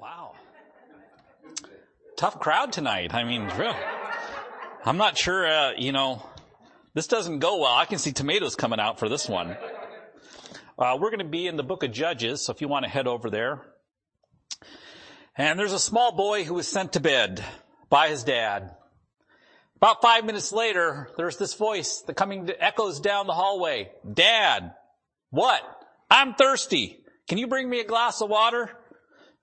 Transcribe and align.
Wow. 0.00 0.36
Tough 2.16 2.38
crowd 2.38 2.72
tonight. 2.72 3.14
I 3.14 3.24
mean, 3.24 3.50
really. 3.56 3.74
I'm 4.84 4.96
not 4.96 5.18
sure, 5.18 5.44
uh, 5.44 5.72
you 5.76 5.90
know, 5.90 6.24
this 6.94 7.08
doesn't 7.08 7.40
go 7.40 7.58
well. 7.58 7.74
I 7.74 7.84
can 7.84 7.98
see 7.98 8.12
tomatoes 8.12 8.54
coming 8.54 8.78
out 8.78 9.00
for 9.00 9.08
this 9.08 9.28
one. 9.28 9.56
Uh, 10.78 10.96
we're 11.00 11.10
going 11.10 11.18
to 11.18 11.24
be 11.24 11.48
in 11.48 11.56
the 11.56 11.64
book 11.64 11.82
of 11.82 11.90
Judges, 11.90 12.44
so 12.44 12.52
if 12.52 12.60
you 12.60 12.68
want 12.68 12.84
to 12.84 12.90
head 12.90 13.08
over 13.08 13.28
there. 13.28 13.60
And 15.36 15.58
there's 15.58 15.72
a 15.72 15.80
small 15.80 16.12
boy 16.12 16.44
who 16.44 16.54
was 16.54 16.68
sent 16.68 16.92
to 16.92 17.00
bed 17.00 17.44
by 17.90 18.08
his 18.08 18.22
dad. 18.22 18.70
About 19.76 20.00
five 20.00 20.24
minutes 20.24 20.52
later, 20.52 21.10
there's 21.16 21.38
this 21.38 21.54
voice 21.54 22.02
that 22.06 22.14
coming 22.14 22.48
echoes 22.60 23.00
down 23.00 23.26
the 23.26 23.34
hallway. 23.34 23.90
Dad, 24.12 24.74
what? 25.30 25.60
I'm 26.08 26.34
thirsty. 26.34 27.00
Can 27.26 27.38
you 27.38 27.48
bring 27.48 27.68
me 27.68 27.80
a 27.80 27.84
glass 27.84 28.20
of 28.20 28.30
water? 28.30 28.70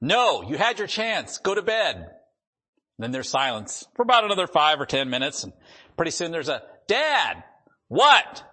No, 0.02 0.42
you 0.42 0.58
had 0.58 0.80
your 0.80 0.88
chance. 0.88 1.38
Go 1.40 1.56
to 1.56 1.62
bed. 1.62 2.12
Then 2.98 3.12
there's 3.12 3.30
silence 3.30 3.86
for 3.96 4.04
about 4.04 4.24
another 4.24 4.48
five 4.48 4.80
or 4.80 4.86
ten 4.86 5.10
minutes. 5.10 5.44
And 5.44 5.54
pretty 5.98 6.12
soon 6.12 6.32
there's 6.32 6.50
a, 6.50 6.62
Dad, 6.88 7.44
what? 7.88 8.44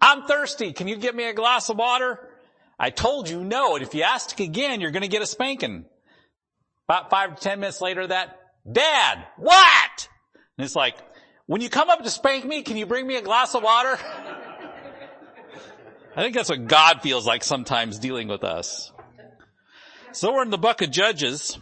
I'm 0.00 0.26
thirsty. 0.26 0.72
Can 0.72 0.88
you 0.88 0.96
get 0.96 1.14
me 1.14 1.28
a 1.28 1.34
glass 1.34 1.68
of 1.68 1.76
water? 1.76 2.18
I 2.78 2.90
told 2.90 3.28
you 3.28 3.44
no. 3.44 3.74
And 3.74 3.82
if 3.82 3.94
you 3.94 4.02
ask 4.02 4.40
again, 4.40 4.80
you're 4.80 4.90
going 4.90 5.02
to 5.02 5.08
get 5.08 5.20
a 5.22 5.26
spanking. 5.26 5.84
About 6.88 7.10
five 7.10 7.36
to 7.36 7.42
ten 7.42 7.60
minutes 7.60 7.80
later 7.80 8.06
that, 8.06 8.38
Dad, 8.70 9.26
what? 9.36 10.08
And 10.56 10.64
it's 10.64 10.74
like, 10.74 10.96
when 11.46 11.60
you 11.60 11.68
come 11.68 11.90
up 11.90 12.02
to 12.02 12.10
spank 12.10 12.44
me, 12.44 12.62
can 12.62 12.76
you 12.76 12.86
bring 12.86 13.06
me 13.06 13.16
a 13.16 13.22
glass 13.22 13.54
of 13.54 13.62
water? 13.62 13.98
I 16.16 16.22
think 16.22 16.34
that's 16.34 16.48
what 16.48 16.66
God 16.66 17.02
feels 17.02 17.26
like 17.26 17.44
sometimes 17.44 17.98
dealing 17.98 18.28
with 18.28 18.44
us. 18.44 18.92
So 20.12 20.32
we're 20.32 20.42
in 20.42 20.50
the 20.50 20.58
book 20.58 20.82
of 20.82 20.90
Judges. 20.90 21.56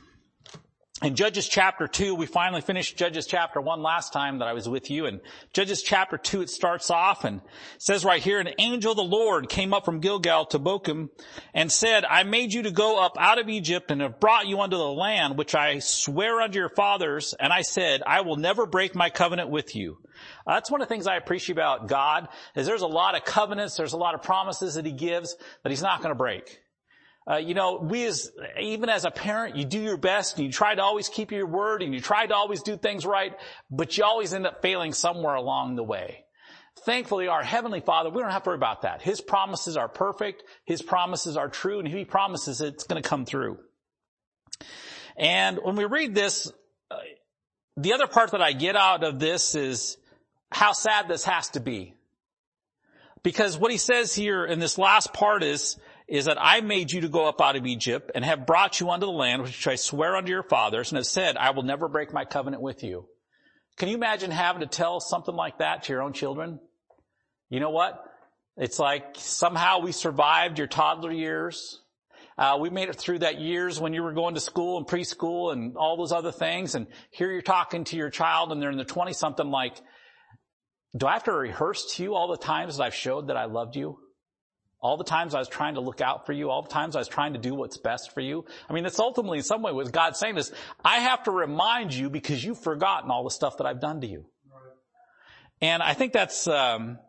In 1.02 1.16
Judges 1.16 1.46
chapter 1.46 1.86
2, 1.86 2.14
we 2.14 2.24
finally 2.24 2.62
finished 2.62 2.96
Judges 2.96 3.26
chapter 3.26 3.60
1 3.60 3.82
last 3.82 4.14
time 4.14 4.38
that 4.38 4.48
I 4.48 4.54
was 4.54 4.66
with 4.66 4.90
you. 4.90 5.04
And 5.04 5.20
Judges 5.52 5.82
chapter 5.82 6.16
2, 6.16 6.40
it 6.40 6.48
starts 6.48 6.90
off 6.90 7.24
and 7.24 7.42
says 7.76 8.06
right 8.06 8.22
here, 8.22 8.40
an 8.40 8.48
angel 8.58 8.92
of 8.92 8.96
the 8.96 9.04
Lord 9.04 9.50
came 9.50 9.74
up 9.74 9.84
from 9.84 10.00
Gilgal 10.00 10.46
to 10.46 10.58
Bochim 10.58 11.10
and 11.52 11.70
said, 11.70 12.06
I 12.06 12.22
made 12.22 12.54
you 12.54 12.62
to 12.62 12.70
go 12.70 12.98
up 12.98 13.18
out 13.18 13.38
of 13.38 13.50
Egypt 13.50 13.90
and 13.90 14.00
have 14.00 14.18
brought 14.18 14.46
you 14.46 14.60
unto 14.60 14.78
the 14.78 14.88
land 14.88 15.36
which 15.36 15.54
I 15.54 15.80
swear 15.80 16.40
unto 16.40 16.58
your 16.58 16.70
fathers. 16.70 17.34
And 17.38 17.52
I 17.52 17.60
said, 17.60 18.02
I 18.06 18.22
will 18.22 18.36
never 18.36 18.64
break 18.64 18.94
my 18.94 19.10
covenant 19.10 19.50
with 19.50 19.76
you. 19.76 19.98
Uh, 20.46 20.54
that's 20.54 20.70
one 20.70 20.80
of 20.80 20.88
the 20.88 20.94
things 20.94 21.06
I 21.06 21.16
appreciate 21.16 21.56
about 21.56 21.86
God 21.86 22.28
is 22.56 22.66
there's 22.66 22.80
a 22.80 22.86
lot 22.86 23.14
of 23.14 23.26
covenants, 23.26 23.76
there's 23.76 23.92
a 23.92 23.98
lot 23.98 24.14
of 24.14 24.22
promises 24.22 24.76
that 24.76 24.86
he 24.86 24.92
gives 24.92 25.36
that 25.62 25.68
he's 25.68 25.82
not 25.82 25.98
going 25.98 26.12
to 26.12 26.18
break. 26.18 26.62
Uh, 27.30 27.36
you 27.36 27.52
know, 27.52 27.76
we 27.76 28.06
as, 28.06 28.30
even 28.58 28.88
as 28.88 29.04
a 29.04 29.10
parent, 29.10 29.56
you 29.56 29.64
do 29.64 29.78
your 29.78 29.98
best 29.98 30.36
and 30.36 30.46
you 30.46 30.52
try 30.52 30.74
to 30.74 30.82
always 30.82 31.08
keep 31.10 31.30
your 31.30 31.46
word 31.46 31.82
and 31.82 31.92
you 31.92 32.00
try 32.00 32.26
to 32.26 32.34
always 32.34 32.62
do 32.62 32.76
things 32.76 33.04
right, 33.04 33.34
but 33.70 33.98
you 33.98 34.04
always 34.04 34.32
end 34.32 34.46
up 34.46 34.62
failing 34.62 34.92
somewhere 34.92 35.34
along 35.34 35.76
the 35.76 35.82
way. 35.82 36.24
Thankfully, 36.84 37.28
our 37.28 37.42
Heavenly 37.42 37.80
Father, 37.80 38.08
we 38.08 38.22
don't 38.22 38.30
have 38.30 38.44
to 38.44 38.50
worry 38.50 38.56
about 38.56 38.82
that. 38.82 39.02
His 39.02 39.20
promises 39.20 39.76
are 39.76 39.88
perfect. 39.88 40.42
His 40.64 40.80
promises 40.80 41.36
are 41.36 41.48
true. 41.48 41.80
And 41.80 41.88
He 41.88 42.04
promises 42.04 42.60
it's 42.60 42.84
going 42.84 43.02
to 43.02 43.06
come 43.06 43.26
through. 43.26 43.58
And 45.16 45.58
when 45.62 45.76
we 45.76 45.84
read 45.84 46.14
this, 46.14 46.50
uh, 46.90 46.96
the 47.76 47.92
other 47.92 48.06
part 48.06 48.30
that 48.30 48.40
I 48.40 48.52
get 48.52 48.76
out 48.76 49.04
of 49.04 49.18
this 49.18 49.54
is 49.54 49.98
how 50.50 50.72
sad 50.72 51.08
this 51.08 51.24
has 51.24 51.50
to 51.50 51.60
be. 51.60 51.94
Because 53.22 53.58
what 53.58 53.72
he 53.72 53.78
says 53.78 54.14
here 54.14 54.44
in 54.44 54.60
this 54.60 54.78
last 54.78 55.12
part 55.12 55.42
is, 55.42 55.76
is 56.08 56.24
that 56.24 56.38
I 56.40 56.62
made 56.62 56.90
you 56.90 57.02
to 57.02 57.08
go 57.08 57.28
up 57.28 57.40
out 57.40 57.56
of 57.56 57.66
Egypt 57.66 58.10
and 58.14 58.24
have 58.24 58.46
brought 58.46 58.80
you 58.80 58.88
unto 58.90 59.06
the 59.06 59.12
land 59.12 59.42
which 59.42 59.66
I 59.66 59.74
swear 59.74 60.16
unto 60.16 60.30
your 60.30 60.42
fathers 60.42 60.90
and 60.90 60.96
have 60.96 61.06
said, 61.06 61.36
I 61.36 61.50
will 61.50 61.62
never 61.62 61.86
break 61.86 62.12
my 62.12 62.24
covenant 62.24 62.62
with 62.62 62.82
you. 62.82 63.06
Can 63.76 63.88
you 63.88 63.94
imagine 63.94 64.30
having 64.30 64.60
to 64.60 64.66
tell 64.66 65.00
something 65.00 65.34
like 65.34 65.58
that 65.58 65.84
to 65.84 65.92
your 65.92 66.02
own 66.02 66.14
children? 66.14 66.60
You 67.50 67.60
know 67.60 67.70
what? 67.70 68.02
It's 68.56 68.78
like 68.78 69.14
somehow 69.16 69.80
we 69.80 69.92
survived 69.92 70.58
your 70.58 70.66
toddler 70.66 71.12
years. 71.12 71.80
Uh, 72.38 72.56
we 72.58 72.70
made 72.70 72.88
it 72.88 72.96
through 72.96 73.18
that 73.18 73.40
years 73.40 73.78
when 73.78 73.92
you 73.92 74.02
were 74.02 74.12
going 74.12 74.34
to 74.34 74.40
school 74.40 74.78
and 74.78 74.86
preschool 74.86 75.52
and 75.52 75.76
all 75.76 75.96
those 75.96 76.12
other 76.12 76.32
things. 76.32 76.74
And 76.74 76.86
here 77.10 77.30
you're 77.30 77.42
talking 77.42 77.84
to 77.84 77.96
your 77.96 78.10
child 78.10 78.50
and 78.50 78.62
they're 78.62 78.70
in 78.70 78.78
the 78.78 78.84
20 78.84 79.12
something 79.12 79.48
like, 79.48 79.76
do 80.96 81.06
I 81.06 81.12
have 81.12 81.24
to 81.24 81.32
rehearse 81.32 81.96
to 81.96 82.02
you 82.02 82.14
all 82.14 82.28
the 82.28 82.36
times 82.36 82.78
that 82.78 82.84
I've 82.84 82.94
showed 82.94 83.28
that 83.28 83.36
I 83.36 83.44
loved 83.44 83.76
you? 83.76 83.98
All 84.80 84.96
the 84.96 85.04
times 85.04 85.34
I 85.34 85.40
was 85.40 85.48
trying 85.48 85.74
to 85.74 85.80
look 85.80 86.00
out 86.00 86.24
for 86.24 86.32
you, 86.32 86.50
all 86.50 86.62
the 86.62 86.68
times 86.68 86.94
I 86.94 87.00
was 87.00 87.08
trying 87.08 87.32
to 87.32 87.38
do 87.38 87.54
what's 87.54 87.78
best 87.78 88.14
for 88.14 88.20
you. 88.20 88.44
I 88.68 88.72
mean, 88.72 88.84
that's 88.84 89.00
ultimately 89.00 89.38
in 89.38 89.44
some 89.44 89.62
way 89.62 89.72
what 89.72 89.90
God's 89.90 90.18
saying 90.18 90.36
is, 90.36 90.52
I 90.84 90.98
have 90.98 91.24
to 91.24 91.32
remind 91.32 91.92
you 91.92 92.10
because 92.10 92.44
you've 92.44 92.60
forgotten 92.60 93.10
all 93.10 93.24
the 93.24 93.30
stuff 93.30 93.56
that 93.58 93.66
I've 93.66 93.80
done 93.80 94.00
to 94.02 94.06
you. 94.06 94.26
And 95.60 95.82
I 95.82 95.94
think 95.94 96.12
that's, 96.12 96.46
um, 96.46 97.00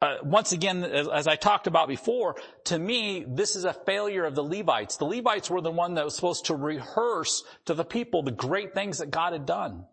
uh, 0.00 0.18
once 0.22 0.52
again, 0.52 0.84
as, 0.84 1.08
as, 1.08 1.26
I 1.26 1.34
talked 1.34 1.66
about 1.66 1.88
before, 1.88 2.36
to 2.64 2.78
me, 2.78 3.24
this 3.26 3.56
is 3.56 3.64
a 3.64 3.72
failure 3.72 4.24
of 4.24 4.34
the 4.34 4.44
Levites. 4.44 4.96
The 4.96 5.04
Levites 5.04 5.50
were 5.50 5.60
the 5.60 5.70
one 5.70 5.94
that 5.94 6.04
was 6.04 6.14
supposed 6.14 6.46
to 6.46 6.54
rehearse 6.54 7.42
to 7.66 7.74
the 7.74 7.84
people 7.84 8.22
the 8.22 8.30
great 8.30 8.74
things 8.74 8.98
that 8.98 9.10
God 9.10 9.32
had 9.32 9.46
done. 9.46 9.84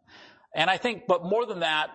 And 0.54 0.70
I 0.70 0.78
think, 0.78 1.04
but 1.08 1.24
more 1.24 1.46
than 1.46 1.60
that, 1.60 1.92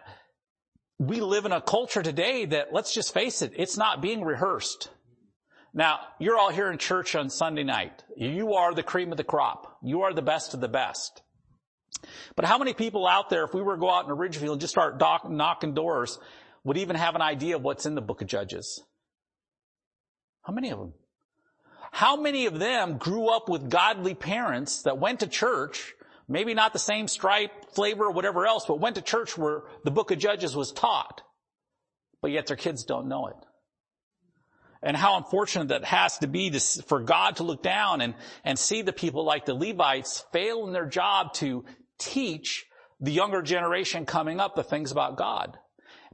we 0.99 1.21
live 1.21 1.44
in 1.44 1.53
a 1.53 1.60
culture 1.60 2.03
today 2.03 2.44
that, 2.47 2.72
let's 2.72 2.94
just 2.94 3.12
face 3.12 3.43
it, 3.43 3.53
it's 3.56 3.77
not 3.77 4.00
being 4.00 4.22
rehearsed. 4.22 4.91
Now, 5.72 5.99
you're 6.21 6.38
all 6.38 6.50
here 6.50 6.71
in 6.71 6.78
church 6.78 7.16
on 7.16 7.31
Sunday 7.31 7.65
night. 7.65 8.05
You 8.16 8.55
are 8.55 8.72
the 8.72 8.84
cream 8.84 9.10
of 9.10 9.16
the 9.16 9.25
crop. 9.25 9.78
You 9.82 10.03
are 10.03 10.15
the 10.15 10.22
best 10.22 10.55
of 10.55 10.60
the 10.60 10.69
best. 10.69 11.22
But 12.37 12.44
how 12.44 12.59
many 12.59 12.75
people 12.75 13.06
out 13.06 13.28
there, 13.28 13.44
if 13.44 13.55
we 13.55 13.62
were 13.62 13.75
to 13.75 13.81
go 13.81 13.91
out 13.91 14.05
in 14.05 14.10
a 14.10 14.15
Ridgefield 14.15 14.53
and 14.53 14.60
just 14.60 14.72
start 14.72 15.00
knocking 15.31 15.75
doors, 15.75 16.19
would 16.62 16.77
even 16.77 16.97
have 16.97 17.16
an 17.16 17.22
idea 17.22 17.56
of 17.56 17.62
what's 17.62 17.87
in 17.87 17.94
the 17.97 18.00
book 18.00 18.22
of 18.22 18.28
Judges? 18.28 18.82
How 20.43 20.53
many 20.53 20.71
of 20.71 20.78
them? 20.78 20.93
How 21.91 22.16
many 22.16 22.47
of 22.47 22.59
them 22.59 22.99
grew 22.99 23.28
up 23.28 23.49
with 23.49 23.71
godly 23.71 24.15
parents 24.15 24.82
that 24.82 24.99
went 24.99 25.21
to 25.21 25.26
church 25.26 25.94
maybe 26.29 26.55
not 26.55 26.73
the 26.73 26.79
same 26.79 27.09
stripe, 27.09 27.71
flavor, 27.75 28.05
or 28.05 28.11
whatever 28.11 28.47
else, 28.47 28.65
but 28.67 28.81
went 28.81 28.97
to 28.97 29.03
church 29.03 29.37
where 29.37 29.62
the 29.85 29.91
book 29.91 30.11
of 30.11 30.19
Judges 30.19 30.57
was 30.57 30.73
taught. 30.73 31.23
But 32.23 32.31
yet 32.31 32.47
their 32.47 32.57
kids 32.57 32.85
don't 32.85 33.09
know 33.09 33.27
it. 33.27 33.37
And 34.83 34.97
how 34.97 35.17
unfortunate 35.17 35.69
that 35.69 35.85
has 35.85 36.19
to 36.19 36.27
be 36.27 36.51
to, 36.51 36.61
for 36.61 37.01
God 37.01 37.37
to 37.37 37.43
look 37.43 37.62
down 37.62 38.03
and, 38.03 38.15
and 38.45 38.59
see 38.59 38.83
the 38.83 38.93
people 38.93 39.25
like 39.25 39.47
the 39.47 39.55
Levites 39.55 40.25
fail 40.33 40.67
in 40.67 40.73
their 40.73 40.87
job 40.87 41.33
to 41.35 41.65
teach 41.99 42.67
the 43.01 43.11
younger 43.11 43.41
generation 43.41 44.05
coming 44.05 44.41
up 44.41 44.56
the 44.56 44.62
things 44.62 44.93
about 44.93 45.17
God. 45.17 45.59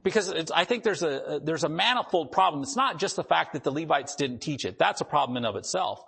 Because 0.03 0.51
I 0.51 0.63
think 0.63 0.83
there's 0.83 1.03
a, 1.03 1.41
there's 1.43 1.63
a 1.63 1.69
manifold 1.69 2.31
problem. 2.31 2.63
It's 2.63 2.75
not 2.75 2.97
just 2.97 3.17
the 3.17 3.23
fact 3.23 3.53
that 3.53 3.63
the 3.63 3.71
Levites 3.71 4.15
didn't 4.15 4.39
teach 4.39 4.65
it. 4.65 4.79
That's 4.79 5.01
a 5.01 5.05
problem 5.05 5.37
in 5.37 5.45
of 5.45 5.55
itself. 5.55 6.01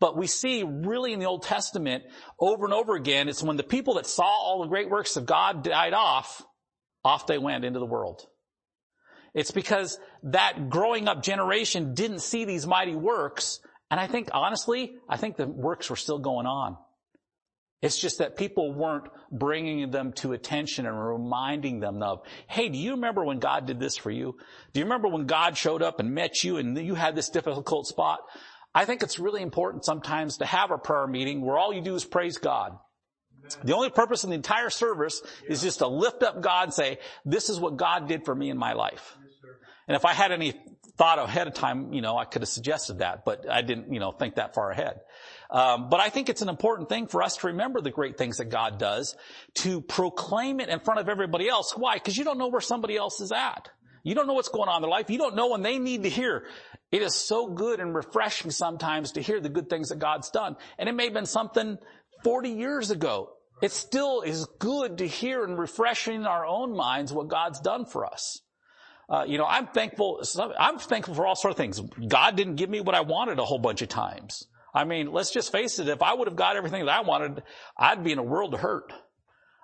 But 0.00 0.16
we 0.16 0.26
see 0.26 0.62
really 0.62 1.12
in 1.12 1.18
the 1.18 1.26
Old 1.26 1.42
Testament 1.42 2.04
over 2.38 2.64
and 2.64 2.74
over 2.74 2.94
again, 2.94 3.28
it's 3.28 3.42
when 3.42 3.56
the 3.56 3.64
people 3.64 3.94
that 3.94 4.06
saw 4.06 4.24
all 4.24 4.62
the 4.62 4.68
great 4.68 4.90
works 4.90 5.16
of 5.16 5.26
God 5.26 5.64
died 5.64 5.92
off, 5.92 6.42
off 7.04 7.26
they 7.26 7.38
went 7.38 7.64
into 7.64 7.80
the 7.80 7.86
world. 7.86 8.26
It's 9.34 9.50
because 9.50 9.98
that 10.24 10.70
growing 10.70 11.08
up 11.08 11.22
generation 11.22 11.94
didn't 11.94 12.20
see 12.20 12.44
these 12.44 12.66
mighty 12.66 12.94
works. 12.94 13.60
And 13.90 13.98
I 13.98 14.06
think 14.06 14.30
honestly, 14.32 14.94
I 15.08 15.16
think 15.16 15.36
the 15.36 15.46
works 15.46 15.90
were 15.90 15.96
still 15.96 16.18
going 16.18 16.46
on. 16.46 16.76
It's 17.80 17.98
just 17.98 18.18
that 18.18 18.36
people 18.36 18.72
weren't 18.74 19.08
bringing 19.30 19.90
them 19.92 20.12
to 20.14 20.32
attention 20.32 20.86
and 20.86 20.98
reminding 20.98 21.78
them 21.78 22.02
of, 22.02 22.22
hey, 22.48 22.68
do 22.68 22.76
you 22.76 22.92
remember 22.92 23.24
when 23.24 23.38
God 23.38 23.66
did 23.66 23.78
this 23.78 23.96
for 23.96 24.10
you? 24.10 24.36
Do 24.72 24.80
you 24.80 24.84
remember 24.84 25.08
when 25.08 25.26
God 25.26 25.56
showed 25.56 25.82
up 25.82 26.00
and 26.00 26.12
met 26.12 26.42
you 26.42 26.56
and 26.56 26.76
you 26.76 26.96
had 26.96 27.14
this 27.14 27.28
difficult 27.28 27.86
spot? 27.86 28.18
I 28.74 28.84
think 28.84 29.02
it's 29.02 29.18
really 29.18 29.42
important 29.42 29.84
sometimes 29.84 30.38
to 30.38 30.46
have 30.46 30.70
a 30.70 30.78
prayer 30.78 31.06
meeting 31.06 31.44
where 31.44 31.58
all 31.58 31.72
you 31.72 31.80
do 31.80 31.94
is 31.94 32.04
praise 32.04 32.38
God. 32.38 32.78
The 33.64 33.74
only 33.74 33.90
purpose 33.90 34.24
in 34.24 34.30
the 34.30 34.36
entire 34.36 34.70
service 34.70 35.22
is 35.48 35.62
just 35.62 35.78
to 35.78 35.86
lift 35.86 36.22
up 36.22 36.42
God 36.42 36.64
and 36.64 36.74
say, 36.74 36.98
this 37.24 37.48
is 37.48 37.58
what 37.58 37.76
God 37.76 38.06
did 38.06 38.24
for 38.24 38.34
me 38.34 38.50
in 38.50 38.58
my 38.58 38.74
life. 38.74 39.16
And 39.86 39.96
if 39.96 40.04
I 40.04 40.12
had 40.12 40.32
any 40.32 40.52
thought 40.98 41.18
ahead 41.18 41.46
of 41.46 41.54
time, 41.54 41.94
you 41.94 42.02
know, 42.02 42.18
I 42.18 42.24
could 42.26 42.42
have 42.42 42.48
suggested 42.48 42.98
that, 42.98 43.24
but 43.24 43.48
I 43.50 43.62
didn't, 43.62 43.92
you 43.92 44.00
know, 44.00 44.12
think 44.12 44.34
that 44.34 44.54
far 44.54 44.70
ahead. 44.70 45.00
Um, 45.50 45.88
but 45.88 46.00
I 46.00 46.10
think 46.10 46.28
it's 46.28 46.42
an 46.42 46.50
important 46.50 46.90
thing 46.90 47.06
for 47.06 47.22
us 47.22 47.36
to 47.38 47.46
remember 47.46 47.80
the 47.80 47.90
great 47.90 48.18
things 48.18 48.36
that 48.36 48.50
God 48.50 48.78
does, 48.78 49.16
to 49.60 49.80
proclaim 49.80 50.60
it 50.60 50.68
in 50.68 50.80
front 50.80 51.00
of 51.00 51.08
everybody 51.08 51.48
else. 51.48 51.72
Why? 51.74 51.94
Because 51.94 52.18
you 52.18 52.24
don't 52.24 52.36
know 52.36 52.48
where 52.48 52.60
somebody 52.60 52.96
else 52.96 53.20
is 53.20 53.32
at. 53.32 53.70
You 54.08 54.14
don't 54.14 54.26
know 54.26 54.32
what's 54.32 54.48
going 54.48 54.70
on 54.70 54.76
in 54.76 54.82
their 54.82 54.90
life. 54.90 55.10
You 55.10 55.18
don't 55.18 55.36
know 55.36 55.48
when 55.48 55.60
they 55.60 55.78
need 55.78 56.04
to 56.04 56.08
hear. 56.08 56.46
It 56.90 57.02
is 57.02 57.14
so 57.14 57.46
good 57.46 57.78
and 57.78 57.94
refreshing 57.94 58.50
sometimes 58.50 59.12
to 59.12 59.20
hear 59.20 59.38
the 59.38 59.50
good 59.50 59.68
things 59.68 59.90
that 59.90 59.98
God's 59.98 60.30
done. 60.30 60.56
And 60.78 60.88
it 60.88 60.92
may 60.92 61.04
have 61.04 61.12
been 61.12 61.26
something 61.26 61.76
40 62.24 62.48
years 62.48 62.90
ago. 62.90 63.34
It 63.60 63.70
still 63.70 64.22
is 64.22 64.46
good 64.58 64.98
to 64.98 65.06
hear 65.06 65.44
and 65.44 65.58
refreshing 65.58 66.14
in 66.14 66.26
our 66.26 66.46
own 66.46 66.74
minds 66.74 67.12
what 67.12 67.28
God's 67.28 67.60
done 67.60 67.84
for 67.84 68.06
us. 68.06 68.40
Uh, 69.10 69.24
you 69.28 69.36
know, 69.36 69.44
I'm 69.44 69.66
thankful, 69.66 70.22
I'm 70.58 70.78
thankful 70.78 71.14
for 71.14 71.26
all 71.26 71.36
sorts 71.36 71.54
of 71.54 71.58
things. 71.58 71.78
God 72.08 72.34
didn't 72.34 72.56
give 72.56 72.70
me 72.70 72.80
what 72.80 72.94
I 72.94 73.02
wanted 73.02 73.38
a 73.38 73.44
whole 73.44 73.58
bunch 73.58 73.82
of 73.82 73.88
times. 73.88 74.42
I 74.72 74.84
mean, 74.84 75.12
let's 75.12 75.32
just 75.32 75.52
face 75.52 75.78
it. 75.80 75.88
If 75.88 76.00
I 76.00 76.14
would 76.14 76.28
have 76.28 76.36
got 76.36 76.56
everything 76.56 76.86
that 76.86 76.94
I 76.94 77.02
wanted, 77.02 77.42
I'd 77.76 78.02
be 78.02 78.12
in 78.12 78.18
a 78.18 78.22
world 78.22 78.54
of 78.54 78.60
hurt. 78.60 78.90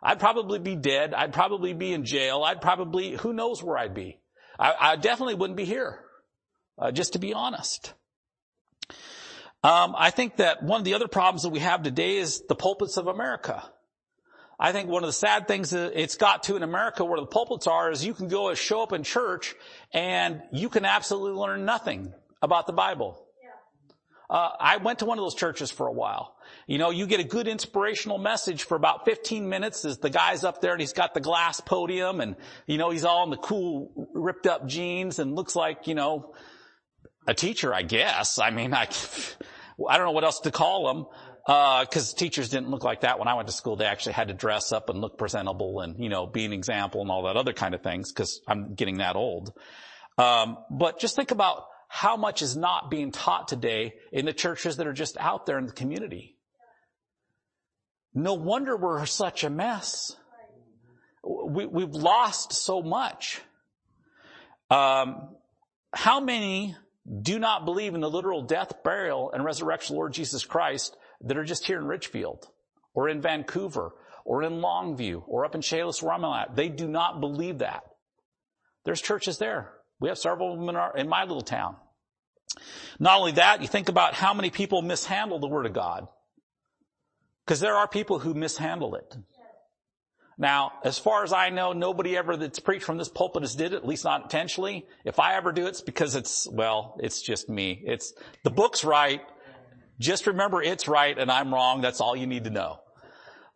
I'd 0.02 0.20
probably 0.20 0.58
be 0.58 0.76
dead. 0.76 1.14
I'd 1.14 1.32
probably 1.32 1.72
be 1.72 1.94
in 1.94 2.04
jail. 2.04 2.42
I'd 2.44 2.60
probably, 2.60 3.12
who 3.12 3.32
knows 3.32 3.62
where 3.62 3.78
I'd 3.78 3.94
be. 3.94 4.20
I, 4.58 4.74
I 4.80 4.96
definitely 4.96 5.34
wouldn't 5.34 5.56
be 5.56 5.64
here. 5.64 6.00
Uh, 6.76 6.90
just 6.90 7.12
to 7.12 7.18
be 7.18 7.32
honest. 7.32 7.94
Um, 9.62 9.94
I 9.96 10.10
think 10.10 10.36
that 10.36 10.62
one 10.62 10.80
of 10.80 10.84
the 10.84 10.94
other 10.94 11.08
problems 11.08 11.42
that 11.44 11.50
we 11.50 11.60
have 11.60 11.82
today 11.82 12.16
is 12.16 12.42
the 12.48 12.54
pulpits 12.54 12.96
of 12.96 13.06
America. 13.06 13.62
I 14.58 14.72
think 14.72 14.88
one 14.88 15.02
of 15.02 15.08
the 15.08 15.14
sad 15.14 15.48
things 15.48 15.70
that 15.70 16.00
it's 16.00 16.16
got 16.16 16.44
to 16.44 16.56
in 16.56 16.62
America 16.62 17.04
where 17.04 17.18
the 17.18 17.26
pulpits 17.26 17.66
are 17.66 17.90
is 17.90 18.04
you 18.04 18.14
can 18.14 18.28
go 18.28 18.48
and 18.48 18.58
show 18.58 18.82
up 18.82 18.92
in 18.92 19.02
church 19.02 19.54
and 19.92 20.42
you 20.52 20.68
can 20.68 20.84
absolutely 20.84 21.38
learn 21.38 21.64
nothing 21.64 22.12
about 22.42 22.66
the 22.66 22.72
Bible. 22.72 23.23
Uh, 24.28 24.50
I 24.58 24.78
went 24.78 25.00
to 25.00 25.04
one 25.04 25.18
of 25.18 25.24
those 25.24 25.34
churches 25.34 25.70
for 25.70 25.86
a 25.86 25.92
while. 25.92 26.36
You 26.66 26.78
know, 26.78 26.90
you 26.90 27.06
get 27.06 27.20
a 27.20 27.24
good 27.24 27.46
inspirational 27.46 28.18
message 28.18 28.62
for 28.62 28.74
about 28.74 29.04
15 29.04 29.48
minutes 29.48 29.84
as 29.84 29.98
the 29.98 30.10
guy's 30.10 30.44
up 30.44 30.60
there 30.60 30.72
and 30.72 30.80
he's 30.80 30.94
got 30.94 31.12
the 31.12 31.20
glass 31.20 31.60
podium 31.60 32.20
and, 32.20 32.36
you 32.66 32.78
know, 32.78 32.90
he's 32.90 33.04
all 33.04 33.24
in 33.24 33.30
the 33.30 33.36
cool 33.36 34.08
ripped 34.14 34.46
up 34.46 34.66
jeans 34.66 35.18
and 35.18 35.34
looks 35.34 35.54
like, 35.54 35.86
you 35.86 35.94
know, 35.94 36.34
a 37.26 37.34
teacher, 37.34 37.74
I 37.74 37.82
guess. 37.82 38.38
I 38.38 38.50
mean, 38.50 38.72
I, 38.72 38.88
I 39.88 39.98
don't 39.98 40.06
know 40.06 40.12
what 40.12 40.24
else 40.24 40.40
to 40.40 40.50
call 40.50 40.90
him. 40.90 41.06
Uh, 41.46 41.84
cause 41.84 42.14
teachers 42.14 42.48
didn't 42.48 42.70
look 42.70 42.84
like 42.84 43.02
that 43.02 43.18
when 43.18 43.28
I 43.28 43.34
went 43.34 43.48
to 43.48 43.52
school. 43.52 43.76
They 43.76 43.84
actually 43.84 44.14
had 44.14 44.28
to 44.28 44.34
dress 44.34 44.72
up 44.72 44.88
and 44.88 45.02
look 45.02 45.18
presentable 45.18 45.80
and, 45.80 46.02
you 46.02 46.08
know, 46.08 46.26
be 46.26 46.46
an 46.46 46.54
example 46.54 47.02
and 47.02 47.10
all 47.10 47.24
that 47.24 47.36
other 47.36 47.52
kind 47.52 47.74
of 47.74 47.82
things 47.82 48.12
cause 48.12 48.40
I'm 48.48 48.74
getting 48.74 48.98
that 48.98 49.16
old. 49.16 49.52
Um, 50.16 50.56
but 50.70 50.98
just 50.98 51.16
think 51.16 51.32
about 51.32 51.64
how 51.94 52.16
much 52.16 52.42
is 52.42 52.56
not 52.56 52.90
being 52.90 53.12
taught 53.12 53.46
today 53.46 53.94
in 54.10 54.26
the 54.26 54.32
churches 54.32 54.78
that 54.78 54.86
are 54.88 54.92
just 54.92 55.16
out 55.16 55.46
there 55.46 55.58
in 55.58 55.66
the 55.66 55.72
community. 55.72 56.36
No 58.12 58.34
wonder 58.34 58.76
we're 58.76 59.06
such 59.06 59.44
a 59.44 59.48
mess. 59.48 60.16
We, 61.22 61.66
we've 61.66 61.94
lost 61.94 62.52
so 62.52 62.82
much. 62.82 63.40
Um, 64.70 65.36
how 65.92 66.18
many 66.18 66.74
do 67.22 67.38
not 67.38 67.64
believe 67.64 67.94
in 67.94 68.00
the 68.00 68.10
literal 68.10 68.42
death, 68.42 68.82
burial, 68.82 69.30
and 69.30 69.44
resurrection 69.44 69.94
of 69.94 69.98
Lord 69.98 70.14
Jesus 70.14 70.44
Christ 70.44 70.96
that 71.20 71.38
are 71.38 71.44
just 71.44 71.64
here 71.64 71.78
in 71.78 71.84
Ridgefield 71.84 72.48
or 72.92 73.08
in 73.08 73.20
Vancouver 73.20 73.92
or 74.24 74.42
in 74.42 74.54
Longview 74.54 75.22
or 75.28 75.44
up 75.44 75.54
in 75.54 75.60
Chehalis 75.60 76.02
where 76.02 76.14
I'm 76.14 76.24
at. 76.24 76.56
They 76.56 76.70
do 76.70 76.88
not 76.88 77.20
believe 77.20 77.58
that. 77.58 77.84
There's 78.84 79.00
churches 79.00 79.38
there. 79.38 79.70
We 80.00 80.08
have 80.08 80.18
several 80.18 80.54
of 80.54 80.58
them 80.58 80.68
in, 80.70 80.74
our, 80.74 80.96
in 80.96 81.08
my 81.08 81.22
little 81.22 81.40
town. 81.40 81.76
Not 82.98 83.18
only 83.18 83.32
that, 83.32 83.62
you 83.62 83.68
think 83.68 83.88
about 83.88 84.14
how 84.14 84.34
many 84.34 84.50
people 84.50 84.82
mishandle 84.82 85.38
the 85.38 85.48
Word 85.48 85.66
of 85.66 85.72
God. 85.72 86.06
Because 87.44 87.60
there 87.60 87.76
are 87.76 87.88
people 87.88 88.18
who 88.18 88.34
mishandle 88.34 88.94
it. 88.94 89.16
Now, 90.36 90.72
as 90.82 90.98
far 90.98 91.22
as 91.22 91.32
I 91.32 91.50
know, 91.50 91.72
nobody 91.72 92.16
ever 92.16 92.36
that's 92.36 92.58
preached 92.58 92.84
from 92.84 92.98
this 92.98 93.08
pulpit 93.08 93.42
has 93.42 93.54
did 93.54 93.72
it, 93.72 93.76
at 93.76 93.86
least 93.86 94.04
not 94.04 94.22
intentionally. 94.22 94.86
If 95.04 95.20
I 95.20 95.34
ever 95.34 95.52
do, 95.52 95.66
it, 95.66 95.70
it's 95.70 95.80
because 95.80 96.16
it's, 96.16 96.48
well, 96.50 96.96
it's 97.00 97.22
just 97.22 97.48
me. 97.48 97.82
It's, 97.84 98.12
the 98.42 98.50
book's 98.50 98.84
right. 98.84 99.20
Just 100.00 100.26
remember 100.26 100.60
it's 100.60 100.88
right 100.88 101.16
and 101.16 101.30
I'm 101.30 101.54
wrong. 101.54 101.82
That's 101.82 102.00
all 102.00 102.16
you 102.16 102.26
need 102.26 102.44
to 102.44 102.50
know. 102.50 102.80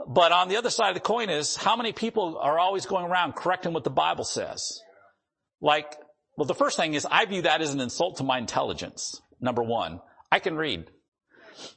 But 0.07 0.31
on 0.31 0.49
the 0.49 0.57
other 0.57 0.71
side 0.71 0.91
of 0.91 0.95
the 0.95 1.01
coin 1.01 1.31
is 1.31 1.57
how 1.57 1.75
many 1.75 1.93
people 1.93 2.39
are 2.41 2.59
always 2.59 2.87
going 2.87 3.07
around 3.07 3.35
correcting 3.35 3.73
what 3.73 3.83
the 3.83 3.91
Bible 3.91 4.23
says? 4.23 4.81
Like, 5.61 5.97
well, 6.39 6.47
the 6.47 6.55
first 6.55 6.77
thing 6.77 6.95
is 6.95 7.05
I 7.11 7.25
view 7.25 7.43
that 7.43 7.61
as 7.61 7.75
an 7.75 7.81
insult 7.81 8.19
to 8.19 8.23
my 8.23 8.39
intelligence. 8.39 9.21
Number 9.41 9.61
one, 9.61 10.01
I 10.31 10.39
can 10.39 10.57
read. 10.57 10.85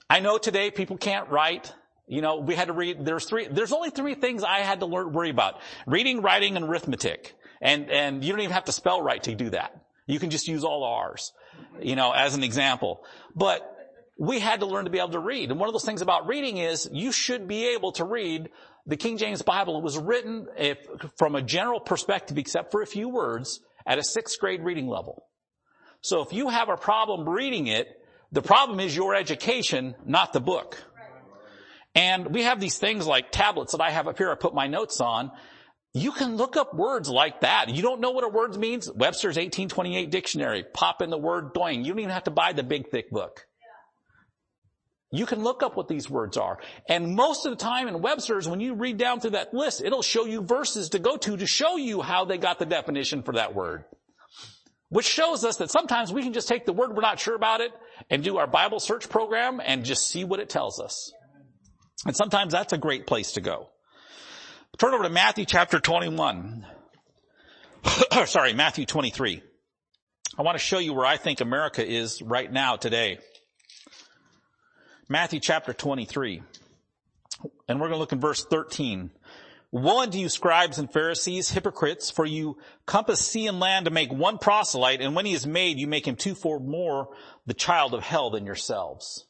I 0.08 0.20
know 0.20 0.38
today 0.38 0.70
people 0.70 0.98
can't 0.98 1.28
write. 1.30 1.74
You 2.08 2.22
know, 2.22 2.38
we 2.38 2.54
had 2.54 2.68
to 2.68 2.74
read, 2.74 3.04
there's 3.04 3.26
three, 3.26 3.48
there's 3.48 3.72
only 3.72 3.90
three 3.90 4.14
things 4.14 4.44
I 4.44 4.60
had 4.60 4.82
to 4.82 4.86
learn, 4.86 5.14
worry 5.14 5.32
about. 5.32 5.56
Reading, 5.88 6.22
writing, 6.22 6.58
and 6.58 6.66
arithmetic. 6.66 7.34
And, 7.60 7.90
and 7.90 8.24
you 8.24 8.32
don't 8.32 8.42
even 8.42 8.54
have 8.54 8.66
to 8.66 8.72
spell 8.72 9.02
right 9.02 9.22
to 9.24 9.34
do 9.34 9.50
that. 9.50 9.76
You 10.06 10.20
can 10.20 10.30
just 10.30 10.48
use 10.48 10.64
all 10.64 10.84
R's, 10.84 11.34
you 11.82 11.96
know, 11.96 12.12
as 12.12 12.36
an 12.36 12.44
example. 12.44 13.04
But 13.36 13.68
we 14.20 14.40
had 14.40 14.60
to 14.60 14.68
learn 14.68 14.86
to 14.86 14.92
be 14.92 15.00
able 15.00 15.10
to 15.10 15.20
read. 15.20 15.50
And 15.50 15.60
one 15.60 15.70
of 15.70 15.74
those 15.74 15.86
things 15.86 16.04
about 16.04 16.28
reading 16.28 16.58
is 16.58 16.88
you 16.92 17.12
should 17.12 17.48
be 17.48 17.70
able 17.70 17.94
to 17.94 18.06
read 18.06 18.50
the 18.86 18.98
King 18.98 19.18
James 19.18 19.42
Bible. 19.42 19.80
It 19.80 19.84
was 19.84 19.98
written 19.98 20.46
if, 20.56 20.78
from 21.18 21.34
a 21.34 21.42
general 21.42 21.80
perspective, 21.80 22.38
except 22.38 22.72
for 22.72 22.84
a 22.84 22.88
few 22.88 23.10
words, 23.10 23.60
at 23.86 23.98
a 23.98 24.04
sixth 24.04 24.40
grade 24.40 24.64
reading 24.64 24.88
level. 24.88 25.26
So 26.02 26.22
if 26.22 26.34
you 26.34 26.50
have 26.50 26.70
a 26.70 26.78
problem 26.78 27.28
reading 27.28 27.68
it, 27.68 27.88
the 28.32 28.42
problem 28.42 28.80
is 28.80 28.96
your 28.96 29.14
education, 29.14 29.96
not 30.06 30.34
the 30.34 30.40
book. 30.40 30.82
And 31.94 32.34
we 32.34 32.44
have 32.44 32.60
these 32.60 32.78
things 32.78 33.06
like 33.06 33.32
tablets 33.32 33.74
that 33.74 33.82
I 33.82 33.92
have 33.92 34.08
up 34.08 34.18
here 34.18 34.32
I 34.32 34.36
put 34.36 34.54
my 34.54 34.68
notes 34.68 35.02
on. 35.02 35.32
You 35.94 36.14
can 36.14 36.38
look 36.38 36.56
up 36.56 36.74
words 36.74 37.10
like 37.10 37.42
that. 37.42 37.68
You 37.70 37.82
don't 37.82 38.00
know 38.00 38.12
what 38.12 38.24
a 38.24 38.30
word 38.30 38.56
means? 38.56 38.90
Webster's 38.90 39.36
1828 39.36 40.10
dictionary. 40.10 40.64
Pop 40.74 41.02
in 41.02 41.10
the 41.10 41.18
word 41.18 41.54
doing. 41.54 41.84
You 41.84 41.92
don't 41.92 42.00
even 42.00 42.12
have 42.12 42.24
to 42.24 42.32
buy 42.32 42.54
the 42.54 42.64
big 42.64 42.90
thick 42.90 43.12
book. 43.12 43.46
You 45.14 45.26
can 45.26 45.44
look 45.44 45.62
up 45.62 45.76
what 45.76 45.90
these 45.90 46.10
words 46.10 46.38
are. 46.38 46.58
And 46.88 47.16
most 47.16 47.46
of 47.46 47.52
the 47.52 47.58
time 47.58 47.90
in 47.90 48.02
Webster's, 48.02 48.48
when 48.48 48.62
you 48.62 48.76
read 48.76 48.98
down 48.98 49.20
through 49.20 49.32
that 49.32 49.54
list, 49.54 49.82
it'll 49.84 50.02
show 50.02 50.26
you 50.26 50.42
verses 50.42 50.90
to 50.90 51.00
go 51.00 51.18
to 51.18 51.36
to 51.36 51.46
show 51.46 51.76
you 51.76 52.02
how 52.02 52.24
they 52.24 52.38
got 52.38 52.60
the 52.60 52.66
definition 52.66 53.22
for 53.22 53.34
that 53.34 53.54
word. 53.54 53.84
Which 54.88 55.06
shows 55.06 55.44
us 55.44 55.58
that 55.58 55.70
sometimes 55.70 56.14
we 56.14 56.24
can 56.24 56.32
just 56.32 56.48
take 56.48 56.66
the 56.66 56.74
word 56.74 56.96
we're 56.96 57.02
not 57.02 57.20
sure 57.20 57.36
about 57.36 57.60
it 57.60 57.72
and 58.10 58.24
do 58.24 58.38
our 58.38 58.48
Bible 58.48 58.80
search 58.80 59.10
program 59.10 59.62
and 59.64 59.84
just 59.84 60.08
see 60.08 60.24
what 60.24 60.40
it 60.40 60.50
tells 60.50 60.80
us. 60.80 61.12
And 62.06 62.16
sometimes 62.16 62.54
that's 62.54 62.74
a 62.74 62.78
great 62.78 63.06
place 63.06 63.34
to 63.34 63.42
go. 63.42 63.70
Turn 64.78 64.94
over 64.94 65.04
to 65.04 65.10
Matthew 65.10 65.46
chapter 65.46 65.80
21. 65.80 66.66
Sorry, 68.26 68.54
Matthew 68.54 68.86
23. 68.86 69.44
I 70.38 70.42
want 70.42 70.58
to 70.58 70.64
show 70.64 70.80
you 70.80 70.94
where 70.94 71.06
I 71.06 71.18
think 71.18 71.42
America 71.42 71.86
is 71.86 72.22
right 72.22 72.52
now 72.52 72.78
today. 72.78 73.20
Matthew 75.12 75.42
chapter 75.42 75.74
23. 75.74 76.42
And 77.68 77.82
we're 77.82 77.90
going 77.90 77.98
to 77.98 78.00
look 78.00 78.14
in 78.14 78.22
verse 78.22 78.46
13. 78.46 79.12
Woe 79.70 80.00
unto 80.00 80.18
you 80.18 80.30
scribes 80.30 80.78
and 80.78 80.90
Pharisees, 80.90 81.52
hypocrites, 81.52 82.10
for 82.10 82.26
you 82.26 82.58
compass 82.86 83.20
sea 83.20 83.48
and 83.48 83.60
land 83.60 83.88
to 83.88 83.92
make 83.92 84.10
one 84.10 84.38
proselyte, 84.38 85.02
and 85.02 85.14
when 85.14 85.26
he 85.26 85.34
is 85.34 85.46
made, 85.46 85.80
you 85.80 85.86
make 85.86 86.08
him 86.08 86.16
twofold 86.16 86.66
more 86.66 87.10
the 87.46 87.54
child 87.54 87.94
of 87.94 88.04
hell 88.04 88.30
than 88.30 88.46
yourselves. 88.46 89.26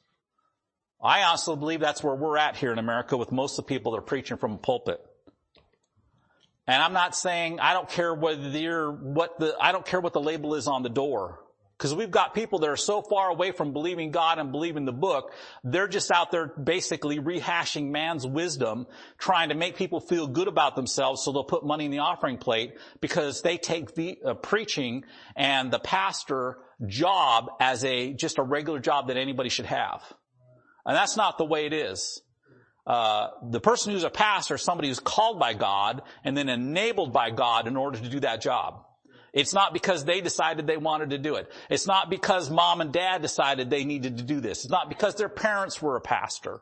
I 1.04 1.24
also 1.24 1.56
believe 1.56 1.80
that's 1.80 2.04
where 2.04 2.14
we're 2.14 2.38
at 2.38 2.56
here 2.56 2.72
in 2.72 2.78
America 2.78 3.18
with 3.18 3.32
most 3.32 3.58
of 3.58 3.66
the 3.66 3.70
people 3.70 3.94
that 3.94 3.98
are 3.98 4.04
preaching 4.04 4.38
from 4.38 4.52
a 4.52 4.58
pulpit. 4.58 5.04
And 6.68 6.84
I'm 6.84 6.94
not 6.94 7.16
saying 7.16 7.60
I 7.60 7.74
don't 7.74 7.90
care 7.90 8.14
whether 8.14 8.50
you're 8.50 8.92
what 8.92 9.40
the 9.40 9.56
I 9.60 9.72
don't 9.72 9.86
care 9.86 10.00
what 10.00 10.14
the 10.14 10.22
label 10.22 10.54
is 10.54 10.68
on 10.68 10.84
the 10.84 10.90
door. 10.90 11.40
Because 11.82 11.96
we've 11.96 12.12
got 12.12 12.36
people 12.36 12.60
that 12.60 12.70
are 12.70 12.78
so 12.78 13.02
far 13.02 13.32
away 13.32 13.52
from 13.52 13.74
believing 13.74 14.12
God 14.12 14.38
and 14.38 14.52
believing 14.52 14.86
the 14.86 14.92
book, 14.92 15.34
they're 15.64 15.88
just 15.88 16.12
out 16.12 16.30
there 16.30 16.46
basically 16.46 17.18
rehashing 17.18 17.90
man's 17.90 18.24
wisdom, 18.24 18.86
trying 19.18 19.50
to 19.50 19.56
make 19.56 19.76
people 19.76 20.00
feel 20.00 20.28
good 20.28 20.48
about 20.48 20.76
themselves 20.76 21.24
so 21.24 21.32
they'll 21.32 21.44
put 21.44 21.66
money 21.66 21.86
in 21.86 21.92
the 21.92 21.98
offering 21.98 22.38
plate 22.38 22.76
because 23.00 23.42
they 23.42 23.58
take 23.58 23.96
the 23.96 24.20
uh, 24.24 24.36
preaching 24.36 25.06
and 25.36 25.72
the 25.72 25.80
pastor 25.80 26.60
job 26.86 27.50
as 27.60 27.84
a, 27.84 28.14
just 28.14 28.38
a 28.38 28.44
regular 28.44 28.78
job 28.78 29.08
that 29.08 29.18
anybody 29.18 29.50
should 29.50 29.66
have. 29.66 30.04
And 30.86 30.96
that's 30.96 31.18
not 31.18 31.40
the 31.40 31.46
way 31.46 31.66
it 31.66 31.74
is. 31.74 32.22
Uh, 32.86 33.30
the 33.50 33.60
person 33.60 33.92
who's 33.92 34.04
a 34.04 34.12
pastor 34.12 34.54
is 34.54 34.62
somebody 34.62 34.90
who's 34.90 35.00
called 35.00 35.40
by 35.40 35.56
God 35.56 36.04
and 36.24 36.38
then 36.38 36.48
enabled 36.48 37.12
by 37.12 37.32
God 37.32 37.66
in 37.66 37.76
order 37.76 37.98
to 37.98 38.08
do 38.08 38.20
that 38.20 38.40
job. 38.40 38.84
It's 39.34 39.54
not 39.54 39.74
because 39.74 40.04
they 40.04 40.20
decided 40.20 40.68
they 40.68 40.78
wanted 40.78 41.12
to 41.12 41.18
do 41.18 41.36
it. 41.36 41.50
It's 41.70 41.88
not 41.88 42.10
because 42.10 42.50
mom 42.50 42.82
and 42.82 42.92
dad 42.92 43.22
decided 43.22 43.70
they 43.70 43.86
needed 43.86 44.18
to 44.18 44.24
do 44.24 44.42
this. 44.42 44.66
It's 44.66 44.72
not 44.72 44.90
because 44.90 45.16
their 45.16 45.30
parents 45.30 45.82
were 45.82 45.96
a 45.96 46.02
pastor. 46.02 46.60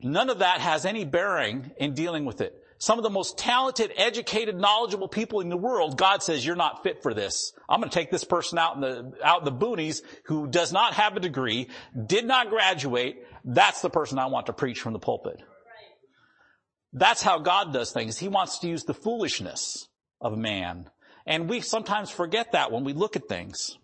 None 0.00 0.30
of 0.30 0.38
that 0.38 0.60
has 0.60 0.86
any 0.86 1.04
bearing 1.04 1.72
in 1.76 1.94
dealing 1.94 2.24
with 2.24 2.40
it. 2.40 2.54
Some 2.80 2.98
of 2.98 3.02
the 3.02 3.10
most 3.10 3.36
talented, 3.36 3.92
educated, 3.96 4.56
knowledgeable 4.56 5.08
people 5.08 5.40
in 5.40 5.48
the 5.48 5.56
world, 5.56 5.98
God 5.98 6.22
says, 6.22 6.46
you're 6.46 6.54
not 6.54 6.84
fit 6.84 7.02
for 7.02 7.12
this. 7.12 7.52
I'm 7.68 7.80
going 7.80 7.90
to 7.90 7.94
take 7.94 8.12
this 8.12 8.22
person 8.22 8.56
out 8.56 8.76
in 8.76 8.80
the, 8.80 9.12
out 9.22 9.40
in 9.40 9.44
the 9.44 9.66
boonies 9.66 10.02
who 10.26 10.46
does 10.46 10.72
not 10.72 10.94
have 10.94 11.16
a 11.16 11.20
degree, 11.20 11.68
did 12.06 12.24
not 12.24 12.50
graduate. 12.50 13.26
That's 13.44 13.82
the 13.82 13.90
person 13.90 14.20
I 14.20 14.26
want 14.26 14.46
to 14.46 14.52
preach 14.52 14.80
from 14.80 14.92
the 14.92 15.00
pulpit. 15.00 15.42
That's 16.92 17.20
how 17.20 17.40
God 17.40 17.72
does 17.72 17.90
things. 17.90 18.16
He 18.16 18.28
wants 18.28 18.60
to 18.60 18.68
use 18.68 18.84
the 18.84 18.94
foolishness 18.94 19.88
of 20.20 20.36
man. 20.36 20.90
And 21.26 21.48
we 21.48 21.60
sometimes 21.60 22.10
forget 22.10 22.52
that 22.52 22.72
when 22.72 22.84
we 22.84 22.92
look 22.92 23.16
at 23.16 23.28
things. 23.28 23.76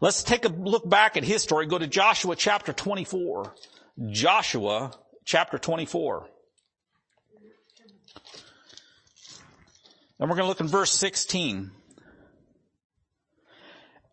Let's 0.00 0.22
take 0.22 0.44
a 0.44 0.48
look 0.48 0.88
back 0.88 1.16
at 1.16 1.24
history. 1.24 1.66
Go 1.66 1.78
to 1.78 1.86
Joshua 1.86 2.36
chapter 2.36 2.72
24. 2.72 3.54
Joshua 4.10 4.92
chapter 5.24 5.58
24. 5.58 6.28
And 10.20 10.28
we're 10.28 10.36
going 10.36 10.44
to 10.44 10.48
look 10.48 10.60
in 10.60 10.68
verse 10.68 10.92
16. 10.92 11.70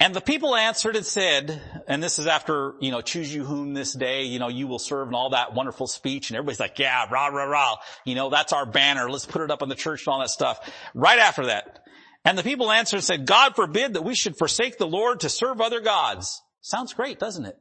And 0.05 0.13
the 0.13 0.21
people 0.21 0.55
answered 0.55 0.95
and 0.95 1.03
said, 1.03 1.59
and 1.87 2.03
this 2.03 2.19
is 2.19 2.27
after, 2.27 2.75
you 2.79 2.91
know, 2.91 3.01
choose 3.01 3.33
you 3.33 3.43
whom 3.43 3.73
this 3.73 3.91
day, 3.91 4.25
you 4.25 4.37
know, 4.37 4.49
you 4.49 4.67
will 4.67 4.77
serve 4.77 5.07
and 5.07 5.15
all 5.15 5.31
that 5.31 5.55
wonderful 5.55 5.87
speech. 5.87 6.29
And 6.29 6.37
everybody's 6.37 6.59
like, 6.59 6.77
yeah, 6.77 7.07
rah, 7.09 7.29
rah, 7.29 7.45
rah. 7.45 7.77
You 8.05 8.13
know, 8.13 8.29
that's 8.29 8.53
our 8.53 8.67
banner. 8.67 9.09
Let's 9.09 9.25
put 9.25 9.41
it 9.41 9.49
up 9.49 9.63
on 9.63 9.67
the 9.67 9.73
church 9.73 10.05
and 10.05 10.13
all 10.13 10.19
that 10.19 10.29
stuff. 10.29 10.59
Right 10.93 11.17
after 11.17 11.47
that. 11.47 11.79
And 12.23 12.37
the 12.37 12.43
people 12.43 12.71
answered 12.71 12.97
and 12.97 13.03
said, 13.03 13.25
God 13.25 13.55
forbid 13.55 13.95
that 13.95 14.03
we 14.03 14.13
should 14.13 14.37
forsake 14.37 14.77
the 14.77 14.85
Lord 14.85 15.21
to 15.21 15.29
serve 15.29 15.59
other 15.59 15.79
gods. 15.79 16.39
Sounds 16.61 16.93
great, 16.93 17.17
doesn't 17.17 17.45
it? 17.45 17.57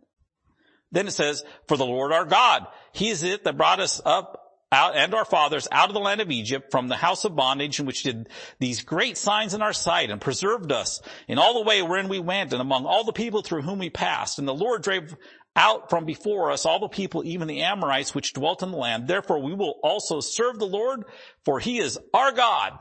Then 0.92 1.06
it 1.08 1.12
says, 1.12 1.44
for 1.66 1.78
the 1.78 1.86
Lord 1.86 2.12
our 2.12 2.26
God, 2.26 2.66
He 2.92 3.08
is 3.08 3.22
it 3.22 3.44
that 3.44 3.56
brought 3.56 3.80
us 3.80 4.02
up 4.04 4.43
out, 4.74 4.96
and 4.96 5.14
our 5.14 5.24
fathers 5.24 5.68
out 5.72 5.88
of 5.88 5.94
the 5.94 6.00
land 6.00 6.20
of 6.20 6.30
Egypt 6.30 6.70
from 6.70 6.88
the 6.88 6.96
house 6.96 7.24
of 7.24 7.36
bondage 7.36 7.78
and 7.78 7.86
which 7.86 8.02
did 8.02 8.28
these 8.58 8.82
great 8.82 9.16
signs 9.16 9.54
in 9.54 9.62
our 9.62 9.72
sight 9.72 10.10
and 10.10 10.20
preserved 10.20 10.72
us 10.72 11.00
in 11.28 11.38
all 11.38 11.54
the 11.54 11.66
way 11.66 11.80
wherein 11.80 12.08
we 12.08 12.18
went 12.18 12.52
and 12.52 12.60
among 12.60 12.84
all 12.84 13.04
the 13.04 13.12
people 13.12 13.42
through 13.42 13.62
whom 13.62 13.78
we 13.78 13.88
passed. 13.88 14.38
And 14.38 14.46
the 14.46 14.54
Lord 14.54 14.82
drave 14.82 15.14
out 15.56 15.88
from 15.88 16.04
before 16.04 16.50
us 16.50 16.66
all 16.66 16.80
the 16.80 16.88
people, 16.88 17.24
even 17.24 17.48
the 17.48 17.62
Amorites 17.62 18.14
which 18.14 18.32
dwelt 18.32 18.62
in 18.62 18.72
the 18.72 18.76
land. 18.76 19.06
Therefore 19.06 19.40
we 19.40 19.54
will 19.54 19.78
also 19.82 20.20
serve 20.20 20.58
the 20.58 20.66
Lord 20.66 21.04
for 21.44 21.60
he 21.60 21.78
is 21.78 21.98
our 22.12 22.32
God. 22.32 22.72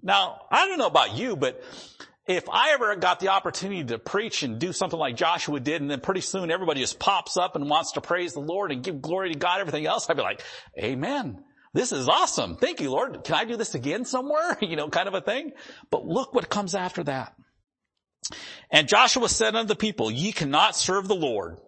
Now, 0.00 0.42
I 0.50 0.68
don't 0.68 0.78
know 0.78 0.86
about 0.86 1.16
you, 1.16 1.34
but 1.36 1.60
if 2.28 2.48
I 2.50 2.72
ever 2.72 2.94
got 2.96 3.20
the 3.20 3.28
opportunity 3.28 3.82
to 3.84 3.98
preach 3.98 4.42
and 4.42 4.58
do 4.58 4.74
something 4.74 4.98
like 4.98 5.16
Joshua 5.16 5.58
did, 5.60 5.80
and 5.80 5.90
then 5.90 6.00
pretty 6.00 6.20
soon 6.20 6.50
everybody 6.50 6.80
just 6.80 6.98
pops 6.98 7.38
up 7.38 7.56
and 7.56 7.70
wants 7.70 7.92
to 7.92 8.02
praise 8.02 8.34
the 8.34 8.40
Lord 8.40 8.70
and 8.70 8.84
give 8.84 9.00
glory 9.00 9.32
to 9.32 9.38
God, 9.38 9.60
everything 9.60 9.86
else, 9.86 10.08
I'd 10.08 10.16
be 10.16 10.22
like, 10.22 10.42
amen. 10.78 11.42
This 11.72 11.90
is 11.90 12.06
awesome. 12.06 12.56
Thank 12.56 12.80
you, 12.80 12.90
Lord. 12.90 13.24
Can 13.24 13.34
I 13.34 13.44
do 13.44 13.56
this 13.56 13.74
again 13.74 14.04
somewhere? 14.04 14.58
You 14.68 14.76
know, 14.76 14.90
kind 14.90 15.08
of 15.08 15.14
a 15.14 15.22
thing. 15.22 15.52
But 15.90 16.04
look 16.04 16.34
what 16.34 16.50
comes 16.50 16.74
after 16.74 17.02
that. 17.04 17.34
And 18.70 18.88
Joshua 18.88 19.28
said 19.30 19.56
unto 19.56 19.68
the 19.68 19.76
people, 19.76 20.10
ye 20.10 20.32
cannot 20.32 20.76
serve 20.76 21.08
the 21.08 21.14
Lord. 21.14 21.58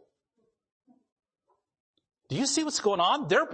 Do 2.29 2.37
you 2.37 2.45
see 2.45 2.65
what's 2.65 2.81
going 2.81 3.01
on? 3.01 3.29
They're, 3.29 3.49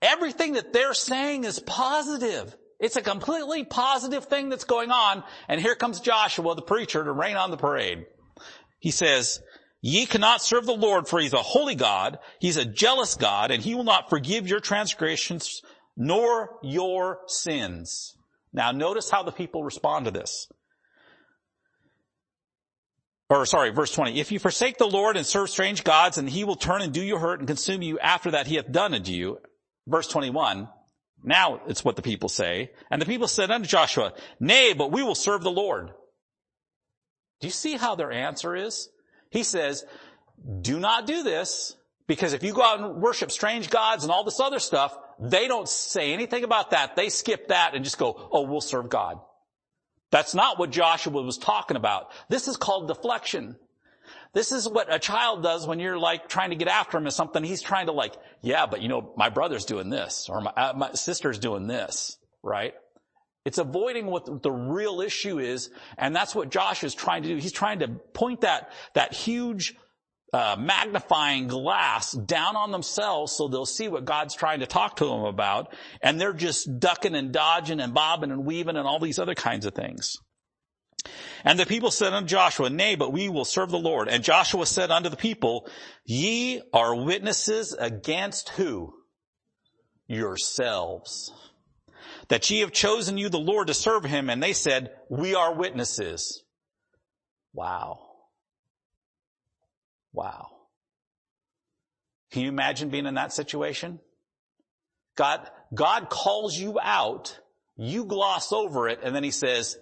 everything 0.00 0.54
that 0.54 0.72
they're 0.72 0.94
saying 0.94 1.44
is 1.44 1.58
positive. 1.60 2.56
It's 2.78 2.96
a 2.96 3.02
completely 3.02 3.64
positive 3.64 4.26
thing 4.26 4.48
that's 4.48 4.64
going 4.64 4.90
on. 4.90 5.24
And 5.48 5.60
here 5.60 5.74
comes 5.74 6.00
Joshua, 6.00 6.54
the 6.54 6.62
preacher, 6.62 7.02
to 7.02 7.12
rain 7.12 7.36
on 7.36 7.50
the 7.50 7.56
parade. 7.56 8.06
He 8.78 8.90
says, 8.90 9.40
ye 9.80 10.06
cannot 10.06 10.42
serve 10.42 10.66
the 10.66 10.72
Lord 10.72 11.08
for 11.08 11.18
he's 11.18 11.32
a 11.32 11.38
holy 11.38 11.74
God. 11.74 12.18
He's 12.38 12.58
a 12.58 12.64
jealous 12.64 13.14
God 13.14 13.50
and 13.50 13.62
he 13.62 13.74
will 13.74 13.84
not 13.84 14.10
forgive 14.10 14.46
your 14.46 14.60
transgressions 14.60 15.62
nor 15.96 16.58
your 16.62 17.20
sins. 17.26 18.16
Now 18.52 18.72
notice 18.72 19.10
how 19.10 19.22
the 19.22 19.32
people 19.32 19.64
respond 19.64 20.04
to 20.04 20.10
this. 20.10 20.48
Or 23.28 23.44
sorry, 23.46 23.70
verse 23.70 23.92
20. 23.92 24.20
If 24.20 24.30
you 24.30 24.38
forsake 24.38 24.78
the 24.78 24.86
Lord 24.86 25.16
and 25.16 25.26
serve 25.26 25.50
strange 25.50 25.82
gods 25.82 26.18
and 26.18 26.28
he 26.28 26.44
will 26.44 26.56
turn 26.56 26.82
and 26.82 26.92
do 26.92 27.02
you 27.02 27.18
hurt 27.18 27.40
and 27.40 27.48
consume 27.48 27.82
you 27.82 27.98
after 27.98 28.30
that 28.32 28.46
he 28.46 28.56
hath 28.56 28.70
done 28.70 28.94
unto 28.94 29.12
you. 29.12 29.38
Verse 29.88 30.06
21. 30.08 30.68
Now 31.26 31.60
it's 31.66 31.84
what 31.84 31.96
the 31.96 32.02
people 32.02 32.28
say. 32.30 32.70
And 32.90 33.02
the 33.02 33.06
people 33.06 33.28
said 33.28 33.50
unto 33.50 33.68
Joshua, 33.68 34.14
Nay, 34.40 34.72
but 34.72 34.92
we 34.92 35.02
will 35.02 35.16
serve 35.16 35.42
the 35.42 35.50
Lord. 35.50 35.90
Do 37.40 37.46
you 37.48 37.52
see 37.52 37.76
how 37.76 37.96
their 37.96 38.12
answer 38.12 38.54
is? 38.56 38.88
He 39.30 39.42
says, 39.42 39.84
do 40.62 40.78
not 40.78 41.06
do 41.06 41.22
this 41.22 41.76
because 42.06 42.32
if 42.32 42.42
you 42.42 42.54
go 42.54 42.62
out 42.62 42.80
and 42.80 43.02
worship 43.02 43.30
strange 43.30 43.68
gods 43.68 44.04
and 44.04 44.12
all 44.12 44.24
this 44.24 44.40
other 44.40 44.60
stuff, 44.60 44.96
they 45.18 45.48
don't 45.48 45.68
say 45.68 46.12
anything 46.12 46.44
about 46.44 46.70
that. 46.70 46.94
They 46.94 47.08
skip 47.08 47.48
that 47.48 47.74
and 47.74 47.84
just 47.84 47.98
go, 47.98 48.28
oh, 48.32 48.42
we'll 48.42 48.60
serve 48.60 48.88
God. 48.88 49.18
That's 50.12 50.34
not 50.34 50.58
what 50.58 50.70
Joshua 50.70 51.20
was 51.22 51.38
talking 51.38 51.76
about. 51.76 52.10
This 52.28 52.46
is 52.46 52.56
called 52.56 52.86
deflection. 52.86 53.56
This 54.36 54.52
is 54.52 54.68
what 54.68 54.92
a 54.92 54.98
child 54.98 55.42
does 55.42 55.66
when 55.66 55.80
you're 55.80 55.98
like 55.98 56.28
trying 56.28 56.50
to 56.50 56.56
get 56.56 56.68
after 56.68 56.98
him 56.98 57.06
or 57.06 57.10
something. 57.10 57.42
He's 57.42 57.62
trying 57.62 57.86
to 57.86 57.92
like, 57.92 58.12
yeah, 58.42 58.66
but 58.66 58.82
you 58.82 58.88
know, 58.88 59.14
my 59.16 59.30
brother's 59.30 59.64
doing 59.64 59.88
this 59.88 60.28
or 60.28 60.42
my, 60.42 60.50
uh, 60.50 60.74
my 60.76 60.92
sister's 60.92 61.38
doing 61.38 61.66
this, 61.66 62.18
right? 62.42 62.74
It's 63.46 63.56
avoiding 63.56 64.04
what 64.04 64.42
the 64.42 64.52
real 64.52 65.00
issue 65.00 65.38
is. 65.38 65.70
And 65.96 66.14
that's 66.14 66.34
what 66.34 66.50
Josh 66.50 66.84
is 66.84 66.94
trying 66.94 67.22
to 67.22 67.30
do. 67.30 67.36
He's 67.36 67.50
trying 67.50 67.78
to 67.78 67.88
point 67.88 68.42
that, 68.42 68.72
that 68.92 69.14
huge, 69.14 69.74
uh, 70.34 70.56
magnifying 70.58 71.48
glass 71.48 72.12
down 72.12 72.56
on 72.56 72.72
themselves 72.72 73.32
so 73.32 73.48
they'll 73.48 73.64
see 73.64 73.88
what 73.88 74.04
God's 74.04 74.34
trying 74.34 74.60
to 74.60 74.66
talk 74.66 74.96
to 74.96 75.06
them 75.06 75.24
about. 75.24 75.74
And 76.02 76.20
they're 76.20 76.34
just 76.34 76.78
ducking 76.78 77.14
and 77.14 77.32
dodging 77.32 77.80
and 77.80 77.94
bobbing 77.94 78.30
and 78.30 78.44
weaving 78.44 78.76
and 78.76 78.86
all 78.86 78.98
these 78.98 79.18
other 79.18 79.34
kinds 79.34 79.64
of 79.64 79.72
things. 79.72 80.18
And 81.44 81.58
the 81.58 81.66
people 81.66 81.90
said 81.90 82.12
unto 82.12 82.28
Joshua, 82.28 82.70
Nay, 82.70 82.96
but 82.96 83.12
we 83.12 83.28
will 83.28 83.44
serve 83.44 83.70
the 83.70 83.78
Lord. 83.78 84.08
And 84.08 84.24
Joshua 84.24 84.66
said 84.66 84.90
unto 84.90 85.08
the 85.08 85.16
people, 85.16 85.68
Ye 86.04 86.62
are 86.72 86.94
witnesses 86.94 87.72
against 87.72 88.50
who? 88.50 88.94
Yourselves. 90.08 91.32
That 92.28 92.50
ye 92.50 92.60
have 92.60 92.72
chosen 92.72 93.18
you 93.18 93.28
the 93.28 93.38
Lord 93.38 93.68
to 93.68 93.74
serve 93.74 94.04
him. 94.04 94.28
And 94.30 94.42
they 94.42 94.52
said, 94.52 94.90
We 95.08 95.34
are 95.34 95.54
witnesses. 95.54 96.42
Wow. 97.52 98.00
Wow. 100.12 100.48
Can 102.32 102.42
you 102.42 102.48
imagine 102.48 102.90
being 102.90 103.06
in 103.06 103.14
that 103.14 103.32
situation? 103.32 104.00
God, 105.16 105.48
God 105.74 106.10
calls 106.10 106.56
you 106.56 106.78
out, 106.80 107.38
you 107.76 108.04
gloss 108.04 108.52
over 108.52 108.88
it, 108.88 109.00
and 109.02 109.16
then 109.16 109.24
he 109.24 109.30
says, 109.30 109.78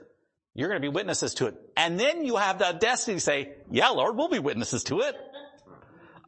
you're 0.55 0.69
going 0.69 0.81
to 0.81 0.85
be 0.85 0.93
witnesses 0.93 1.35
to 1.35 1.47
it. 1.47 1.57
And 1.77 1.99
then 1.99 2.25
you 2.25 2.37
have 2.37 2.59
the 2.59 2.69
audacity 2.69 3.15
to 3.15 3.21
say, 3.21 3.55
yeah, 3.71 3.89
Lord, 3.89 4.17
we'll 4.17 4.29
be 4.29 4.39
witnesses 4.39 4.85
to 4.85 5.01
it. 5.01 5.17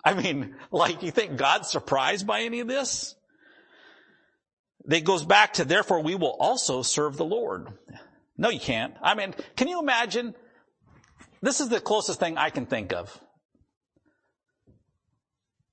I 0.04 0.14
mean, 0.14 0.56
like 0.70 1.02
you 1.02 1.10
think 1.10 1.36
God's 1.36 1.68
surprised 1.68 2.26
by 2.26 2.42
any 2.42 2.60
of 2.60 2.68
this? 2.68 3.14
It 4.88 5.04
goes 5.04 5.24
back 5.24 5.54
to, 5.54 5.64
therefore 5.64 6.00
we 6.02 6.14
will 6.14 6.36
also 6.38 6.82
serve 6.82 7.16
the 7.16 7.24
Lord. 7.24 7.68
No, 8.36 8.50
you 8.50 8.60
can't. 8.60 8.94
I 9.02 9.14
mean, 9.14 9.34
can 9.56 9.68
you 9.68 9.80
imagine? 9.80 10.34
This 11.40 11.60
is 11.60 11.68
the 11.68 11.80
closest 11.80 12.20
thing 12.20 12.38
I 12.38 12.50
can 12.50 12.66
think 12.66 12.92
of. 12.92 13.20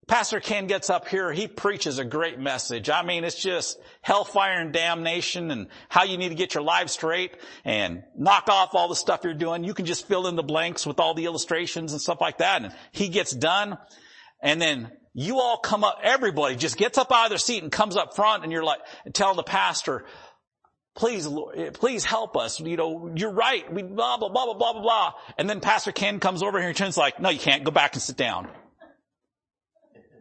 Pastor 0.08 0.42
Ken 0.42 0.68
gets 0.68 0.90
up 0.90 1.08
here, 1.08 1.32
he 1.32 1.48
preaches 1.48 1.98
a 1.98 2.04
great 2.04 2.38
message. 2.38 2.90
I 2.90 3.04
mean, 3.04 3.24
it's 3.24 3.42
just 3.42 3.80
hellfire 4.02 4.60
and 4.60 4.74
damnation 4.74 5.50
and 5.50 5.68
how 5.88 6.04
you 6.04 6.18
need 6.18 6.30
to 6.30 6.36
get 6.36 6.54
your 6.54 6.64
life 6.64 6.90
straight 6.90 7.38
and 7.64 8.04
knock 8.18 8.50
off 8.50 8.76
all 8.76 8.90
the 8.90 8.96
stuff 8.96 9.22
you're 9.24 9.34
doing. 9.34 9.64
You 9.64 9.74
can 9.74 9.86
just 9.86 10.08
fill 10.08 10.28
in 10.28 10.36
the 10.36 10.44
blanks 10.44 10.86
with 10.86 11.00
all 11.00 11.14
the 11.14 11.26
illustrations 11.26 11.94
and 11.94 12.02
stuff 12.02 12.20
like 12.20 12.40
that. 12.40 12.64
And 12.64 12.74
he 12.92 13.08
gets 13.08 13.32
done. 13.32 13.78
And 14.42 14.62
then 14.62 14.92
you 15.14 15.40
all 15.40 15.58
come 15.58 15.86
up, 15.86 16.00
everybody 16.04 16.58
just 16.58 16.76
gets 16.76 16.98
up 16.98 17.12
out 17.12 17.26
of 17.26 17.30
their 17.30 17.38
seat 17.38 17.64
and 17.64 17.72
comes 17.72 17.96
up 17.96 18.14
front 18.14 18.44
and 18.44 18.52
you're 18.52 18.64
like, 18.64 18.80
telling 19.14 19.38
the 19.38 19.44
pastor, 19.44 20.04
please, 20.96 21.26
Lord, 21.26 21.76
please 21.76 22.04
help 22.04 22.36
us. 22.36 22.60
You 22.60 22.76
know, 22.76 23.14
you're 23.16 23.32
right. 23.32 23.72
We 23.72 23.84
blah, 23.84 24.18
blah, 24.18 24.28
blah, 24.28 24.54
blah, 24.54 24.74
blah, 24.74 24.82
blah. 24.82 25.14
And 25.38 25.50
then 25.50 25.62
Pastor 25.62 25.94
Ken 25.94 26.20
comes 26.20 26.44
over 26.44 26.60
here 26.60 26.68
and 26.68 26.78
turns 26.78 26.98
like, 26.98 27.22
no, 27.22 27.30
you 27.30 27.40
can't. 27.40 27.64
Go 27.64 27.72
back 27.72 27.94
and 27.94 28.02
sit 28.02 28.18
down. 28.18 28.50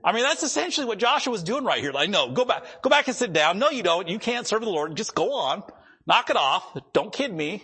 I 0.04 0.12
mean, 0.12 0.22
that's 0.24 0.42
essentially 0.42 0.86
what 0.86 0.98
Joshua 0.98 1.30
was 1.30 1.42
doing 1.42 1.64
right 1.64 1.80
here. 1.80 1.92
Like, 1.92 2.10
no, 2.10 2.32
go 2.32 2.44
back, 2.44 2.64
go 2.82 2.90
back 2.90 3.06
and 3.06 3.16
sit 3.16 3.32
down. 3.32 3.58
No, 3.58 3.70
you 3.70 3.82
don't. 3.82 4.08
You 4.08 4.18
can't 4.18 4.46
serve 4.46 4.62
the 4.62 4.70
Lord. 4.70 4.96
Just 4.96 5.14
go 5.14 5.32
on. 5.32 5.62
Knock 6.06 6.30
it 6.30 6.36
off. 6.36 6.76
Don't 6.92 7.12
kid 7.12 7.32
me. 7.32 7.62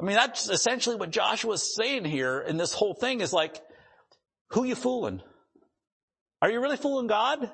I 0.00 0.04
mean, 0.04 0.16
that's 0.16 0.48
essentially 0.48 0.96
what 0.96 1.10
Joshua 1.10 1.54
is 1.54 1.74
saying 1.74 2.04
here 2.04 2.38
in 2.40 2.56
this 2.56 2.72
whole 2.72 2.94
thing 2.94 3.20
is 3.20 3.32
like, 3.32 3.60
who 4.50 4.64
you 4.64 4.74
fooling? 4.74 5.22
Are 6.40 6.50
you 6.50 6.60
really 6.60 6.76
fooling 6.76 7.06
God? 7.06 7.50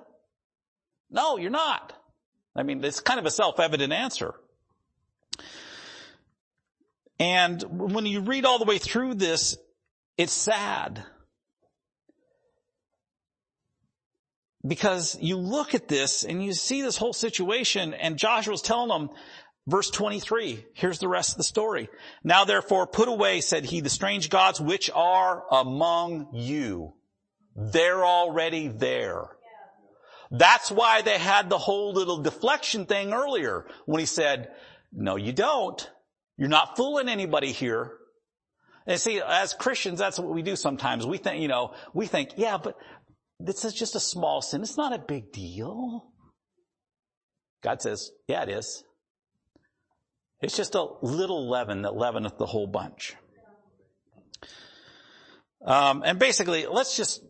No, 1.11 1.39
you're 1.39 1.51
not. 1.51 1.93
I 2.55 2.65
mean, 2.65 2.85
it's 2.85 3.01
kind 3.01 3.21
of 3.21 3.27
a 3.27 3.31
self-evident 3.31 3.93
answer. 3.93 4.35
And 7.19 7.63
when 7.93 8.05
you 8.05 8.21
read 8.21 8.45
all 8.45 8.59
the 8.59 8.65
way 8.65 8.79
through 8.79 9.15
this, 9.15 9.57
it's 10.19 10.33
sad. 10.33 11.05
Because 14.67 15.19
you 15.21 15.37
look 15.37 15.75
at 15.75 15.89
this 15.89 16.25
and 16.25 16.43
you 16.43 16.53
see 16.53 16.83
this 16.83 16.97
whole 16.97 17.13
situation 17.13 17.95
and 17.95 18.17
Joshua's 18.17 18.63
telling 18.63 18.89
them, 18.89 19.11
verse 19.67 19.91
23, 19.91 20.65
here's 20.75 21.01
the 21.01 21.09
rest 21.09 21.33
of 21.33 21.39
the 21.39 21.45
story. 21.45 21.89
Now 22.23 22.45
therefore 22.45 22.87
put 22.87 23.09
away, 23.09 23.41
said 23.41 23.65
he, 23.65 23.81
the 23.81 23.91
strange 23.91 24.31
gods 24.31 24.61
which 24.61 24.89
are 24.95 25.45
among 25.51 26.29
you. 26.35 26.95
They're 27.57 28.05
already 28.05 28.69
there. 28.69 29.31
That's 30.31 30.71
why 30.71 31.03
they 31.03 31.19
had 31.19 31.51
the 31.51 31.59
whole 31.59 31.93
little 31.93 32.19
deflection 32.19 32.87
thing 32.87 33.13
earlier 33.13 33.67
when 33.85 34.01
he 34.01 34.07
said, 34.07 34.51
no 34.93 35.17
you 35.17 35.33
don't. 35.33 35.91
You're 36.37 36.49
not 36.49 36.77
fooling 36.77 37.09
anybody 37.09 37.53
here. 37.53 37.93
And 38.87 38.99
see, 38.99 39.21
as 39.21 39.55
Christians, 39.55 39.99
that's 39.99 40.19
what 40.19 40.35
we 40.35 40.43
do 40.43 40.57
sometimes. 40.57 41.07
We 41.07 41.19
think, 41.19 41.41
you 41.41 41.49
know, 41.49 41.75
we 41.95 42.07
think, 42.07 42.31
yeah, 42.37 42.59
but 42.59 42.77
this 43.45 43.65
is 43.65 43.75
just 43.75 43.95
a 43.95 44.01
small 44.01 44.43
sin. 44.43 44.63
It's 44.63 44.77
not 44.77 44.93
a 44.93 44.99
big 44.99 45.33
deal. 45.33 46.07
God 47.63 47.81
says, 47.81 48.11
yeah, 48.27 48.43
it 48.43 48.49
is. 48.49 48.85
It's 50.41 50.57
just 50.57 50.75
a 50.75 50.87
little 51.03 51.49
leaven 51.49 51.83
that 51.83 51.93
leaveneth 51.93 52.37
the 52.37 52.47
whole 52.47 52.67
bunch. 52.67 53.15
Um, 55.65 56.03
and 56.05 56.19
basically, 56.19 56.67
let's 56.67 56.97
just 56.97 57.23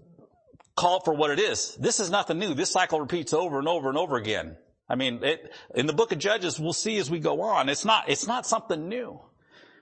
call 0.77 0.99
it 0.99 1.05
for 1.05 1.13
what 1.13 1.31
it 1.31 1.39
is. 1.39 1.77
This 1.77 2.01
is 2.01 2.11
nothing 2.11 2.39
new. 2.39 2.55
This 2.55 2.71
cycle 2.71 3.01
repeats 3.01 3.35
over 3.35 3.59
and 3.59 3.69
over 3.69 3.91
and 3.91 3.99
over 3.99 4.17
again. 4.17 4.57
I 4.89 4.95
mean, 4.95 5.23
it, 5.23 5.53
in 5.75 5.87
the 5.87 5.93
book 5.93 6.13
of 6.13 6.19
Judges, 6.19 6.59
we'll 6.59 6.73
see 6.73 6.97
as 6.97 7.11
we 7.11 7.19
go 7.19 7.43
on. 7.43 7.69
It's 7.69 7.85
not, 7.85 8.09
it's 8.09 8.27
not 8.27 8.47
something 8.47 8.89
new. 8.89 9.21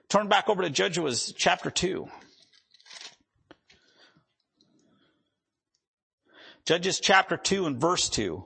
Turn 0.08 0.28
back 0.28 0.48
over 0.48 0.62
to 0.62 0.70
Judges 0.70 1.32
chapter 1.36 1.70
2. 1.70 2.08
Judges 6.66 7.00
chapter 7.00 7.36
2 7.36 7.66
and 7.66 7.80
verse 7.80 8.08
2. 8.08 8.44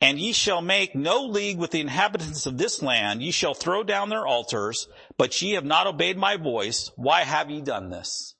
And 0.00 0.18
ye 0.18 0.32
shall 0.32 0.60
make 0.60 0.96
no 0.96 1.26
league 1.26 1.58
with 1.58 1.70
the 1.70 1.80
inhabitants 1.80 2.46
of 2.46 2.58
this 2.58 2.82
land. 2.82 3.22
Ye 3.22 3.30
shall 3.30 3.54
throw 3.54 3.84
down 3.84 4.08
their 4.08 4.26
altars, 4.26 4.88
but 5.16 5.40
ye 5.40 5.52
have 5.52 5.64
not 5.64 5.86
obeyed 5.86 6.18
my 6.18 6.36
voice. 6.36 6.90
Why 6.96 7.22
have 7.22 7.50
ye 7.50 7.60
done 7.60 7.88
this? 7.88 8.34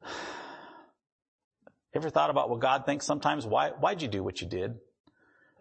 Ever 1.94 2.10
thought 2.10 2.30
about 2.30 2.48
what 2.48 2.60
God 2.60 2.86
thinks 2.86 3.04
sometimes? 3.04 3.44
Why, 3.44 3.70
why'd 3.70 4.02
you 4.02 4.08
do 4.08 4.22
what 4.22 4.40
you 4.40 4.46
did? 4.48 4.74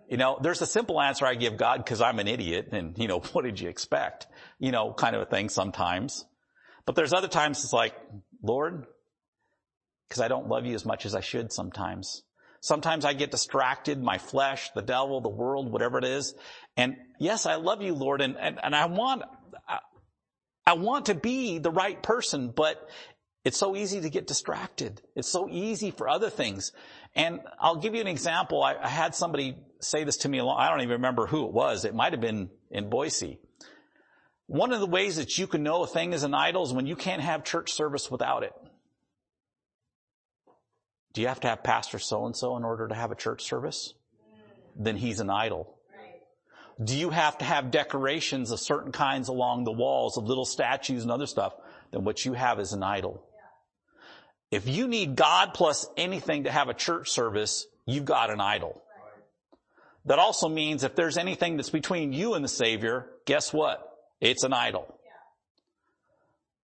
You 0.07 0.17
know, 0.17 0.37
there's 0.39 0.61
a 0.61 0.67
simple 0.67 1.01
answer 1.01 1.25
I 1.25 1.33
give 1.33 1.57
God 1.57 1.77
because 1.83 1.99
I'm 1.99 2.19
an 2.19 2.27
idiot 2.27 2.69
and, 2.73 2.95
you 2.97 3.07
know, 3.07 3.19
what 3.31 3.43
did 3.43 3.59
you 3.59 3.69
expect? 3.69 4.27
You 4.59 4.71
know, 4.71 4.93
kind 4.93 5.15
of 5.15 5.23
a 5.23 5.25
thing 5.25 5.49
sometimes. 5.49 6.25
But 6.85 6.95
there's 6.95 7.13
other 7.13 7.27
times 7.27 7.63
it's 7.63 7.73
like, 7.73 7.95
Lord, 8.43 8.85
because 10.11 10.19
I 10.19 10.27
don't 10.27 10.49
love 10.49 10.65
you 10.65 10.75
as 10.75 10.85
much 10.85 11.05
as 11.05 11.15
I 11.15 11.21
should 11.21 11.53
sometimes. 11.53 12.21
Sometimes 12.59 13.05
I 13.05 13.13
get 13.13 13.31
distracted, 13.31 14.03
my 14.03 14.17
flesh, 14.17 14.69
the 14.75 14.81
devil, 14.81 15.21
the 15.21 15.29
world, 15.29 15.71
whatever 15.71 15.99
it 15.99 16.03
is. 16.03 16.35
And 16.75 16.97
yes, 17.17 17.45
I 17.45 17.55
love 17.55 17.81
you, 17.81 17.93
Lord, 17.93 18.19
and, 18.19 18.35
and, 18.37 18.59
and 18.61 18.75
I 18.75 18.87
want, 18.87 19.21
I, 19.69 19.79
I 20.67 20.73
want 20.73 21.05
to 21.05 21.15
be 21.15 21.59
the 21.59 21.71
right 21.71 22.03
person, 22.03 22.51
but 22.53 22.89
it's 23.45 23.57
so 23.57 23.73
easy 23.73 24.01
to 24.01 24.09
get 24.09 24.27
distracted. 24.27 25.01
It's 25.15 25.29
so 25.29 25.47
easy 25.49 25.91
for 25.91 26.09
other 26.09 26.29
things. 26.29 26.73
And 27.15 27.39
I'll 27.57 27.77
give 27.77 27.95
you 27.95 28.01
an 28.01 28.07
example. 28.07 28.61
I, 28.61 28.75
I 28.75 28.89
had 28.89 29.15
somebody 29.15 29.55
say 29.79 30.03
this 30.03 30.17
to 30.17 30.29
me. 30.29 30.41
Long, 30.41 30.59
I 30.59 30.69
don't 30.69 30.81
even 30.81 30.91
remember 30.91 31.25
who 31.25 31.45
it 31.45 31.53
was. 31.53 31.85
It 31.85 31.95
might 31.95 32.11
have 32.11 32.21
been 32.21 32.49
in 32.69 32.89
Boise. 32.89 33.39
One 34.47 34.73
of 34.73 34.81
the 34.81 34.87
ways 34.87 35.15
that 35.15 35.37
you 35.37 35.47
can 35.47 35.63
know 35.63 35.83
a 35.83 35.87
thing 35.87 36.11
is 36.11 36.23
an 36.23 36.33
idol 36.33 36.63
is 36.63 36.73
when 36.73 36.85
you 36.85 36.97
can't 36.97 37.21
have 37.21 37.45
church 37.45 37.71
service 37.71 38.11
without 38.11 38.43
it. 38.43 38.51
Do 41.13 41.21
you 41.21 41.27
have 41.27 41.39
to 41.41 41.47
have 41.47 41.63
pastor 41.63 41.99
so 41.99 42.25
and 42.25 42.35
so 42.35 42.55
in 42.57 42.63
order 42.63 42.87
to 42.87 42.95
have 42.95 43.11
a 43.11 43.15
church 43.15 43.43
service? 43.43 43.93
Then 44.75 44.95
he's 44.95 45.19
an 45.19 45.29
idol. 45.29 45.77
Do 46.81 46.95
you 46.97 47.09
have 47.09 47.37
to 47.39 47.45
have 47.45 47.69
decorations 47.69 48.51
of 48.51 48.59
certain 48.59 48.91
kinds 48.91 49.27
along 49.27 49.65
the 49.65 49.71
walls 49.71 50.17
of 50.17 50.23
little 50.23 50.45
statues 50.45 51.03
and 51.03 51.11
other 51.11 51.27
stuff? 51.27 51.53
Then 51.91 52.03
what 52.03 52.25
you 52.25 52.33
have 52.33 52.59
is 52.59 52.73
an 52.73 52.81
idol. 52.81 53.23
If 54.49 54.67
you 54.67 54.87
need 54.87 55.15
God 55.15 55.53
plus 55.53 55.87
anything 55.95 56.45
to 56.45 56.51
have 56.51 56.69
a 56.69 56.73
church 56.73 57.09
service, 57.09 57.67
you've 57.85 58.05
got 58.05 58.31
an 58.31 58.41
idol. 58.41 58.81
That 60.05 60.17
also 60.17 60.49
means 60.49 60.83
if 60.83 60.95
there's 60.95 61.17
anything 61.17 61.57
that's 61.57 61.69
between 61.69 62.13
you 62.13 62.33
and 62.33 62.43
the 62.43 62.49
Savior, 62.49 63.07
guess 63.25 63.53
what? 63.53 63.87
It's 64.19 64.43
an 64.43 64.53
idol. 64.53 64.97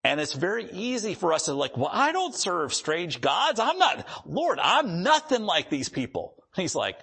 And 0.07 0.21
it's 0.21 0.35
very 0.35 0.71
easy 0.71 1.15
for 1.15 1.33
us 1.33 1.47
to 1.47 1.55
like, 1.55 1.77
well, 1.77 1.91
I 1.93 2.13
don't 2.13 2.33
serve 2.33 2.73
strange 2.73 3.21
gods. 3.21 3.59
I'm 3.59 3.77
not, 3.77 4.07
Lord, 4.25 4.61
I'm 4.63 5.03
nothing 5.03 5.43
like 5.43 5.69
these 5.69 5.89
people. 5.89 6.37
He's 6.55 6.77
like, 6.77 6.97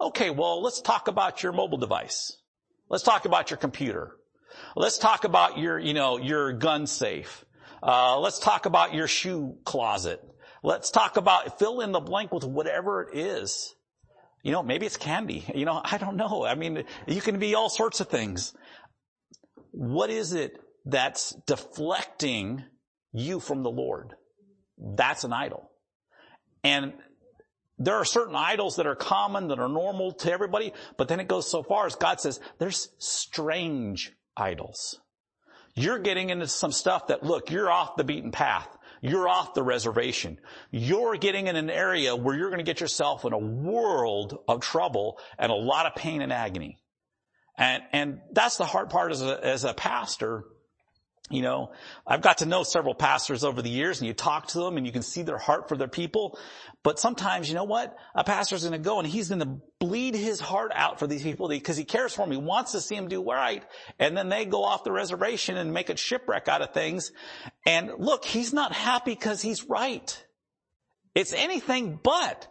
okay, 0.00 0.30
well, 0.30 0.62
let's 0.62 0.80
talk 0.80 1.08
about 1.08 1.42
your 1.42 1.52
mobile 1.52 1.76
device. 1.76 2.38
Let's 2.88 3.04
talk 3.04 3.26
about 3.26 3.50
your 3.50 3.58
computer. 3.58 4.16
Let's 4.74 4.96
talk 4.96 5.24
about 5.24 5.58
your, 5.58 5.78
you 5.78 5.92
know, 5.92 6.16
your 6.16 6.54
gun 6.54 6.86
safe. 6.86 7.44
Uh, 7.82 8.18
let's 8.18 8.38
talk 8.38 8.64
about 8.64 8.94
your 8.94 9.08
shoe 9.08 9.58
closet. 9.66 10.22
Let's 10.62 10.90
talk 10.90 11.18
about 11.18 11.58
fill 11.58 11.82
in 11.82 11.92
the 11.92 12.00
blank 12.00 12.32
with 12.32 12.44
whatever 12.44 13.02
it 13.02 13.18
is. 13.18 13.74
You 14.42 14.52
know, 14.52 14.62
maybe 14.62 14.86
it's 14.86 14.96
candy. 14.96 15.44
You 15.54 15.66
know, 15.66 15.82
I 15.84 15.98
don't 15.98 16.16
know. 16.16 16.46
I 16.46 16.54
mean, 16.54 16.84
you 17.06 17.20
can 17.20 17.38
be 17.38 17.54
all 17.54 17.68
sorts 17.68 18.00
of 18.00 18.08
things. 18.08 18.54
What 19.72 20.08
is 20.08 20.32
it 20.32 20.61
that's 20.84 21.30
deflecting 21.46 22.64
you 23.12 23.40
from 23.40 23.62
the 23.62 23.70
Lord? 23.70 24.14
That's 24.78 25.24
an 25.24 25.32
idol. 25.32 25.70
And 26.64 26.92
there 27.78 27.96
are 27.96 28.04
certain 28.04 28.36
idols 28.36 28.76
that 28.76 28.86
are 28.86 28.94
common, 28.94 29.48
that 29.48 29.58
are 29.58 29.68
normal 29.68 30.12
to 30.12 30.32
everybody, 30.32 30.72
but 30.96 31.08
then 31.08 31.20
it 31.20 31.28
goes 31.28 31.50
so 31.50 31.62
far 31.62 31.86
as 31.86 31.96
God 31.96 32.20
says, 32.20 32.40
there's 32.58 32.88
strange 32.98 34.12
idols. 34.36 35.00
You're 35.74 35.98
getting 35.98 36.30
into 36.30 36.46
some 36.46 36.72
stuff 36.72 37.08
that, 37.08 37.22
look, 37.22 37.50
you're 37.50 37.70
off 37.70 37.96
the 37.96 38.04
beaten 38.04 38.30
path. 38.30 38.68
You're 39.00 39.28
off 39.28 39.54
the 39.54 39.64
reservation. 39.64 40.38
You're 40.70 41.16
getting 41.16 41.48
in 41.48 41.56
an 41.56 41.70
area 41.70 42.14
where 42.14 42.36
you're 42.36 42.50
going 42.50 42.58
to 42.58 42.64
get 42.64 42.80
yourself 42.80 43.24
in 43.24 43.32
a 43.32 43.38
world 43.38 44.38
of 44.46 44.60
trouble 44.60 45.18
and 45.38 45.50
a 45.50 45.56
lot 45.56 45.86
of 45.86 45.96
pain 45.96 46.22
and 46.22 46.32
agony. 46.32 46.78
And, 47.58 47.82
and 47.92 48.20
that's 48.30 48.58
the 48.58 48.64
hard 48.64 48.90
part 48.90 49.10
as 49.10 49.22
a, 49.22 49.44
as 49.44 49.64
a 49.64 49.74
pastor 49.74 50.44
you 51.30 51.40
know, 51.40 51.72
I've 52.06 52.20
got 52.20 52.38
to 52.38 52.46
know 52.46 52.62
several 52.62 52.94
pastors 52.94 53.44
over 53.44 53.62
the 53.62 53.70
years 53.70 54.00
and 54.00 54.08
you 54.08 54.12
talk 54.12 54.48
to 54.48 54.58
them 54.58 54.76
and 54.76 54.84
you 54.84 54.92
can 54.92 55.02
see 55.02 55.22
their 55.22 55.38
heart 55.38 55.68
for 55.68 55.76
their 55.76 55.88
people. 55.88 56.38
But 56.82 56.98
sometimes, 56.98 57.48
you 57.48 57.54
know 57.54 57.64
what? 57.64 57.96
A 58.14 58.24
pastor's 58.24 58.62
going 58.62 58.72
to 58.72 58.78
go 58.78 58.98
and 58.98 59.08
he's 59.08 59.28
going 59.28 59.40
to 59.40 59.60
bleed 59.78 60.14
his 60.14 60.40
heart 60.40 60.72
out 60.74 60.98
for 60.98 61.06
these 61.06 61.22
people 61.22 61.48
because 61.48 61.76
he 61.76 61.84
cares 61.84 62.12
for 62.12 62.22
them. 62.22 62.32
He 62.32 62.38
wants 62.38 62.72
to 62.72 62.80
see 62.80 62.96
them 62.96 63.08
do 63.08 63.24
right. 63.24 63.62
And 63.98 64.16
then 64.16 64.28
they 64.28 64.44
go 64.44 64.64
off 64.64 64.84
the 64.84 64.92
reservation 64.92 65.56
and 65.56 65.72
make 65.72 65.90
a 65.90 65.96
shipwreck 65.96 66.48
out 66.48 66.60
of 66.60 66.74
things. 66.74 67.12
And 67.64 67.92
look, 67.98 68.24
he's 68.24 68.52
not 68.52 68.72
happy 68.72 69.14
because 69.14 69.40
he's 69.40 69.64
right. 69.64 70.24
It's 71.14 71.32
anything 71.32 71.98
but. 72.02 72.48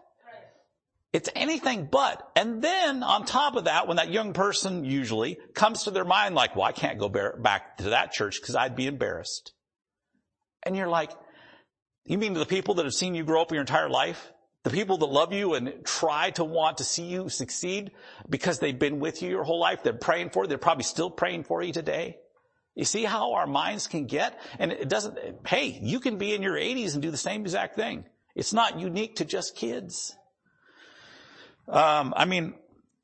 It's 1.13 1.30
anything 1.36 1.89
but. 1.91 2.26
And 2.38 2.62
then 2.62 3.04
on 3.04 3.26
top 3.26 3.56
of 3.56 3.65
that, 3.65 3.88
when 3.88 3.97
that 3.97 4.12
young 4.12 4.32
person 4.32 4.86
usually 4.86 5.38
comes 5.54 5.84
to 5.84 5.91
their 5.91 6.06
mind 6.06 6.36
like, 6.36 6.56
well, 6.56 6.65
I 6.65 6.71
can't 6.71 7.00
go 7.00 7.10
back 7.10 7.78
to 7.78 7.89
that 7.89 8.13
church 8.13 8.39
because 8.39 8.56
I'd 8.56 8.78
be 8.78 8.88
embarrassed. 8.88 9.54
And 10.63 10.76
you're 10.76 10.88
like, 10.88 11.12
you 12.06 12.17
mean 12.17 12.34
to 12.34 12.39
the 12.39 12.45
people 12.45 12.76
that 12.76 12.86
have 12.86 12.93
seen 12.93 13.13
you 13.13 13.24
grow 13.24 13.41
up 13.41 13.52
your 13.52 13.62
entire 13.62 13.89
life? 13.89 14.32
The 14.63 14.69
people 14.69 14.97
that 15.00 15.08
love 15.08 15.34
you 15.34 15.56
and 15.56 15.84
try 15.84 16.30
to 16.32 16.43
want 16.43 16.78
to 16.78 16.84
see 16.84 17.06
you 17.06 17.30
succeed 17.30 17.91
because 18.30 18.60
they've 18.60 18.78
been 18.78 19.00
with 19.00 19.21
you 19.21 19.30
your 19.30 19.43
whole 19.43 19.60
life. 19.60 19.84
They're 19.84 19.93
praying 19.93 20.30
for 20.30 20.43
you. 20.43 20.47
They're 20.47 20.58
probably 20.58 20.84
still 20.84 21.10
praying 21.10 21.43
for 21.43 21.62
you 21.62 21.74
today. 21.74 22.17
You 22.76 22.86
see 22.86 23.04
how 23.04 23.34
our 23.34 23.47
minds 23.47 23.88
can 23.88 24.06
get? 24.06 24.39
And 24.60 24.71
it 24.71 24.88
doesn't, 24.88 25.17
hey, 25.45 25.78
you 25.82 26.00
can 26.00 26.17
be 26.17 26.34
in 26.34 26.41
your 26.41 26.56
80s 26.56 26.93
and 26.93 27.02
do 27.02 27.12
the 27.12 27.17
same 27.17 27.41
exact 27.41 27.76
thing. 27.76 28.06
It's 28.36 28.54
not 28.54 28.80
unique 28.80 29.17
to 29.17 29.26
just 29.26 29.58
kids. 29.58 30.15
Um, 31.67 32.13
I 32.15 32.26
mean, 32.26 32.54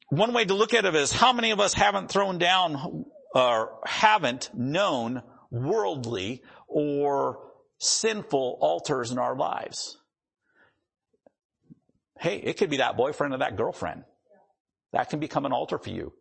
one 0.10 0.34
way 0.34 0.46
to 0.46 0.54
look 0.54 0.74
at 0.74 0.86
it 0.86 0.96
is 0.96 1.12
how 1.12 1.34
many 1.34 1.52
of 1.52 1.60
us 1.60 1.74
haven't 1.74 2.10
thrown 2.10 2.38
down 2.38 3.06
or 3.34 3.80
haven't 3.86 4.50
known 4.54 5.22
worldly 5.52 6.43
or 6.67 7.39
sinful 7.80 8.58
altars 8.62 9.12
in 9.12 9.17
our 9.17 9.36
lives? 9.36 9.98
Hey, 12.20 12.38
it 12.38 12.58
could 12.58 12.70
be 12.70 12.78
that 12.78 12.98
boyfriend 12.98 13.34
or 13.34 13.38
that 13.39 13.58
girlfriend. 13.58 14.04
That 14.93 15.10
can 15.10 15.20
become 15.20 15.46
an 15.46 15.52
altar 15.52 15.78
for 15.78 15.89
you. 15.89 16.13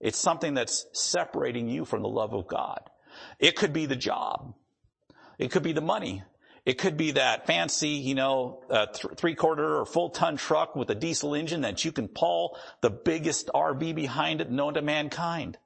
It's 0.00 0.18
something 0.18 0.54
that's 0.54 0.86
separating 0.92 1.68
you 1.68 1.84
from 1.84 2.02
the 2.02 2.08
love 2.08 2.34
of 2.34 2.46
God. 2.46 2.80
It 3.38 3.56
could 3.56 3.72
be 3.72 3.86
the 3.86 3.96
job. 3.96 4.54
It 5.38 5.50
could 5.50 5.62
be 5.62 5.72
the 5.72 5.80
money. 5.80 6.22
It 6.64 6.78
could 6.78 6.96
be 6.96 7.12
that 7.12 7.46
fancy, 7.46 7.90
you 7.90 8.14
know, 8.14 8.62
uh, 8.70 8.86
th- 8.86 9.16
three 9.16 9.34
quarter 9.34 9.78
or 9.78 9.84
full 9.84 10.10
ton 10.10 10.36
truck 10.36 10.74
with 10.74 10.88
a 10.88 10.94
diesel 10.94 11.34
engine 11.34 11.60
that 11.60 11.84
you 11.84 11.92
can 11.92 12.08
pull 12.08 12.56
the 12.80 12.88
biggest 12.90 13.50
RV 13.54 13.94
behind 13.94 14.40
it 14.40 14.50
known 14.50 14.74
to 14.74 14.82
mankind. 14.82 15.58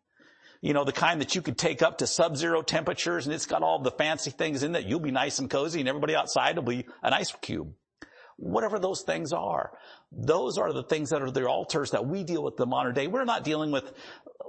You 0.60 0.74
know, 0.74 0.82
the 0.82 0.92
kind 0.92 1.20
that 1.20 1.36
you 1.36 1.42
could 1.42 1.56
take 1.56 1.82
up 1.82 1.98
to 1.98 2.06
sub-zero 2.08 2.62
temperatures 2.62 3.26
and 3.26 3.34
it's 3.34 3.46
got 3.46 3.62
all 3.62 3.78
the 3.78 3.92
fancy 3.92 4.32
things 4.32 4.64
in 4.64 4.74
it. 4.74 4.86
You'll 4.86 4.98
be 4.98 5.12
nice 5.12 5.38
and 5.38 5.48
cozy 5.48 5.78
and 5.78 5.88
everybody 5.88 6.16
outside 6.16 6.56
will 6.56 6.64
be 6.64 6.84
an 7.02 7.12
ice 7.12 7.32
cube. 7.40 7.72
Whatever 8.38 8.78
those 8.78 9.02
things 9.02 9.32
are. 9.32 9.72
Those 10.12 10.58
are 10.58 10.72
the 10.72 10.82
things 10.82 11.10
that 11.10 11.22
are 11.22 11.30
the 11.30 11.46
altars 11.46 11.90
that 11.90 12.06
we 12.06 12.24
deal 12.24 12.42
with 12.42 12.56
the 12.56 12.66
modern 12.66 12.94
day. 12.94 13.06
We're 13.06 13.24
not 13.24 13.44
dealing 13.44 13.70
with 13.70 13.92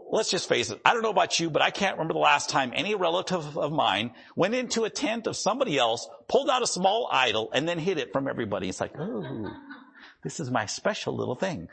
let's 0.09 0.29
just 0.29 0.49
face 0.49 0.69
it. 0.69 0.81
I 0.83 0.93
don't 0.93 1.03
know 1.03 1.09
about 1.09 1.39
you, 1.39 1.49
but 1.49 1.61
I 1.61 1.69
can't 1.69 1.95
remember 1.95 2.13
the 2.13 2.19
last 2.19 2.49
time 2.49 2.71
any 2.75 2.95
relative 2.95 3.57
of 3.57 3.71
mine 3.71 4.11
went 4.35 4.55
into 4.55 4.83
a 4.83 4.89
tent 4.89 5.27
of 5.27 5.35
somebody 5.35 5.77
else, 5.77 6.07
pulled 6.27 6.49
out 6.49 6.63
a 6.63 6.67
small 6.67 7.07
idol, 7.11 7.49
and 7.53 7.67
then 7.67 7.79
hid 7.79 7.97
it 7.97 8.11
from 8.11 8.27
everybody. 8.27 8.69
It's 8.69 8.81
like, 8.81 8.93
oh, 8.97 9.51
this 10.23 10.39
is 10.39 10.51
my 10.51 10.65
special 10.65 11.15
little 11.15 11.35
thing. 11.35 11.67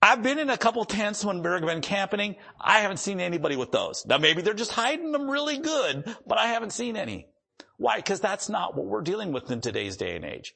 I've 0.00 0.22
been 0.22 0.38
in 0.38 0.50
a 0.50 0.58
couple 0.58 0.84
tents 0.84 1.24
when 1.24 1.42
we've 1.42 1.60
been 1.60 1.80
camping. 1.80 2.36
I 2.60 2.80
haven't 2.80 2.96
seen 2.96 3.20
anybody 3.20 3.54
with 3.54 3.70
those. 3.70 4.04
Now 4.04 4.18
maybe 4.18 4.42
they're 4.42 4.54
just 4.54 4.72
hiding 4.72 5.12
them 5.12 5.30
really 5.30 5.58
good, 5.58 6.16
but 6.26 6.38
I 6.38 6.48
haven't 6.48 6.72
seen 6.72 6.96
any. 6.96 7.28
Why? 7.76 7.96
Because 7.96 8.20
that's 8.20 8.48
not 8.48 8.76
what 8.76 8.86
we're 8.86 9.02
dealing 9.02 9.32
with 9.32 9.50
in 9.50 9.60
today's 9.60 9.96
day 9.96 10.16
and 10.16 10.24
age. 10.24 10.54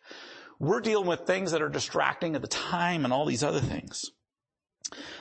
We're 0.58 0.80
dealing 0.80 1.06
with 1.06 1.20
things 1.20 1.52
that 1.52 1.62
are 1.62 1.68
distracting 1.68 2.34
at 2.34 2.42
the 2.42 2.48
time 2.48 3.04
and 3.04 3.12
all 3.12 3.26
these 3.26 3.44
other 3.44 3.60
things. 3.60 4.10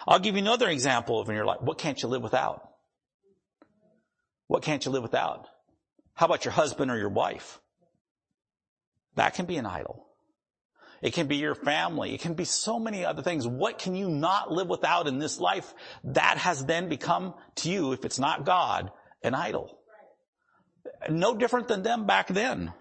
I'll 0.08 0.20
give 0.20 0.36
you 0.36 0.42
another 0.42 0.70
example 0.70 1.20
of 1.20 1.30
in 1.30 1.36
your 1.36 1.46
life. 1.46 1.62
What 1.62 1.78
can't 1.78 2.02
you 2.02 2.08
live 2.08 2.22
without? 2.22 2.70
What 4.48 4.64
can't 4.64 4.86
you 4.86 4.92
live 4.92 5.04
without? 5.04 5.48
How 6.14 6.28
about 6.28 6.46
your 6.46 6.54
husband 6.54 6.92
or 6.92 6.98
your 6.98 7.10
wife? 7.10 7.60
That 9.16 9.34
can 9.34 9.46
be 9.46 9.58
an 9.58 9.66
idol. 9.66 10.06
It 11.02 11.14
can 11.14 11.28
be 11.28 11.38
your 11.38 11.56
family. 11.56 12.14
It 12.14 12.22
can 12.22 12.36
be 12.36 12.46
so 12.46 12.80
many 12.80 13.04
other 13.04 13.22
things. 13.22 13.48
What 13.48 13.80
can 13.80 13.96
you 13.96 14.10
not 14.10 14.52
live 14.52 14.68
without 14.68 15.08
in 15.08 15.20
this 15.20 15.40
life? 15.40 15.74
That 16.04 16.38
has 16.38 16.66
then 16.66 16.88
become 16.90 17.34
to 17.58 17.70
you, 17.70 17.92
if 17.92 18.06
it's 18.06 18.20
not 18.20 18.46
God, 18.46 18.92
an 19.22 19.34
idol. 19.34 19.80
No 21.10 21.36
different 21.36 21.68
than 21.68 21.84
them 21.84 22.06
back 22.06 22.28
then. 22.28 22.74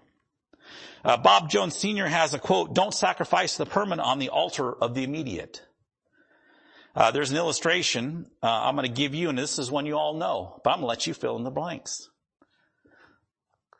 Uh, 1.03 1.17
Bob 1.17 1.49
Jones 1.49 1.75
Sr. 1.75 2.07
has 2.07 2.33
a 2.33 2.39
quote, 2.39 2.73
don't 2.73 2.93
sacrifice 2.93 3.57
the 3.57 3.65
permanent 3.65 4.01
on 4.01 4.17
the 4.17 4.29
altar 4.29 4.73
of 4.73 4.95
the 4.95 5.03
immediate. 5.03 5.61
Uh, 6.95 7.11
there's 7.11 7.29
an 7.29 7.37
illustration 7.37 8.25
uh, 8.41 8.47
I'm 8.47 8.75
going 8.75 8.87
to 8.87 8.93
give 8.93 9.13
you, 9.13 9.29
and 9.29 9.37
this 9.37 9.59
is 9.59 9.69
one 9.69 9.85
you 9.85 9.97
all 9.97 10.15
know, 10.15 10.59
but 10.63 10.71
I'm 10.71 10.77
going 10.77 10.85
to 10.85 10.87
let 10.87 11.07
you 11.07 11.13
fill 11.13 11.35
in 11.35 11.43
the 11.43 11.51
blanks. 11.51 12.09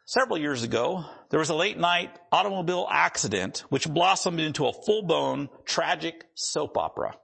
Several 0.05 0.38
years 0.38 0.61
ago, 0.61 1.03
there 1.31 1.39
was 1.39 1.49
a 1.49 1.55
late 1.55 1.79
night 1.79 2.15
automobile 2.31 2.88
accident 2.91 3.63
which 3.69 3.89
blossomed 3.89 4.39
into 4.39 4.67
a 4.67 4.73
full-blown 4.73 5.49
tragic 5.65 6.25
soap 6.35 6.77
opera. 6.77 7.15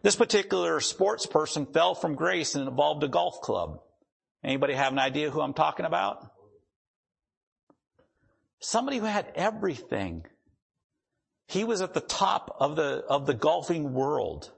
This 0.00 0.16
particular 0.16 0.80
sports 0.80 1.26
person 1.26 1.66
fell 1.66 1.94
from 1.94 2.14
grace 2.14 2.54
and 2.54 2.66
involved 2.66 3.02
a 3.04 3.08
golf 3.08 3.42
club. 3.42 3.80
Anybody 4.44 4.74
have 4.74 4.92
an 4.92 4.98
idea 4.98 5.30
who 5.30 5.40
I'm 5.40 5.54
talking 5.54 5.86
about? 5.86 6.30
Somebody 8.60 8.98
who 8.98 9.04
had 9.04 9.32
everything. 9.34 10.24
He 11.48 11.64
was 11.64 11.80
at 11.80 11.94
the 11.94 12.00
top 12.00 12.56
of 12.58 12.76
the, 12.76 13.04
of 13.08 13.26
the 13.26 13.34
golfing 13.34 13.92
world. 13.92 14.50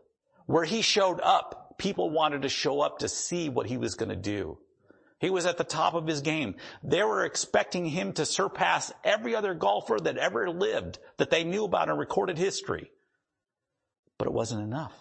Where 0.46 0.64
he 0.64 0.82
showed 0.82 1.20
up, 1.20 1.76
people 1.78 2.10
wanted 2.10 2.42
to 2.42 2.48
show 2.48 2.80
up 2.80 3.00
to 3.00 3.08
see 3.08 3.48
what 3.48 3.66
he 3.66 3.76
was 3.76 3.94
going 3.94 4.08
to 4.08 4.16
do. 4.16 4.58
He 5.20 5.30
was 5.30 5.46
at 5.46 5.58
the 5.58 5.64
top 5.64 5.94
of 5.94 6.06
his 6.06 6.20
game. 6.20 6.54
They 6.82 7.02
were 7.02 7.24
expecting 7.24 7.86
him 7.86 8.12
to 8.14 8.24
surpass 8.24 8.92
every 9.04 9.34
other 9.34 9.52
golfer 9.52 9.98
that 10.00 10.16
ever 10.16 10.48
lived 10.48 10.98
that 11.16 11.30
they 11.30 11.44
knew 11.44 11.64
about 11.64 11.88
in 11.88 11.96
recorded 11.96 12.38
history. 12.38 12.90
But 14.16 14.28
it 14.28 14.32
wasn't 14.32 14.62
enough. 14.62 14.92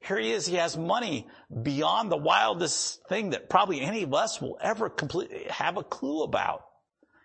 Here 0.00 0.18
he 0.18 0.32
is. 0.32 0.46
He 0.46 0.56
has 0.56 0.76
money 0.76 1.28
beyond 1.62 2.10
the 2.10 2.16
wildest 2.16 3.06
thing 3.08 3.30
that 3.30 3.50
probably 3.50 3.80
any 3.80 4.02
of 4.02 4.14
us 4.14 4.40
will 4.40 4.58
ever 4.60 4.88
completely 4.88 5.44
have 5.50 5.76
a 5.76 5.84
clue 5.84 6.22
about. 6.22 6.64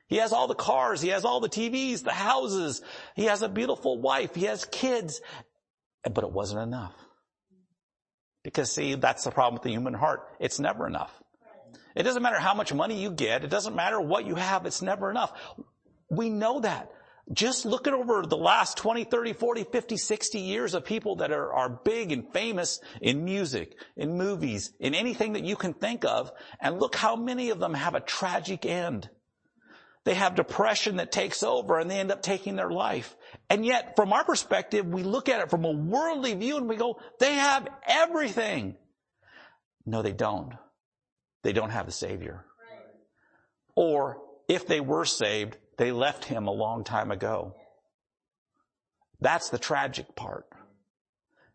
He 0.07 0.17
has 0.17 0.33
all 0.33 0.47
the 0.47 0.55
cars. 0.55 1.01
He 1.01 1.09
has 1.09 1.25
all 1.25 1.39
the 1.39 1.49
TVs, 1.49 2.03
the 2.03 2.11
houses. 2.11 2.81
He 3.15 3.25
has 3.25 3.41
a 3.41 3.49
beautiful 3.49 3.99
wife. 3.99 4.35
He 4.35 4.45
has 4.45 4.65
kids. 4.65 5.21
But 6.03 6.23
it 6.23 6.31
wasn't 6.31 6.61
enough. 6.61 6.93
Because 8.43 8.71
see, 8.71 8.93
that's 8.93 9.23
the 9.23 9.31
problem 9.31 9.55
with 9.55 9.63
the 9.63 9.71
human 9.71 9.95
heart. 9.95 10.27
It's 10.39 10.59
never 10.59 10.85
enough. 10.85 11.11
It 11.95 12.03
doesn't 12.03 12.21
matter 12.21 12.39
how 12.39 12.53
much 12.53 12.73
money 12.73 13.01
you 13.01 13.09
get. 13.09 13.43
It 13.43 13.49
doesn't 13.49 13.75
matter 13.75 13.99
what 13.99 14.25
you 14.25 14.35
have. 14.35 14.65
It's 14.65 14.81
never 14.81 15.09
enough. 15.09 15.31
We 16.09 16.29
know 16.29 16.59
that. 16.59 16.91
Just 17.33 17.65
look 17.65 17.87
at 17.87 17.93
over 17.93 18.23
the 18.23 18.37
last 18.37 18.77
20, 18.77 19.03
30, 19.05 19.33
40, 19.33 19.63
50, 19.63 19.97
60 19.97 20.39
years 20.39 20.73
of 20.73 20.85
people 20.85 21.17
that 21.17 21.31
are, 21.31 21.51
are 21.51 21.69
big 21.69 22.11
and 22.11 22.31
famous 22.31 22.79
in 23.01 23.25
music, 23.25 23.75
in 23.97 24.17
movies, 24.17 24.71
in 24.79 24.93
anything 24.93 25.33
that 25.33 25.43
you 25.43 25.55
can 25.55 25.73
think 25.73 26.05
of, 26.05 26.31
and 26.59 26.79
look 26.79 26.95
how 26.95 27.15
many 27.15 27.49
of 27.49 27.59
them 27.59 27.73
have 27.73 27.95
a 27.95 27.99
tragic 27.99 28.65
end. 28.65 29.09
They 30.03 30.13
have 30.13 30.35
depression 30.35 30.97
that 30.97 31.11
takes 31.11 31.41
over 31.41 31.79
and 31.79 31.89
they 31.89 31.99
end 31.99 32.11
up 32.11 32.21
taking 32.21 32.55
their 32.55 32.69
life. 32.69 33.15
And 33.49 33.65
yet, 33.65 33.95
from 33.95 34.13
our 34.13 34.23
perspective, 34.23 34.85
we 34.85 35.01
look 35.01 35.27
at 35.27 35.41
it 35.41 35.49
from 35.49 35.65
a 35.65 35.71
worldly 35.71 36.35
view 36.35 36.57
and 36.57 36.69
we 36.69 36.75
go, 36.75 36.99
they 37.19 37.33
have 37.33 37.67
everything. 37.87 38.75
No, 39.83 40.03
they 40.03 40.13
don't 40.13 40.53
they 41.45 41.53
don't 41.53 41.69
have 41.69 41.85
the 41.85 41.91
Savior. 41.91 42.43
Or 43.75 44.17
if 44.49 44.65
they 44.65 44.79
were 44.79 45.05
saved, 45.05 45.57
they 45.77 45.91
left 45.91 46.25
Him 46.25 46.47
a 46.47 46.51
long 46.51 46.83
time 46.83 47.11
ago. 47.11 47.55
That's 49.21 49.49
the 49.49 49.57
tragic 49.57 50.15
part. 50.15 50.45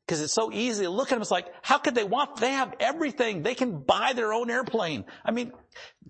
Because 0.07 0.23
it's 0.23 0.33
so 0.33 0.51
easy 0.53 0.85
to 0.85 0.91
look 0.91 1.13
at 1.13 1.15
them. 1.15 1.23
It's 1.23 1.31
like, 1.31 1.47
how 1.63 1.79
could 1.79 1.95
they 1.95 2.03
want, 2.03 2.37
they 2.41 2.51
have 2.51 2.75
everything. 2.81 3.43
They 3.43 3.55
can 3.55 3.79
buy 3.79 4.13
their 4.13 4.33
own 4.33 4.51
airplane. 4.51 5.05
I 5.25 5.31
mean, 5.31 5.53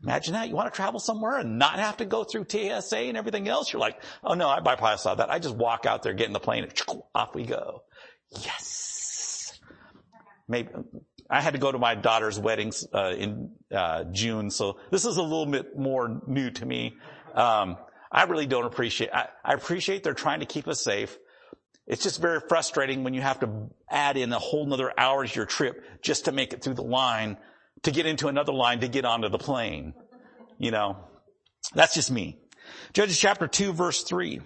imagine 0.02 0.32
that. 0.32 0.48
You 0.48 0.54
want 0.54 0.72
to 0.72 0.74
travel 0.76 1.00
somewhere 1.00 1.36
and 1.36 1.58
not 1.58 1.78
have 1.78 1.98
to 1.98 2.06
go 2.06 2.24
through 2.24 2.46
TSA 2.48 2.96
and 2.96 3.18
everything 3.18 3.46
else. 3.46 3.70
You're 3.70 3.80
like, 3.80 4.02
oh 4.24 4.32
no, 4.32 4.48
I 4.48 4.60
bypass 4.60 5.04
all 5.04 5.16
that. 5.16 5.30
I 5.30 5.38
just 5.38 5.54
walk 5.54 5.84
out 5.84 6.02
there, 6.02 6.14
get 6.14 6.28
in 6.28 6.32
the 6.32 6.40
plane, 6.40 6.64
and 6.64 7.02
off 7.14 7.34
we 7.34 7.44
go. 7.44 7.82
Yes. 8.30 9.60
Maybe, 10.48 10.70
I 11.28 11.42
had 11.42 11.52
to 11.52 11.60
go 11.60 11.70
to 11.70 11.78
my 11.78 11.94
daughter's 11.94 12.40
wedding 12.40 12.72
uh, 12.94 13.12
in 13.16 13.52
uh, 13.70 14.04
June, 14.04 14.50
so 14.50 14.78
this 14.90 15.04
is 15.04 15.18
a 15.18 15.22
little 15.22 15.46
bit 15.46 15.78
more 15.78 16.22
new 16.26 16.50
to 16.50 16.64
me. 16.64 16.96
Um, 17.34 17.76
I 18.10 18.24
really 18.24 18.46
don't 18.46 18.64
appreciate. 18.64 19.10
I, 19.12 19.28
I 19.44 19.54
appreciate 19.54 20.02
they're 20.02 20.14
trying 20.14 20.40
to 20.40 20.46
keep 20.46 20.66
us 20.66 20.82
safe. 20.82 21.16
It's 21.86 22.02
just 22.02 22.20
very 22.20 22.40
frustrating 22.48 23.04
when 23.04 23.14
you 23.14 23.20
have 23.20 23.40
to 23.40 23.70
add 23.88 24.16
in 24.16 24.32
a 24.32 24.38
whole 24.38 24.66
nother 24.66 24.92
hour 24.96 25.26
to 25.26 25.34
your 25.34 25.46
trip 25.46 26.02
just 26.02 26.26
to 26.26 26.32
make 26.32 26.52
it 26.52 26.62
through 26.62 26.74
the 26.74 26.82
line, 26.82 27.36
to 27.82 27.90
get 27.90 28.06
into 28.06 28.28
another 28.28 28.52
line 28.52 28.80
to 28.80 28.88
get 28.88 29.04
onto 29.04 29.28
the 29.28 29.38
plane. 29.38 29.94
You 30.58 30.70
know, 30.70 30.98
that's 31.74 31.94
just 31.94 32.10
me. 32.10 32.38
Judges 32.92 33.18
chapter 33.18 33.48
two, 33.48 33.72
verse 33.72 34.02
three. 34.02 34.40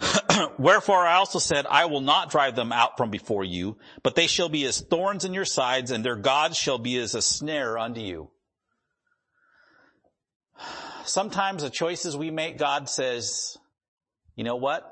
Wherefore 0.58 1.06
I 1.06 1.14
also 1.16 1.38
said, 1.38 1.66
I 1.66 1.86
will 1.86 2.00
not 2.00 2.30
drive 2.30 2.54
them 2.54 2.72
out 2.72 2.96
from 2.96 3.10
before 3.10 3.44
you, 3.44 3.78
but 4.02 4.14
they 4.14 4.26
shall 4.26 4.48
be 4.48 4.64
as 4.64 4.80
thorns 4.80 5.24
in 5.24 5.34
your 5.34 5.44
sides, 5.44 5.90
and 5.90 6.04
their 6.04 6.16
gods 6.16 6.56
shall 6.56 6.78
be 6.78 6.96
as 6.98 7.14
a 7.14 7.22
snare 7.22 7.76
unto 7.76 8.00
you. 8.00 8.30
Sometimes 11.08 11.62
the 11.62 11.70
choices 11.70 12.16
we 12.16 12.30
make, 12.30 12.58
God 12.58 12.88
says, 12.88 13.56
you 14.36 14.44
know 14.44 14.56
what? 14.56 14.84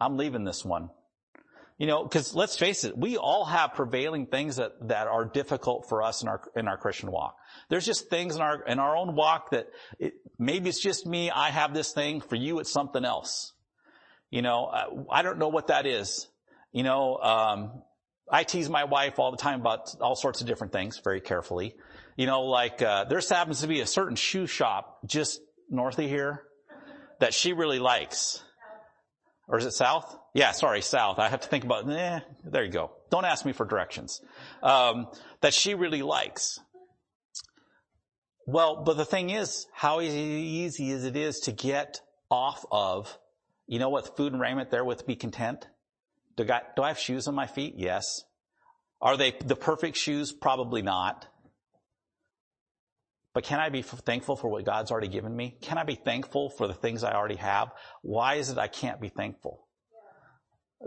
I'm 0.00 0.16
leaving 0.16 0.44
this 0.44 0.64
one. 0.64 0.90
You 1.78 1.86
know, 1.86 2.08
cause 2.08 2.34
let's 2.34 2.58
face 2.58 2.82
it, 2.82 2.98
we 2.98 3.16
all 3.16 3.44
have 3.44 3.74
prevailing 3.74 4.26
things 4.26 4.56
that, 4.56 4.72
that 4.88 5.06
are 5.06 5.24
difficult 5.24 5.88
for 5.88 6.02
us 6.02 6.22
in 6.22 6.28
our, 6.28 6.40
in 6.56 6.66
our 6.66 6.76
Christian 6.76 7.12
walk. 7.12 7.36
There's 7.68 7.86
just 7.86 8.10
things 8.10 8.34
in 8.34 8.42
our, 8.42 8.64
in 8.64 8.80
our 8.80 8.96
own 8.96 9.14
walk 9.14 9.50
that 9.50 9.68
it, 10.00 10.14
maybe 10.40 10.68
it's 10.68 10.80
just 10.80 11.06
me, 11.06 11.30
I 11.30 11.50
have 11.50 11.72
this 11.72 11.92
thing, 11.92 12.20
for 12.20 12.34
you 12.34 12.58
it's 12.58 12.72
something 12.72 13.04
else. 13.04 13.52
You 14.30 14.42
know, 14.42 14.66
uh, 14.66 15.04
I 15.12 15.22
don't 15.22 15.38
know 15.38 15.48
what 15.48 15.68
that 15.68 15.86
is. 15.86 16.26
You 16.72 16.82
know, 16.82 17.16
um, 17.18 17.82
I 18.30 18.42
tease 18.42 18.68
my 18.68 18.84
wife 18.84 19.20
all 19.20 19.30
the 19.30 19.36
time 19.36 19.60
about 19.60 19.94
all 20.00 20.16
sorts 20.16 20.40
of 20.40 20.48
different 20.48 20.72
things 20.72 21.00
very 21.02 21.20
carefully. 21.20 21.76
You 22.18 22.26
know, 22.26 22.42
like, 22.42 22.82
uh, 22.82 23.04
there 23.04 23.20
happens 23.20 23.62
to 23.62 23.66
be 23.66 23.80
a 23.80 23.86
certain 23.86 24.16
shoe 24.16 24.46
shop 24.46 24.98
just 25.06 25.40
north 25.70 25.98
of 25.98 26.04
here 26.04 26.42
that 27.20 27.32
she 27.32 27.54
really 27.54 27.78
likes. 27.78 28.42
Or 29.46 29.56
is 29.56 29.64
it 29.64 29.70
south? 29.70 30.14
Yeah, 30.34 30.52
sorry, 30.52 30.82
south. 30.82 31.18
I 31.18 31.28
have 31.28 31.40
to 31.40 31.48
think 31.48 31.64
about, 31.64 31.88
eh, 31.88 32.20
there 32.44 32.64
you 32.64 32.70
go. 32.70 32.90
Don't 33.10 33.24
ask 33.24 33.46
me 33.46 33.52
for 33.52 33.64
directions. 33.64 34.20
Um, 34.62 35.06
that 35.40 35.54
she 35.54 35.74
really 35.74 36.02
likes. 36.02 36.58
Well, 38.46 38.82
but 38.84 38.98
the 38.98 39.06
thing 39.06 39.30
is, 39.30 39.66
how 39.72 40.02
easy 40.02 40.90
is 40.90 41.04
it 41.04 41.16
is 41.16 41.40
to 41.40 41.52
get 41.52 42.00
off 42.30 42.66
of 42.70 43.16
you 43.68 43.78
know 43.78 43.90
what? 43.90 44.16
Food 44.16 44.32
and 44.32 44.40
raiment 44.40 44.70
therewith 44.70 45.06
be 45.06 45.14
content. 45.14 45.68
Do 46.36 46.44
I, 46.50 46.62
do 46.74 46.82
I 46.82 46.88
have 46.88 46.98
shoes 46.98 47.28
on 47.28 47.34
my 47.34 47.46
feet? 47.46 47.74
Yes. 47.76 48.24
Are 49.00 49.16
they 49.16 49.34
the 49.44 49.56
perfect 49.56 49.96
shoes? 49.96 50.32
Probably 50.32 50.80
not. 50.80 51.28
But 53.34 53.44
can 53.44 53.60
I 53.60 53.68
be 53.68 53.82
thankful 53.82 54.36
for 54.36 54.48
what 54.48 54.64
God's 54.64 54.90
already 54.90 55.08
given 55.08 55.34
me? 55.34 55.56
Can 55.60 55.78
I 55.78 55.84
be 55.84 55.94
thankful 55.94 56.50
for 56.50 56.66
the 56.66 56.74
things 56.74 57.04
I 57.04 57.12
already 57.12 57.36
have? 57.36 57.70
Why 58.02 58.34
is 58.34 58.50
it 58.50 58.58
I 58.58 58.68
can't 58.68 59.00
be 59.00 59.08
thankful? 59.08 59.68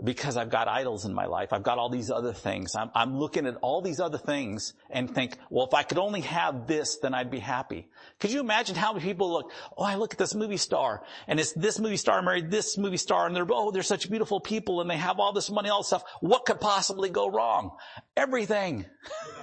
because 0.02 0.38
I've 0.38 0.48
got 0.48 0.68
idols 0.68 1.04
in 1.04 1.12
my 1.12 1.26
life. 1.26 1.52
I've 1.52 1.62
got 1.62 1.76
all 1.76 1.90
these 1.90 2.10
other 2.10 2.32
things. 2.32 2.74
I'm, 2.74 2.90
I'm, 2.94 3.18
looking 3.18 3.46
at 3.46 3.56
all 3.56 3.82
these 3.82 4.00
other 4.00 4.16
things 4.16 4.72
and 4.90 5.14
think, 5.14 5.36
well, 5.50 5.66
if 5.66 5.74
I 5.74 5.82
could 5.82 5.98
only 5.98 6.22
have 6.22 6.66
this, 6.66 6.96
then 6.96 7.12
I'd 7.12 7.30
be 7.30 7.38
happy. 7.38 7.88
Could 8.18 8.32
you 8.32 8.40
imagine 8.40 8.74
how 8.74 8.94
many 8.94 9.04
people 9.04 9.30
look, 9.30 9.52
oh, 9.76 9.84
I 9.84 9.96
look 9.96 10.14
at 10.14 10.18
this 10.18 10.34
movie 10.34 10.56
star 10.56 11.02
and 11.28 11.38
it's 11.38 11.52
this 11.52 11.78
movie 11.78 11.98
star 11.98 12.22
married 12.22 12.50
this 12.50 12.78
movie 12.78 12.96
star 12.96 13.26
and 13.26 13.36
they're, 13.36 13.46
oh, 13.50 13.70
they're 13.70 13.82
such 13.82 14.08
beautiful 14.08 14.40
people 14.40 14.80
and 14.80 14.88
they 14.88 14.96
have 14.96 15.20
all 15.20 15.34
this 15.34 15.50
money, 15.50 15.68
all 15.68 15.80
this 15.80 15.88
stuff. 15.88 16.04
What 16.20 16.46
could 16.46 16.60
possibly 16.60 17.10
go 17.10 17.28
wrong? 17.28 17.76
Everything. 18.16 18.86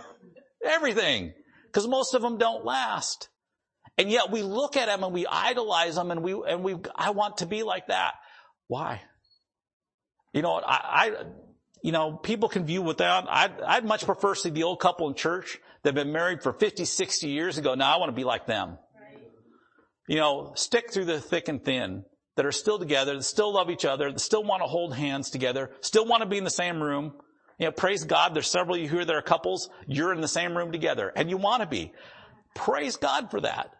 Everything. 0.65 1.33
Cause 1.71 1.87
most 1.87 2.13
of 2.13 2.21
them 2.21 2.37
don't 2.37 2.65
last. 2.65 3.29
And 3.97 4.09
yet 4.09 4.31
we 4.31 4.41
look 4.43 4.77
at 4.77 4.87
them 4.87 5.03
and 5.03 5.13
we 5.13 5.25
idolize 5.27 5.95
them 5.95 6.11
and 6.11 6.23
we, 6.23 6.33
and 6.47 6.63
we, 6.63 6.77
I 6.95 7.11
want 7.11 7.37
to 7.37 7.45
be 7.45 7.63
like 7.63 7.87
that. 7.87 8.13
Why? 8.67 9.01
You 10.33 10.41
know, 10.41 10.53
I, 10.53 10.61
I 10.65 11.25
you 11.81 11.91
know, 11.91 12.13
people 12.13 12.49
can 12.49 12.65
view 12.65 12.81
with 12.81 12.97
that. 12.97 13.25
I'd, 13.29 13.61
I'd 13.61 13.85
much 13.85 14.05
prefer 14.05 14.35
to 14.35 14.39
see 14.39 14.49
the 14.49 14.63
old 14.63 14.79
couple 14.79 15.07
in 15.07 15.15
church 15.15 15.59
that 15.83 15.89
have 15.89 15.95
been 15.95 16.13
married 16.13 16.43
for 16.43 16.53
50, 16.53 16.85
60 16.85 17.27
years 17.27 17.57
ago. 17.57 17.73
Now 17.75 17.95
I 17.95 17.99
want 17.99 18.09
to 18.09 18.15
be 18.15 18.23
like 18.23 18.45
them. 18.45 18.77
Right. 18.95 19.21
You 20.07 20.17
know, 20.17 20.51
stick 20.55 20.91
through 20.91 21.05
the 21.05 21.19
thick 21.19 21.47
and 21.47 21.63
thin 21.63 22.03
that 22.35 22.45
are 22.45 22.51
still 22.51 22.79
together, 22.79 23.15
that 23.15 23.23
still 23.23 23.53
love 23.53 23.69
each 23.69 23.85
other, 23.85 24.11
that 24.11 24.19
still 24.19 24.43
want 24.43 24.61
to 24.61 24.67
hold 24.67 24.95
hands 24.95 25.29
together, 25.29 25.71
still 25.81 26.05
want 26.05 26.21
to 26.21 26.29
be 26.29 26.37
in 26.37 26.43
the 26.43 26.49
same 26.49 26.81
room, 26.81 27.13
You 27.59 27.65
know, 27.65 27.71
praise 27.73 28.05
God, 28.05 28.33
there's 28.33 28.49
several 28.49 28.75
of 28.75 28.81
you 28.81 28.87
here 28.87 29.03
that 29.03 29.15
are 29.15 29.21
couples, 29.21 29.69
you're 29.85 30.13
in 30.13 30.21
the 30.21 30.27
same 30.29 30.57
room 30.57 30.71
together, 30.71 31.11
and 31.13 31.29
you 31.29 31.37
want 31.37 31.61
to 31.61 31.67
be. 31.67 31.91
Praise 32.55 32.95
God 32.95 33.29
for 33.29 33.41
that. 33.41 33.71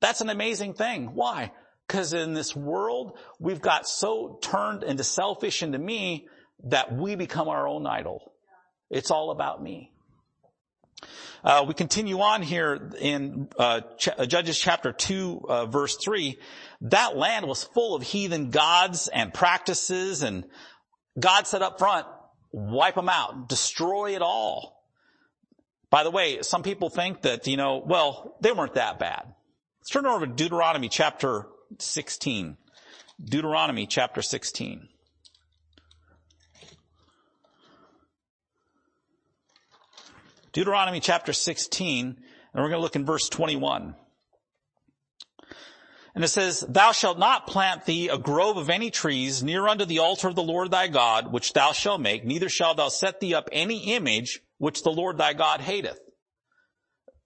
That's 0.00 0.20
an 0.20 0.30
amazing 0.30 0.74
thing. 0.74 1.14
Why? 1.14 1.52
Because 1.86 2.12
in 2.12 2.34
this 2.34 2.54
world, 2.54 3.18
we've 3.40 3.60
got 3.60 3.88
so 3.88 4.38
turned 4.40 4.84
into 4.84 5.02
selfish 5.02 5.62
into 5.62 5.78
me 5.78 6.28
that 6.64 6.94
we 6.94 7.16
become 7.16 7.48
our 7.48 7.66
own 7.66 7.84
idol. 7.84 8.32
It's 8.90 9.10
all 9.10 9.32
about 9.32 9.60
me. 9.60 9.90
Uh, 11.42 11.64
we 11.66 11.74
continue 11.74 12.20
on 12.20 12.42
here 12.42 12.90
in 13.00 13.48
uh, 13.58 13.80
Ch- 13.96 14.08
uh, 14.16 14.26
Judges 14.26 14.58
chapter 14.58 14.92
2, 14.92 15.46
uh, 15.48 15.66
verse 15.66 15.96
3. 15.96 16.38
That 16.82 17.16
land 17.16 17.46
was 17.46 17.64
full 17.64 17.96
of 17.96 18.02
heathen 18.02 18.50
gods 18.50 19.08
and 19.08 19.34
practices 19.34 20.22
and 20.22 20.44
God 21.18 21.46
said 21.46 21.62
up 21.62 21.78
front, 21.78 22.06
wipe 22.52 22.94
them 22.94 23.08
out, 23.08 23.48
destroy 23.48 24.14
it 24.14 24.22
all. 24.22 24.84
By 25.90 26.02
the 26.04 26.10
way, 26.10 26.42
some 26.42 26.62
people 26.62 26.90
think 26.90 27.22
that, 27.22 27.46
you 27.46 27.56
know, 27.56 27.82
well, 27.84 28.36
they 28.40 28.52
weren't 28.52 28.74
that 28.74 28.98
bad. 28.98 29.22
Let's 29.80 29.90
turn 29.90 30.06
over 30.06 30.26
to 30.26 30.32
Deuteronomy 30.32 30.88
chapter 30.88 31.46
16. 31.78 32.56
Deuteronomy 33.24 33.86
chapter 33.86 34.22
16. 34.22 34.88
Deuteronomy 40.52 41.00
chapter 41.00 41.32
16, 41.32 42.06
and 42.06 42.16
we're 42.54 42.68
going 42.68 42.78
to 42.78 42.82
look 42.82 42.96
in 42.96 43.04
verse 43.04 43.28
21. 43.28 43.94
And 46.18 46.24
it 46.24 46.30
says, 46.30 46.64
Thou 46.68 46.90
shalt 46.90 47.20
not 47.20 47.46
plant 47.46 47.84
thee 47.84 48.08
a 48.08 48.18
grove 48.18 48.56
of 48.56 48.70
any 48.70 48.90
trees 48.90 49.40
near 49.40 49.68
unto 49.68 49.84
the 49.84 50.00
altar 50.00 50.26
of 50.26 50.34
the 50.34 50.42
Lord 50.42 50.72
thy 50.72 50.88
God, 50.88 51.30
which 51.32 51.52
thou 51.52 51.70
shalt 51.70 52.00
make, 52.00 52.24
neither 52.24 52.48
shalt 52.48 52.78
thou 52.78 52.88
set 52.88 53.20
thee 53.20 53.34
up 53.34 53.48
any 53.52 53.94
image 53.94 54.40
which 54.56 54.82
the 54.82 54.90
Lord 54.90 55.16
thy 55.16 55.32
God 55.32 55.60
hateth. 55.60 56.00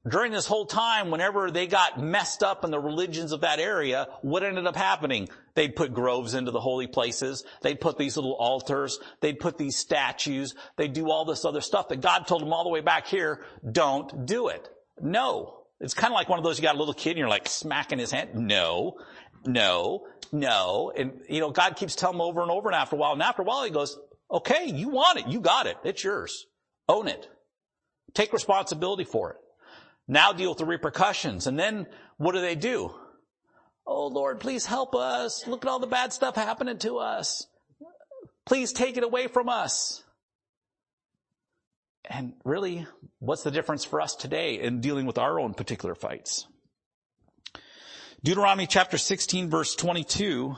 During 0.07 0.31
this 0.31 0.44
whole 0.44 0.66
time, 0.66 1.11
whenever 1.11 1.50
they 1.50 1.66
got 1.66 2.02
messed 2.02 2.42
up 2.42 2.66
in 2.66 2.70
the 2.70 2.78
religions 2.78 3.33
of 3.33 3.40
that 3.40 3.61
area, 3.61 4.09
what 4.20 4.42
ended 4.42 4.66
up 4.66 4.76
happening? 4.76 5.31
They'd 5.55 5.74
put 5.74 5.94
groves 5.94 6.35
into 6.35 6.50
the 6.50 6.61
holy 6.61 6.87
places. 6.87 7.46
They'd 7.62 7.81
put 7.81 7.96
these 7.96 8.16
little 8.18 8.37
altars. 8.38 8.98
They'd 9.22 9.40
put 9.40 9.57
these 9.57 9.78
statues. 9.78 10.55
They'd 10.76 10.92
do 10.92 11.11
all 11.11 11.24
this 11.24 11.46
other 11.46 11.62
stuff 11.62 11.88
that 11.88 12.02
God 12.02 12.26
told 12.26 12.42
them 12.42 12.52
all 12.52 12.64
the 12.64 12.68
way 12.68 12.83
back 12.83 13.07
here, 13.07 13.42
don't 13.70 14.26
do 14.26 14.48
it. 14.48 14.68
No. 15.00 15.62
It's 15.83 15.95
kind 15.95 16.12
of 16.12 16.14
like 16.14 16.29
one 16.29 16.38
of 16.38 16.45
those 16.45 16.59
you 16.59 16.62
got 16.62 16.77
a 16.77 16.79
little 16.79 16.95
kid 16.95 17.11
and 17.11 17.18
you're 17.18 17.29
like 17.29 17.49
smacking 17.49 17.99
his 17.99 18.12
hand. 18.12 18.35
No, 18.35 18.99
no, 19.45 20.07
no. 20.31 20.92
And 20.97 21.21
you 21.29 21.40
know, 21.40 21.51
God 21.51 21.75
keeps 21.77 21.97
telling 21.97 22.16
him 22.16 22.21
over 22.21 22.40
and 22.40 22.53
over 22.53 22.68
and 22.68 22.77
after 22.77 22.95
a 22.95 22.99
while. 22.99 23.12
And 23.12 23.23
after 23.23 23.42
a 23.42 23.45
while 23.45 23.64
he 23.64 23.71
goes, 23.71 23.99
okay, 24.31 24.66
you 24.66 24.88
want 24.88 25.18
it. 25.18 25.27
You 25.27 25.40
got 25.40 25.66
it. 25.66 25.77
It's 25.85 26.05
yours. 26.05 26.47
Own 26.88 27.09
it. 27.09 27.29
Take 28.14 28.33
responsibility 28.33 29.05
for 29.05 29.33
it. 29.33 29.37
Now 30.07 30.33
deal 30.33 30.51
with 30.51 30.59
the 30.59 30.64
repercussions. 30.64 31.49
And 31.49 31.59
then 31.59 31.87
what 32.16 32.33
do 32.33 32.40
they 32.40 32.55
do? 32.55 32.95
Oh 33.85 34.07
Lord, 34.07 34.38
please 34.38 34.64
help 34.64 34.95
us. 34.95 35.47
Look 35.49 35.64
at 35.64 35.68
all 35.68 35.81
the 35.81 35.88
bad 35.88 36.12
stuff 36.12 36.37
happening 36.37 36.79
to 36.79 36.99
us. 36.99 37.47
Please 38.47 38.73
take 38.73 38.97
it 38.97 39.03
away 39.03 39.27
from 39.27 39.49
us. 39.49 40.01
And 42.04 42.34
really, 42.44 42.86
what's 43.20 43.42
the 43.42 43.50
difference 43.50 43.84
for 43.84 44.00
us 44.00 44.14
today 44.14 44.60
in 44.60 44.80
dealing 44.80 45.06
with 45.06 45.18
our 45.18 45.38
own 45.38 45.54
particular 45.54 45.94
fights? 45.94 46.46
Deuteronomy 48.24 48.66
chapter 48.66 48.98
16 48.98 49.50
verse 49.50 49.74
22, 49.74 50.56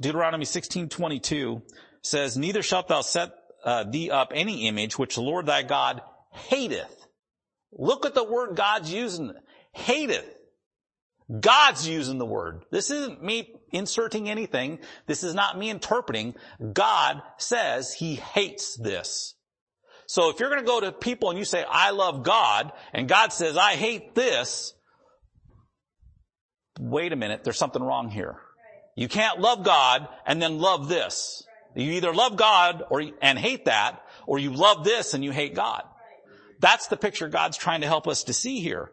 Deuteronomy 0.00 0.44
16, 0.44 0.88
22 0.88 1.62
says, 2.02 2.36
Neither 2.36 2.62
shalt 2.62 2.88
thou 2.88 3.00
set 3.00 3.32
uh, 3.64 3.84
thee 3.84 4.10
up 4.10 4.32
any 4.34 4.68
image 4.68 4.98
which 4.98 5.16
the 5.16 5.20
Lord 5.20 5.46
thy 5.46 5.62
God 5.62 6.02
hateth. 6.30 7.06
Look 7.72 8.06
at 8.06 8.14
the 8.14 8.24
word 8.24 8.56
God's 8.56 8.92
using. 8.92 9.32
Hateth. 9.72 10.36
God's 11.40 11.86
using 11.86 12.18
the 12.18 12.26
word. 12.26 12.64
This 12.70 12.90
isn't 12.90 13.22
me 13.22 13.54
inserting 13.70 14.28
anything. 14.28 14.80
This 15.06 15.22
is 15.22 15.34
not 15.34 15.56
me 15.56 15.70
interpreting. 15.70 16.34
God 16.72 17.22
says 17.38 17.92
he 17.92 18.16
hates 18.16 18.76
this. 18.76 19.34
So 20.10 20.28
if 20.28 20.40
you're 20.40 20.48
going 20.48 20.60
to 20.60 20.66
go 20.66 20.80
to 20.80 20.90
people 20.90 21.30
and 21.30 21.38
you 21.38 21.44
say, 21.44 21.64
I 21.70 21.90
love 21.90 22.24
God, 22.24 22.72
and 22.92 23.08
God 23.08 23.32
says, 23.32 23.56
I 23.56 23.74
hate 23.74 24.12
this, 24.12 24.74
wait 26.80 27.12
a 27.12 27.16
minute, 27.16 27.44
there's 27.44 27.56
something 27.56 27.80
wrong 27.80 28.10
here. 28.10 28.40
You 28.96 29.06
can't 29.06 29.38
love 29.38 29.62
God 29.62 30.08
and 30.26 30.42
then 30.42 30.58
love 30.58 30.88
this. 30.88 31.46
You 31.76 31.92
either 31.92 32.12
love 32.12 32.36
God 32.36 32.82
or, 32.90 33.04
and 33.22 33.38
hate 33.38 33.66
that, 33.66 34.02
or 34.26 34.40
you 34.40 34.50
love 34.50 34.82
this 34.82 35.14
and 35.14 35.22
you 35.22 35.30
hate 35.30 35.54
God. 35.54 35.84
That's 36.58 36.88
the 36.88 36.96
picture 36.96 37.28
God's 37.28 37.56
trying 37.56 37.82
to 37.82 37.86
help 37.86 38.08
us 38.08 38.24
to 38.24 38.32
see 38.32 38.58
here. 38.58 38.90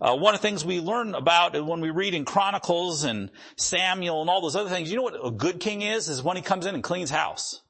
Uh, 0.00 0.14
one 0.14 0.32
of 0.32 0.40
the 0.40 0.46
things 0.46 0.64
we 0.64 0.78
learn 0.78 1.16
about 1.16 1.60
when 1.66 1.80
we 1.80 1.90
read 1.90 2.14
in 2.14 2.24
Chronicles 2.24 3.02
and 3.02 3.30
Samuel 3.56 4.20
and 4.20 4.30
all 4.30 4.40
those 4.40 4.54
other 4.54 4.70
things, 4.70 4.92
you 4.92 4.96
know 4.96 5.02
what 5.02 5.26
a 5.26 5.32
good 5.32 5.58
king 5.58 5.82
is? 5.82 6.08
Is 6.08 6.22
when 6.22 6.36
he 6.36 6.42
comes 6.44 6.66
in 6.66 6.76
and 6.76 6.84
cleans 6.84 7.10
house. 7.10 7.62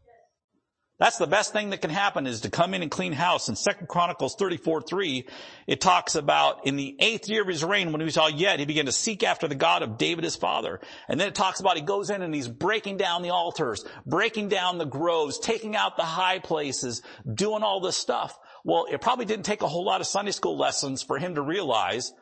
That's 0.98 1.18
the 1.18 1.26
best 1.26 1.52
thing 1.52 1.70
that 1.70 1.80
can 1.80 1.90
happen 1.90 2.26
is 2.26 2.42
to 2.42 2.50
come 2.50 2.74
in 2.74 2.82
and 2.82 2.90
clean 2.90 3.12
house. 3.12 3.48
In 3.48 3.56
2 3.56 3.86
Chronicles 3.86 4.36
34, 4.36 4.82
3, 4.82 5.26
it 5.66 5.80
talks 5.80 6.14
about 6.14 6.66
in 6.66 6.76
the 6.76 6.94
eighth 7.00 7.28
year 7.28 7.42
of 7.42 7.48
his 7.48 7.64
reign, 7.64 7.90
when 7.90 8.00
he 8.00 8.04
was 8.04 8.18
all 8.18 8.30
yet, 8.30 8.60
he 8.60 8.66
began 8.66 8.86
to 8.86 8.92
seek 8.92 9.24
after 9.24 9.48
the 9.48 9.54
God 9.56 9.82
of 9.82 9.98
David 9.98 10.22
his 10.22 10.36
father. 10.36 10.80
And 11.08 11.18
then 11.18 11.26
it 11.26 11.34
talks 11.34 11.58
about 11.58 11.76
he 11.76 11.82
goes 11.82 12.10
in 12.10 12.22
and 12.22 12.34
he's 12.34 12.46
breaking 12.46 12.98
down 12.98 13.22
the 13.22 13.30
altars, 13.30 13.84
breaking 14.06 14.48
down 14.48 14.78
the 14.78 14.84
groves, 14.84 15.38
taking 15.38 15.74
out 15.74 15.96
the 15.96 16.04
high 16.04 16.38
places, 16.38 17.02
doing 17.32 17.62
all 17.64 17.80
this 17.80 17.96
stuff. 17.96 18.38
Well, 18.64 18.86
it 18.88 19.00
probably 19.00 19.24
didn't 19.24 19.44
take 19.46 19.62
a 19.62 19.68
whole 19.68 19.84
lot 19.84 20.00
of 20.00 20.06
Sunday 20.06 20.30
school 20.30 20.56
lessons 20.56 21.02
for 21.02 21.18
him 21.18 21.34
to 21.34 21.42
realize 21.42 22.12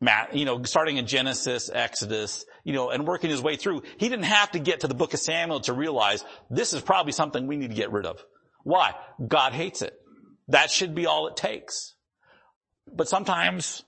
Matt, 0.00 0.34
you 0.34 0.44
know, 0.44 0.62
starting 0.64 0.96
in 0.96 1.06
Genesis, 1.06 1.70
Exodus, 1.72 2.44
you 2.64 2.72
know, 2.72 2.90
and 2.90 3.06
working 3.06 3.30
his 3.30 3.42
way 3.42 3.56
through, 3.56 3.82
he 3.96 4.08
didn't 4.08 4.24
have 4.24 4.52
to 4.52 4.58
get 4.58 4.80
to 4.80 4.88
the 4.88 4.94
book 4.94 5.14
of 5.14 5.20
Samuel 5.20 5.60
to 5.60 5.72
realize 5.72 6.24
this 6.50 6.72
is 6.72 6.80
probably 6.80 7.12
something 7.12 7.46
we 7.46 7.56
need 7.56 7.70
to 7.70 7.76
get 7.76 7.90
rid 7.92 8.06
of. 8.06 8.22
Why? 8.64 8.94
God 9.26 9.52
hates 9.52 9.82
it. 9.82 9.98
That 10.48 10.70
should 10.70 10.94
be 10.94 11.06
all 11.06 11.26
it 11.26 11.36
takes. 11.36 11.94
But 12.92 13.08
sometimes, 13.08 13.84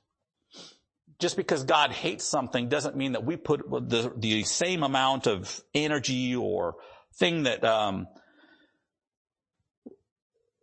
just 1.20 1.37
because 1.37 1.64
God 1.64 1.92
hates 1.92 2.24
something 2.24 2.68
doesn't 2.68 2.96
mean 2.96 3.12
that 3.12 3.24
we 3.24 3.37
put 3.37 3.62
the, 3.68 4.12
the 4.16 4.42
same 4.44 4.82
amount 4.82 5.26
of 5.26 5.62
energy 5.74 6.34
or 6.34 6.76
thing 7.16 7.44
that, 7.44 7.64
um, 7.64 8.08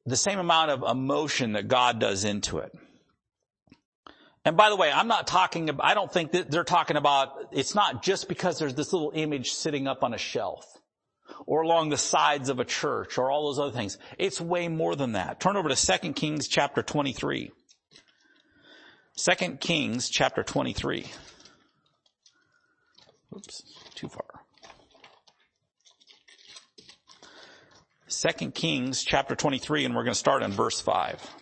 the 0.06 0.18
same 0.18 0.40
amount 0.40 0.72
of 0.72 0.84
emotion 0.84 1.54
that 1.54 1.68
God 1.68 2.00
does 2.00 2.26
into 2.26 2.58
it. 2.58 2.72
And 4.44 4.58
by 4.58 4.70
the 4.70 4.76
way, 4.76 4.92
I'm 4.92 5.08
not 5.08 5.28
talking 5.28 5.70
I 5.80 5.94
don't 5.94 6.12
think 6.12 6.32
that 6.32 6.50
they're 6.50 6.64
talking 6.64 6.98
about, 6.98 7.50
it's 7.52 7.76
not 7.76 8.02
just 8.02 8.28
because 8.28 8.58
there's 8.58 8.74
this 8.74 8.92
little 8.92 9.12
image 9.14 9.52
sitting 9.52 9.88
up 9.88 10.04
on 10.04 10.14
a 10.14 10.18
shelf 10.18 10.66
or 11.46 11.62
along 11.62 11.90
the 11.90 11.98
sides 11.98 12.50
of 12.50 12.60
a 12.60 12.66
church 12.66 13.18
or 13.18 13.30
all 13.30 13.48
those 13.48 13.60
other 13.60 13.72
things. 13.72 13.98
It's 14.18 14.42
way 14.42 14.68
more 14.68 14.96
than 14.96 15.14
that. 15.14 15.40
Turn 15.40 15.58
over 15.58 15.70
to 15.70 16.00
2 16.00 16.14
Kings 16.14 16.48
chapter 16.48 16.82
23. 16.82 17.52
2 19.16 19.58
Kings 19.58 20.10
chapter 20.10 20.42
23. 20.42 21.06
Oops, 23.36 23.64
too 23.94 24.10
far. 24.10 24.42
2 28.10 28.52
Kings 28.52 29.04
chapter 29.04 29.36
23 29.36 29.86
and 29.86 29.96
we're 29.96 30.04
going 30.04 30.14
to 30.14 30.20
start 30.20 30.42
in 30.42 30.52
verse 30.52 30.82
5. 30.82 31.41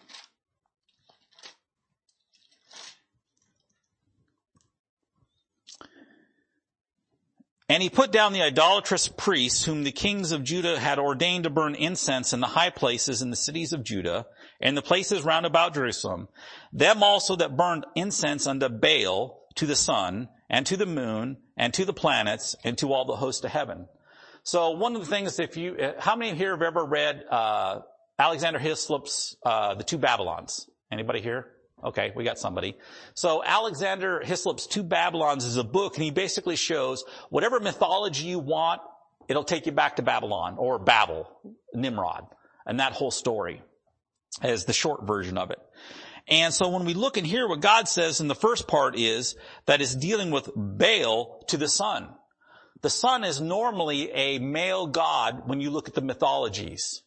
And 7.70 7.84
he 7.84 7.90
put 7.92 8.12
down 8.12 8.34
the 8.34 8.42
idolatrous 8.42 9.08
priests 9.08 9.64
whom 9.64 9.84
the 9.84 9.92
kings 9.92 10.32
of 10.32 10.44
Judah 10.44 10.80
had 10.80 10.98
ordained 10.98 11.44
to 11.44 11.52
burn 11.52 11.76
incense 11.76 12.34
in 12.34 12.40
the 12.40 12.48
high 12.48 12.72
places 12.72 13.22
in 13.22 13.30
the 13.30 13.36
cities 13.36 13.74
of 13.74 13.84
Judah 13.84 14.26
and 14.60 14.76
the 14.76 14.82
places 14.82 15.24
round 15.24 15.46
about 15.46 15.76
Jerusalem. 15.76 16.30
Them 16.74 17.04
also 17.04 17.36
that 17.36 17.56
burned 17.56 17.86
incense 17.96 18.48
unto 18.48 18.70
Baal 18.70 19.44
to 19.56 19.68
the 19.68 19.76
sun 19.76 20.30
and 20.50 20.66
to 20.66 20.78
the 20.78 20.88
moon 20.88 21.38
and 21.56 21.72
to 21.76 21.86
the 21.86 21.94
planets 21.94 22.56
and 22.64 22.76
to 22.80 22.92
all 22.92 23.06
the 23.06 23.16
host 23.16 23.46
of 23.46 23.52
heaven. 23.52 23.88
So 24.42 24.72
one 24.72 24.96
of 24.96 25.02
the 25.02 25.08
things, 25.08 25.40
if 25.40 25.56
you, 25.56 25.78
how 26.00 26.16
many 26.16 26.36
here 26.36 26.52
have 26.52 26.64
ever 26.64 26.84
read, 26.84 27.24
uh, 27.30 27.82
Alexander 28.18 28.58
Hislop's, 28.58 29.36
uh, 29.46 29.76
The 29.76 29.84
Two 29.84 30.00
Babylons? 30.00 30.68
Anybody 30.92 31.22
here? 31.22 31.52
Okay, 31.84 32.12
we 32.16 32.24
got 32.24 32.38
somebody. 32.38 32.78
So 33.14 33.42
Alexander 33.44 34.22
Hislop's 34.24 34.68
Two 34.68 34.84
Babylons 34.84 35.46
is 35.46 35.58
a 35.58 35.64
book 35.64 35.96
and 35.96 36.04
he 36.04 36.12
basically 36.12 36.56
shows 36.56 37.04
whatever 37.30 37.60
mythology 37.60 38.28
you 38.28 38.40
want, 38.40 38.82
it'll 39.28 39.46
take 39.46 39.66
you 39.66 39.72
back 39.72 39.96
to 39.96 40.02
Babylon 40.02 40.56
or 40.58 40.78
Babel, 40.78 41.30
Nimrod, 41.74 42.26
and 42.66 42.80
that 42.80 42.94
whole 42.94 43.12
story 43.12 43.62
as 44.42 44.66
the 44.66 44.74
short 44.74 45.08
version 45.08 45.38
of 45.38 45.52
it. 45.52 45.60
And 46.28 46.54
so 46.54 46.70
when 46.70 46.86
we 46.86 46.94
look 46.94 47.18
in 47.18 47.26
here, 47.26 47.48
what 47.48 47.62
God 47.62 47.88
says 47.88 48.20
in 48.20 48.28
the 48.28 48.36
first 48.36 48.68
part 48.68 48.96
is 48.98 49.36
that 49.66 49.82
it's 49.82 49.96
dealing 49.96 50.32
with 50.32 50.50
Baal 50.56 51.44
to 51.48 51.58
the 51.58 51.68
sun. 51.68 52.10
The 52.82 52.90
sun 52.90 53.24
is 53.24 53.42
normally 53.42 54.12
a 54.12 54.40
male 54.40 54.88
god 54.88 55.48
when 55.48 55.60
you 55.60 55.70
look 55.70 55.88
at 55.88 55.96
the 55.96 56.02
mythologies. 56.02 57.04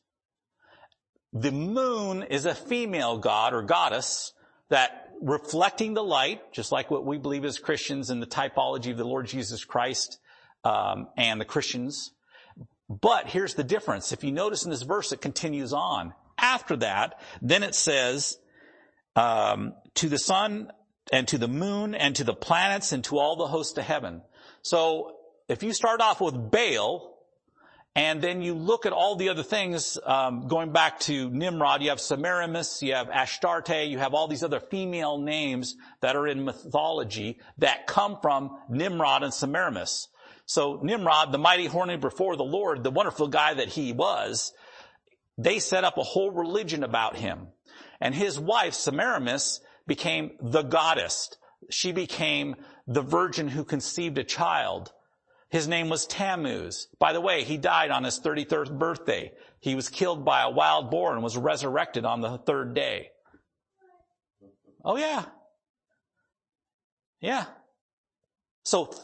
The 1.33 1.53
moon 1.53 2.25
is 2.25 2.45
a 2.47 2.55
female 2.55 3.19
god 3.19 3.55
or 3.55 3.63
goddess 3.63 4.33
that 4.73 5.11
reflecting 5.21 5.93
the 5.93 6.03
light, 6.03 6.51
just 6.51 6.73
like 6.73 6.91
what 6.91 7.05
we 7.05 7.19
believe 7.19 7.45
as 7.45 7.59
Christians 7.59 8.09
in 8.09 8.21
the 8.21 8.27
typology 8.27 8.91
of 8.91 8.97
the 8.97 9.05
Lord 9.05 9.27
Jesus 9.27 9.65
Christ 9.65 10.19
um, 10.65 11.09
and 11.17 11.39
the 11.39 11.45
Christians. 11.45 12.13
But 12.89 13.29
here's 13.29 13.55
the 13.55 13.65
difference. 13.65 14.13
If 14.13 14.25
you 14.25 14.33
notice 14.33 14.65
in 14.65 14.71
this 14.71 14.83
verse, 14.83 15.13
it 15.13 15.21
continues 15.21 15.75
on. 15.75 16.15
After 16.39 16.77
that, 16.77 17.21
then 17.43 17.63
it 17.63 17.75
says, 17.75 18.39
um, 19.15 19.75
to 19.97 20.09
the 20.09 20.19
sun 20.19 20.73
and 21.13 21.29
to 21.29 21.37
the 21.37 21.49
moon 21.49 21.95
and 21.95 22.17
to 22.17 22.25
the 22.25 22.35
planets 22.35 22.93
and 22.93 23.05
to 23.05 23.19
all 23.19 23.37
the 23.37 23.47
hosts 23.47 23.77
of 23.77 23.85
heaven. 23.85 24.23
So 24.63 25.17
if 25.49 25.63
you 25.63 25.75
start 25.75 26.01
off 26.01 26.21
with 26.21 26.51
Baal, 26.51 27.12
and 27.95 28.23
then 28.23 28.41
you 28.41 28.55
look 28.55 28.87
at 28.87 28.93
all 28.93 29.17
the 29.17 29.29
other 29.29 29.43
things, 29.43 29.99
um, 30.05 30.49
going 30.49 30.73
back 30.73 31.01
to 31.01 31.29
Nimrod, 31.29 31.83
you 31.83 31.91
have 31.91 32.01
Semiramis, 32.01 32.83
you 32.83 32.95
have 32.95 33.09
Ashtarte, 33.09 33.91
you 33.91 33.99
have 33.99 34.15
all 34.15 34.29
these 34.29 34.43
other 34.43 34.61
female 34.61 35.19
names 35.19 35.77
that 36.01 36.17
are 36.17 36.27
in 36.27 36.45
mythology 36.45 37.39
that 37.59 37.87
come 37.87 38.19
from 38.23 38.57
Nimrod 38.71 39.23
and 39.23 39.35
Semiramis. 39.35 40.09
So 40.47 40.81
Nimrod, 40.83 41.33
the 41.33 41.39
mighty 41.39 41.67
horny 41.67 41.99
before 41.99 42.37
the 42.37 42.45
Lord, 42.45 42.83
the 42.83 42.91
wonderful 42.91 43.29
guy 43.29 43.55
that 43.55 43.69
he 43.69 43.93
was, 43.93 44.53
they 45.37 45.59
set 45.59 45.85
up 45.85 45.99
a 45.99 46.03
whole 46.03 46.31
religion 46.31 46.85
about 46.85 47.17
him. 47.17 47.49
And 48.01 48.15
his 48.15 48.41
wife, 48.41 48.73
Semiramis, 48.73 49.61
became 49.87 50.33
the 50.41 50.63
goddess. 50.63 51.37
She 51.69 51.93
became 51.93 52.57
the 52.87 53.03
virgin 53.03 53.49
who 53.49 53.65
conceived 53.65 54.17
a 54.17 54.25
child. 54.25 54.93
His 55.53 55.69
name 55.69 55.91
was 55.91 56.07
Tammuz. 56.07 56.89
By 56.99 57.13
the 57.13 57.21
way, 57.21 57.45
he 57.45 57.59
died 57.59 57.91
on 57.91 58.05
his 58.05 58.19
33rd 58.19 58.79
birthday. 58.79 59.33
He 59.61 59.75
was 59.75 59.91
killed 59.91 60.25
by 60.25 60.41
a 60.41 60.51
wild 60.51 60.91
boar 60.91 61.13
and 61.13 61.23
was 61.23 61.37
resurrected 61.37 62.07
on 62.07 62.23
the 62.23 62.39
third 62.39 62.73
day. 62.73 63.11
Oh 64.83 64.97
yeah. 64.97 65.27
Yeah. 67.21 67.45
So 68.65 68.95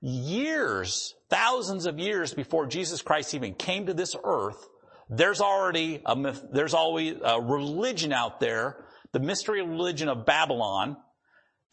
years, 0.00 1.16
thousands 1.28 1.86
of 1.86 1.98
years 1.98 2.32
before 2.32 2.66
Jesus 2.66 3.02
Christ 3.02 3.34
even 3.34 3.54
came 3.54 3.86
to 3.86 3.94
this 3.94 4.14
earth, 4.22 4.64
there's 5.10 5.40
already 5.40 6.02
a, 6.06 6.34
there's 6.52 6.74
always 6.74 7.16
a 7.20 7.40
religion 7.40 8.12
out 8.12 8.38
there, 8.38 8.84
the 9.10 9.18
mystery 9.18 9.60
religion 9.60 10.08
of 10.08 10.24
Babylon, 10.24 10.98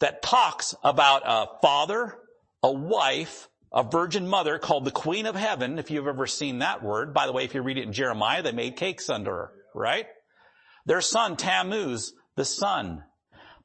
that 0.00 0.22
talks 0.22 0.74
about 0.82 1.22
a 1.24 1.46
father, 1.62 2.16
a 2.64 2.72
wife, 2.72 3.48
a 3.74 3.82
virgin 3.82 4.28
mother 4.28 4.58
called 4.58 4.84
the 4.84 4.92
Queen 4.92 5.26
of 5.26 5.34
Heaven, 5.34 5.80
if 5.80 5.90
you've 5.90 6.06
ever 6.06 6.28
seen 6.28 6.60
that 6.60 6.82
word. 6.82 7.12
By 7.12 7.26
the 7.26 7.32
way, 7.32 7.44
if 7.44 7.54
you 7.54 7.62
read 7.62 7.76
it 7.76 7.84
in 7.84 7.92
Jeremiah, 7.92 8.40
they 8.40 8.52
made 8.52 8.76
cakes 8.76 9.10
under 9.10 9.32
her, 9.32 9.52
right? 9.74 10.06
Their 10.86 11.00
son, 11.00 11.36
Tammuz, 11.36 12.14
the 12.36 12.44
son. 12.44 13.02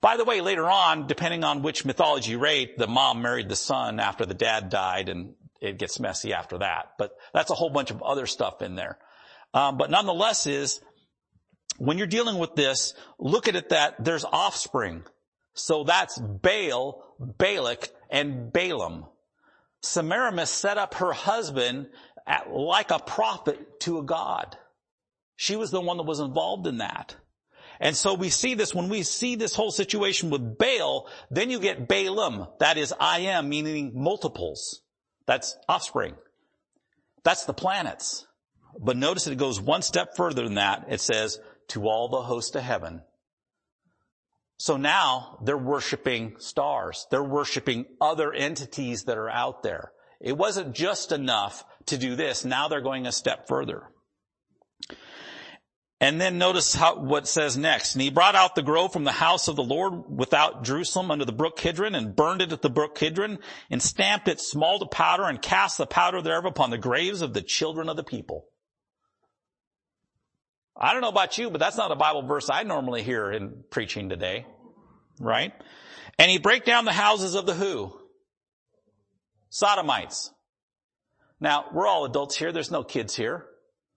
By 0.01 0.17
the 0.17 0.25
way, 0.25 0.41
later 0.41 0.67
on, 0.67 1.05
depending 1.05 1.43
on 1.43 1.61
which 1.61 1.85
mythology 1.85 2.31
you 2.31 2.39
rate, 2.39 2.75
the 2.77 2.87
mom 2.87 3.21
married 3.21 3.49
the 3.49 3.55
son 3.55 3.99
after 3.99 4.25
the 4.25 4.33
dad 4.33 4.69
died 4.69 5.09
and 5.09 5.35
it 5.61 5.77
gets 5.77 5.99
messy 5.99 6.33
after 6.33 6.57
that. 6.57 6.93
But 6.97 7.11
that's 7.33 7.51
a 7.51 7.55
whole 7.55 7.69
bunch 7.69 7.91
of 7.91 8.01
other 8.01 8.25
stuff 8.25 8.63
in 8.63 8.75
there. 8.75 8.97
Um, 9.53 9.77
but 9.77 9.91
nonetheless 9.91 10.47
is, 10.47 10.81
when 11.77 11.97
you're 11.97 12.07
dealing 12.07 12.39
with 12.39 12.55
this, 12.55 12.93
look 13.19 13.47
at 13.47 13.55
it 13.55 13.69
that 13.69 14.03
there's 14.03 14.25
offspring. 14.25 15.03
So 15.53 15.83
that's 15.83 16.17
Baal, 16.17 17.03
Balak, 17.19 17.89
and 18.09 18.51
Balaam. 18.51 19.05
Semiramis 19.81 20.49
set 20.49 20.77
up 20.77 20.95
her 20.95 21.13
husband 21.13 21.87
at, 22.27 22.51
like 22.51 22.91
a 22.91 22.99
prophet 22.99 23.79
to 23.81 23.99
a 23.99 24.03
god. 24.03 24.57
She 25.35 25.55
was 25.55 25.71
the 25.71 25.81
one 25.81 25.97
that 25.97 26.03
was 26.03 26.19
involved 26.19 26.67
in 26.67 26.79
that. 26.79 27.15
And 27.79 27.95
so 27.95 28.13
we 28.13 28.29
see 28.29 28.55
this, 28.55 28.75
when 28.75 28.89
we 28.89 29.03
see 29.03 29.35
this 29.35 29.55
whole 29.55 29.71
situation 29.71 30.29
with 30.29 30.57
Baal, 30.57 31.07
then 31.31 31.49
you 31.49 31.59
get 31.59 31.87
Baalim. 31.87 32.49
That 32.59 32.77
is 32.77 32.93
I 32.99 33.19
am, 33.19 33.47
meaning 33.47 33.93
multiples. 33.95 34.81
That's 35.25 35.57
offspring. 35.69 36.15
That's 37.23 37.45
the 37.45 37.53
planets. 37.53 38.27
But 38.77 38.97
notice 38.97 39.23
that 39.23 39.31
it 39.31 39.37
goes 39.37 39.61
one 39.61 39.81
step 39.81 40.17
further 40.17 40.43
than 40.43 40.55
that. 40.55 40.87
It 40.89 40.99
says, 40.99 41.39
to 41.69 41.87
all 41.87 42.09
the 42.09 42.21
host 42.21 42.55
of 42.55 42.63
heaven. 42.63 43.01
So 44.59 44.75
now 44.75 45.39
they're 45.41 45.57
worshiping 45.57 46.35
stars. 46.37 47.07
They're 47.09 47.23
worshiping 47.23 47.85
other 48.01 48.33
entities 48.33 49.05
that 49.05 49.17
are 49.17 49.29
out 49.29 49.63
there. 49.63 49.93
It 50.19 50.37
wasn't 50.37 50.75
just 50.75 51.13
enough 51.13 51.63
to 51.85 51.97
do 51.97 52.17
this. 52.17 52.43
Now 52.43 52.67
they're 52.67 52.81
going 52.81 53.07
a 53.07 53.13
step 53.13 53.47
further. 53.47 53.83
And 56.01 56.19
then 56.19 56.37
notice 56.37 56.75
how, 56.75 56.99
what 56.99 57.25
says 57.25 57.55
next. 57.55 57.95
And 57.95 58.01
he 58.01 58.09
brought 58.09 58.35
out 58.35 58.55
the 58.55 58.61
grove 58.61 58.91
from 58.91 59.05
the 59.05 59.13
house 59.13 59.47
of 59.47 59.55
the 59.55 59.63
Lord 59.63 59.93
without 60.09 60.65
Jerusalem 60.65 61.09
under 61.09 61.25
the 61.25 61.31
brook 61.31 61.57
Kidron 61.57 61.95
and 61.95 62.13
burned 62.13 62.41
it 62.41 62.51
at 62.51 62.61
the 62.61 62.69
brook 62.69 62.95
Kidron 62.95 63.39
and 63.69 63.81
stamped 63.81 64.27
it 64.27 64.41
small 64.41 64.79
to 64.79 64.87
powder 64.87 65.23
and 65.23 65.41
cast 65.41 65.77
the 65.77 65.87
powder 65.87 66.21
thereof 66.21 66.43
upon 66.43 66.69
the 66.69 66.77
graves 66.77 67.21
of 67.21 67.33
the 67.33 67.41
children 67.41 67.87
of 67.87 67.95
the 67.95 68.03
people. 68.03 68.45
I 70.79 70.93
don't 70.93 71.01
know 71.01 71.09
about 71.09 71.37
you, 71.37 71.49
but 71.49 71.59
that's 71.59 71.75
not 71.75 71.91
a 71.91 71.95
Bible 71.95 72.21
verse 72.21 72.49
I 72.49 72.63
normally 72.63 73.03
hear 73.03 73.31
in 73.31 73.65
preaching 73.69 74.07
today. 74.07 74.45
Right? 75.19 75.53
And 76.17 76.31
he 76.31 76.39
break 76.39 76.63
down 76.63 76.85
the 76.85 76.93
houses 76.93 77.35
of 77.35 77.45
the 77.45 77.53
who? 77.53 77.93
Sodomites. 79.49 80.31
Now, 81.41 81.65
we're 81.73 81.87
all 81.87 82.05
adults 82.05 82.37
here. 82.37 82.53
There's 82.53 82.71
no 82.71 82.83
kids 82.83 83.15
here. 83.15 83.45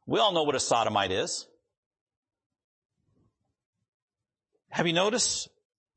We 0.07 0.19
all 0.19 0.33
know 0.33 0.43
what 0.43 0.57
a 0.57 0.61
sodomite 0.61 1.13
is. 1.13 1.47
Have 4.71 4.87
you 4.87 4.93
noticed 4.93 5.49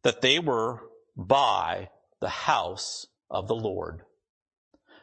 that 0.03 0.21
they 0.21 0.37
were 0.37 0.81
by 1.15 1.89
the 2.19 2.29
house 2.29 3.07
of 3.31 3.47
the 3.47 3.55
Lord? 3.55 4.01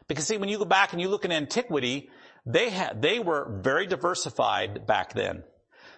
Because 0.07 0.27
see, 0.27 0.37
when 0.37 0.49
you 0.49 0.59
go 0.59 0.65
back 0.65 0.93
and 0.93 1.01
you 1.01 1.09
look 1.09 1.25
in 1.25 1.31
antiquity, 1.31 2.09
they 2.45 2.69
had, 2.69 3.01
they 3.01 3.19
were 3.19 3.59
very 3.61 3.87
diversified 3.87 4.85
back 4.85 5.13
then. 5.13 5.43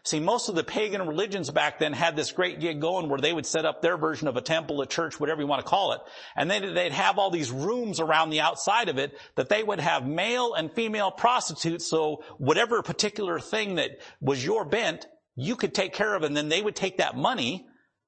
See, 0.06 0.20
most 0.20 0.50
of 0.50 0.56
the 0.56 0.64
pagan 0.64 1.02
religions 1.08 1.50
back 1.50 1.80
then 1.80 1.92
had 1.92 2.16
this 2.16 2.32
great 2.32 2.60
gig 2.60 2.80
going 2.80 3.10
where 3.10 3.20
they 3.20 3.34
would 3.34 3.48
set 3.48 3.66
up 3.66 3.82
their 3.82 3.98
version 3.98 4.28
of 4.28 4.38
a 4.38 4.42
temple, 4.42 4.80
a 4.82 4.86
church, 4.86 5.20
whatever 5.20 5.42
you 5.42 5.48
want 5.48 5.66
to 5.66 5.70
call 5.70 5.94
it. 5.94 6.02
And 6.36 6.50
then 6.50 6.76
they'd 6.76 6.92
have 6.92 7.18
all 7.18 7.32
these 7.32 7.52
rooms 7.52 8.00
around 8.00 8.30
the 8.30 8.42
outside 8.42 8.88
of 8.88 9.00
it 9.00 9.18
that 9.36 9.50
they 9.50 9.64
would 9.64 9.80
have 9.80 10.06
male 10.06 10.54
and 10.54 10.72
female 10.72 11.10
prostitutes. 11.10 11.88
So 11.88 12.24
whatever 12.38 12.84
particular 12.84 13.40
thing 13.40 13.76
that 13.76 14.00
was 14.22 14.46
your 14.46 14.64
bent, 14.64 15.08
you 15.36 15.56
could 15.56 15.74
take 15.74 15.94
care 15.94 16.14
of. 16.14 16.22
And 16.22 16.38
then 16.38 16.50
they 16.50 16.62
would 16.62 16.76
take 16.76 16.98
that 16.98 17.18
money 17.18 17.66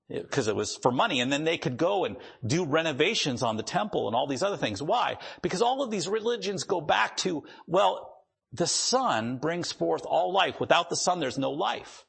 because 0.07 0.47
it 0.47 0.55
was 0.55 0.77
for 0.77 0.91
money 0.91 1.19
and 1.19 1.33
then 1.33 1.45
they 1.45 1.57
could 1.57 1.77
go 1.77 2.05
and 2.05 2.15
do 2.45 2.63
renovations 2.63 3.41
on 3.41 3.57
the 3.57 3.63
temple 3.63 4.07
and 4.07 4.15
all 4.15 4.27
these 4.27 4.43
other 4.43 4.55
things. 4.55 4.83
Why? 4.83 5.17
Because 5.41 5.63
all 5.63 5.81
of 5.81 5.89
these 5.89 6.07
religions 6.07 6.63
go 6.63 6.79
back 6.79 7.17
to, 7.17 7.43
well, 7.65 8.16
the 8.57 8.67
sun 8.67 9.37
brings 9.37 9.71
forth 9.71 10.05
all 10.05 10.31
life. 10.33 10.59
Without 10.59 10.89
the 10.89 10.95
sun, 10.95 11.19
there's 11.19 11.37
no 11.37 11.51
life. 11.51 12.05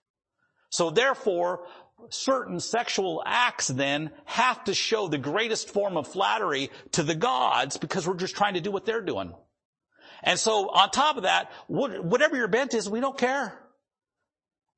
So 0.70 0.90
therefore, 0.90 1.66
certain 2.10 2.60
sexual 2.60 3.22
acts 3.24 3.68
then 3.68 4.10
have 4.24 4.64
to 4.64 4.74
show 4.74 5.08
the 5.08 5.18
greatest 5.18 5.70
form 5.70 5.96
of 5.96 6.08
flattery 6.08 6.70
to 6.92 7.02
the 7.02 7.14
gods 7.14 7.76
because 7.76 8.06
we're 8.06 8.16
just 8.16 8.36
trying 8.36 8.54
to 8.54 8.60
do 8.60 8.70
what 8.70 8.84
they're 8.84 9.02
doing. 9.02 9.34
And 10.22 10.38
so 10.38 10.68
on 10.68 10.90
top 10.90 11.16
of 11.16 11.22
that, 11.22 11.50
whatever 11.68 12.36
your 12.36 12.48
bent 12.48 12.74
is, 12.74 12.88
we 12.88 13.00
don't 13.00 13.16
care. 13.16 13.58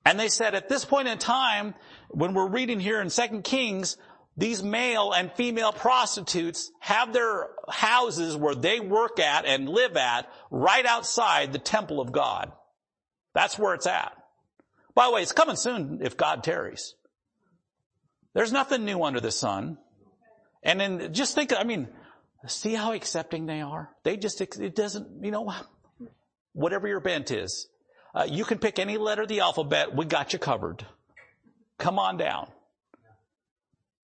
And 0.05 0.19
they 0.19 0.29
said 0.29 0.55
at 0.55 0.69
this 0.69 0.85
point 0.85 1.09
in 1.09 1.19
time, 1.19 1.75
when 2.09 2.35
we're 2.35 2.49
reading 2.49 2.81
here 2.81 3.01
in 3.01 3.11
Second 3.11 3.45
Kings, 3.45 3.97
these 4.37 4.63
male 4.63 5.13
and 5.13 5.33
female 5.33 5.73
prostitutes 5.73 6.71
have 6.81 7.13
their 7.13 7.49
houses 7.69 8.37
where 8.37 8.55
they 8.55 8.81
work 8.81 9.19
at 9.19 9.45
and 9.45 9.69
live 9.69 9.97
at 9.97 10.31
right 10.51 10.87
outside 10.87 11.53
the 11.53 11.59
temple 11.59 12.01
of 12.01 12.13
God. 12.13 12.53
That's 13.35 13.59
where 13.59 13.75
it's 13.75 13.87
at. 13.87 14.13
By 14.95 15.07
the 15.07 15.13
way, 15.13 15.23
it's 15.23 15.33
coming 15.33 15.57
soon 15.57 16.01
if 16.03 16.17
God 16.17 16.43
tarries. 16.43 16.95
There's 18.35 18.53
nothing 18.53 18.85
new 18.85 19.03
under 19.03 19.21
the 19.21 19.33
sun. 19.33 19.79
And 20.63 20.81
then 20.81 21.13
just 21.13 21.35
think, 21.35 21.53
I 21.53 21.65
mean, 21.65 21.89
see 22.47 22.75
how 22.75 22.93
accepting 22.93 23.47
they 23.47 23.61
are? 23.61 23.91
They 24.05 24.17
just, 24.17 24.41
it 24.41 24.75
doesn't, 24.75 25.25
you 25.25 25.31
know, 25.31 25.53
whatever 26.53 26.87
your 26.87 27.01
bent 27.01 27.31
is. 27.31 27.69
Uh, 28.15 28.27
you 28.29 28.45
can 28.45 28.59
pick 28.59 28.79
any 28.79 28.99
letter 28.99 29.23
of 29.23 29.29
the 29.29 29.41
alphabet. 29.41 29.95
We 29.95 30.05
got 30.05 30.33
you 30.33 30.39
covered. 30.39 30.85
Come 31.79 31.99
on 31.99 32.17
down. 32.17 32.49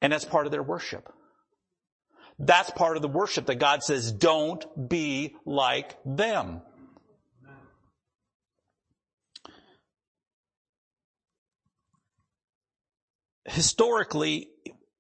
And 0.01 0.13
that's 0.13 0.25
part 0.25 0.47
of 0.47 0.53
their 0.53 0.63
worship. 0.63 1.13
That's 2.39 2.71
part 2.71 2.97
of 2.97 3.03
the 3.03 3.09
worship 3.09 3.47
that 3.47 3.55
God 3.57 3.83
says, 3.83 4.13
don't 4.13 4.89
be 4.89 5.35
like 5.47 5.97
them. 6.05 6.61
Historically, 13.47 14.49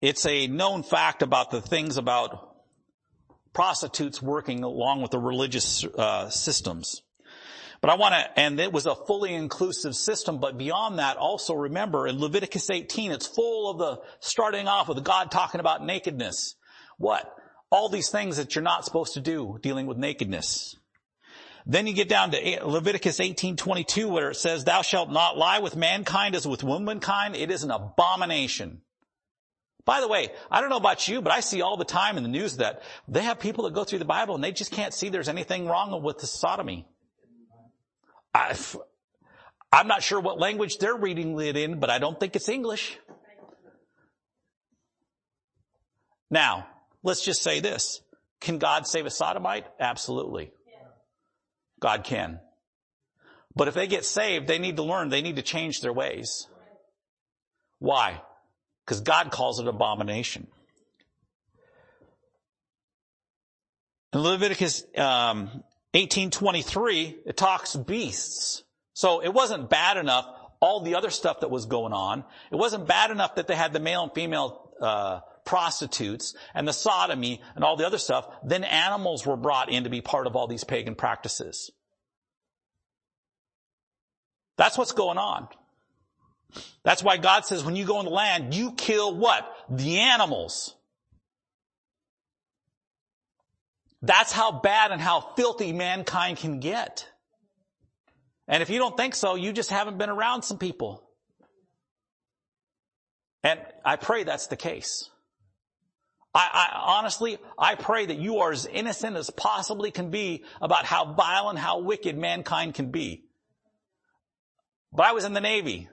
it's 0.00 0.24
a 0.24 0.46
known 0.46 0.82
fact 0.82 1.22
about 1.22 1.50
the 1.50 1.60
things 1.60 1.98
about 1.98 2.56
prostitutes 3.52 4.22
working 4.22 4.62
along 4.62 5.02
with 5.02 5.10
the 5.10 5.18
religious 5.18 5.84
uh, 5.84 6.30
systems. 6.30 7.02
But 7.86 7.92
I 7.92 7.98
want 7.98 8.14
to, 8.14 8.40
and 8.40 8.58
it 8.58 8.72
was 8.72 8.86
a 8.86 8.96
fully 8.96 9.32
inclusive 9.32 9.94
system, 9.94 10.40
but 10.40 10.58
beyond 10.58 10.98
that, 10.98 11.18
also 11.18 11.54
remember 11.54 12.08
in 12.08 12.18
Leviticus 12.18 12.68
18, 12.68 13.12
it's 13.12 13.28
full 13.28 13.70
of 13.70 13.78
the, 13.78 14.02
starting 14.18 14.66
off 14.66 14.88
with 14.88 15.04
God 15.04 15.30
talking 15.30 15.60
about 15.60 15.86
nakedness. 15.86 16.56
What? 16.98 17.32
All 17.70 17.88
these 17.88 18.08
things 18.08 18.38
that 18.38 18.56
you're 18.56 18.64
not 18.64 18.84
supposed 18.84 19.14
to 19.14 19.20
do 19.20 19.60
dealing 19.62 19.86
with 19.86 19.98
nakedness. 19.98 20.74
Then 21.64 21.86
you 21.86 21.92
get 21.92 22.08
down 22.08 22.32
to 22.32 22.66
Leviticus 22.66 23.20
18:22 23.20 24.08
where 24.08 24.30
it 24.30 24.34
says, 24.34 24.64
"Thou 24.64 24.82
shalt 24.82 25.12
not 25.12 25.38
lie 25.38 25.60
with 25.60 25.76
mankind 25.76 26.34
as 26.34 26.44
with 26.44 26.64
womankind; 26.64 27.36
it 27.36 27.52
is 27.52 27.62
an 27.62 27.70
abomination." 27.70 28.82
By 29.84 30.00
the 30.00 30.08
way, 30.08 30.30
I 30.50 30.60
don't 30.60 30.70
know 30.70 30.76
about 30.76 31.06
you, 31.06 31.22
but 31.22 31.32
I 31.32 31.38
see 31.38 31.62
all 31.62 31.76
the 31.76 31.84
time 31.84 32.16
in 32.16 32.24
the 32.24 32.28
news 32.28 32.56
that 32.56 32.82
they 33.06 33.22
have 33.22 33.38
people 33.38 33.62
that 33.62 33.74
go 33.74 33.84
through 33.84 34.00
the 34.00 34.04
Bible 34.04 34.34
and 34.34 34.42
they 34.42 34.50
just 34.50 34.72
can't 34.72 34.92
see 34.92 35.08
there's 35.08 35.28
anything 35.28 35.68
wrong 35.68 36.02
with 36.02 36.18
the 36.18 36.26
sodomy. 36.26 36.84
I 38.36 38.56
I'm 39.72 39.88
not 39.88 40.02
sure 40.02 40.20
what 40.20 40.38
language 40.38 40.78
they're 40.78 40.96
reading 40.96 41.38
it 41.40 41.56
in, 41.56 41.80
but 41.80 41.90
I 41.90 41.98
don't 41.98 42.18
think 42.18 42.36
it's 42.36 42.48
English. 42.48 42.98
Now, 46.30 46.66
let's 47.02 47.24
just 47.24 47.42
say 47.42 47.60
this. 47.60 48.00
Can 48.40 48.58
God 48.58 48.86
save 48.86 49.06
a 49.06 49.10
sodomite? 49.10 49.66
Absolutely. 49.80 50.52
God 51.80 52.04
can. 52.04 52.40
But 53.54 53.68
if 53.68 53.74
they 53.74 53.86
get 53.86 54.04
saved, 54.04 54.46
they 54.46 54.58
need 54.58 54.76
to 54.76 54.82
learn, 54.82 55.08
they 55.08 55.22
need 55.22 55.36
to 55.36 55.42
change 55.42 55.80
their 55.80 55.92
ways. 55.92 56.46
Why? 57.78 58.20
Because 58.84 59.00
God 59.00 59.30
calls 59.30 59.60
it 59.60 59.66
abomination. 59.66 60.46
In 64.12 64.20
Leviticus 64.20 64.84
um, 64.96 65.62
18:23, 65.96 67.16
it 67.24 67.36
talks 67.36 67.74
beasts. 67.74 68.62
So 68.92 69.22
it 69.22 69.32
wasn't 69.32 69.70
bad 69.70 69.96
enough 69.96 70.26
all 70.60 70.80
the 70.80 70.94
other 70.94 71.10
stuff 71.10 71.40
that 71.40 71.50
was 71.50 71.66
going 71.66 71.92
on. 71.92 72.24
It 72.50 72.56
wasn't 72.56 72.86
bad 72.86 73.10
enough 73.10 73.36
that 73.36 73.46
they 73.46 73.56
had 73.56 73.72
the 73.72 73.80
male 73.80 74.02
and 74.04 74.12
female 74.12 74.72
uh, 74.80 75.20
prostitutes 75.44 76.34
and 76.54 76.68
the 76.68 76.72
sodomy 76.72 77.40
and 77.54 77.64
all 77.64 77.76
the 77.76 77.86
other 77.86 77.98
stuff. 77.98 78.28
Then 78.44 78.64
animals 78.64 79.24
were 79.26 79.36
brought 79.36 79.70
in 79.70 79.84
to 79.84 79.90
be 79.90 80.02
part 80.02 80.26
of 80.26 80.36
all 80.36 80.46
these 80.46 80.64
pagan 80.64 80.94
practices. 80.94 81.70
That's 84.56 84.76
what's 84.76 84.92
going 84.92 85.18
on. 85.18 85.48
That's 86.82 87.02
why 87.02 87.16
God 87.16 87.44
says 87.46 87.64
when 87.64 87.76
you 87.76 87.84
go 87.84 88.00
in 88.00 88.06
the 88.06 88.12
land, 88.12 88.54
you 88.54 88.72
kill 88.72 89.14
what? 89.14 89.46
The 89.70 89.98
animals. 90.00 90.74
That's 94.06 94.30
how 94.30 94.52
bad 94.52 94.92
and 94.92 95.00
how 95.00 95.20
filthy 95.36 95.72
mankind 95.72 96.38
can 96.38 96.60
get. 96.60 97.08
And 98.46 98.62
if 98.62 98.70
you 98.70 98.78
don't 98.78 98.96
think 98.96 99.16
so, 99.16 99.34
you 99.34 99.52
just 99.52 99.70
haven't 99.70 99.98
been 99.98 100.10
around 100.10 100.42
some 100.42 100.58
people. 100.58 101.02
And 103.42 103.60
I 103.84 103.96
pray 103.96 104.22
that's 104.22 104.46
the 104.46 104.56
case. 104.56 105.10
I, 106.32 106.48
I, 106.52 106.98
honestly, 106.98 107.38
I 107.58 107.74
pray 107.74 108.06
that 108.06 108.18
you 108.18 108.38
are 108.38 108.52
as 108.52 108.66
innocent 108.66 109.16
as 109.16 109.30
possibly 109.30 109.90
can 109.90 110.10
be 110.10 110.44
about 110.60 110.84
how 110.84 111.14
vile 111.14 111.48
and 111.48 111.58
how 111.58 111.80
wicked 111.80 112.16
mankind 112.16 112.74
can 112.74 112.92
be. 112.92 113.24
But 114.92 115.06
I 115.06 115.12
was 115.12 115.24
in 115.24 115.32
the 115.32 115.40
Navy. 115.40 115.88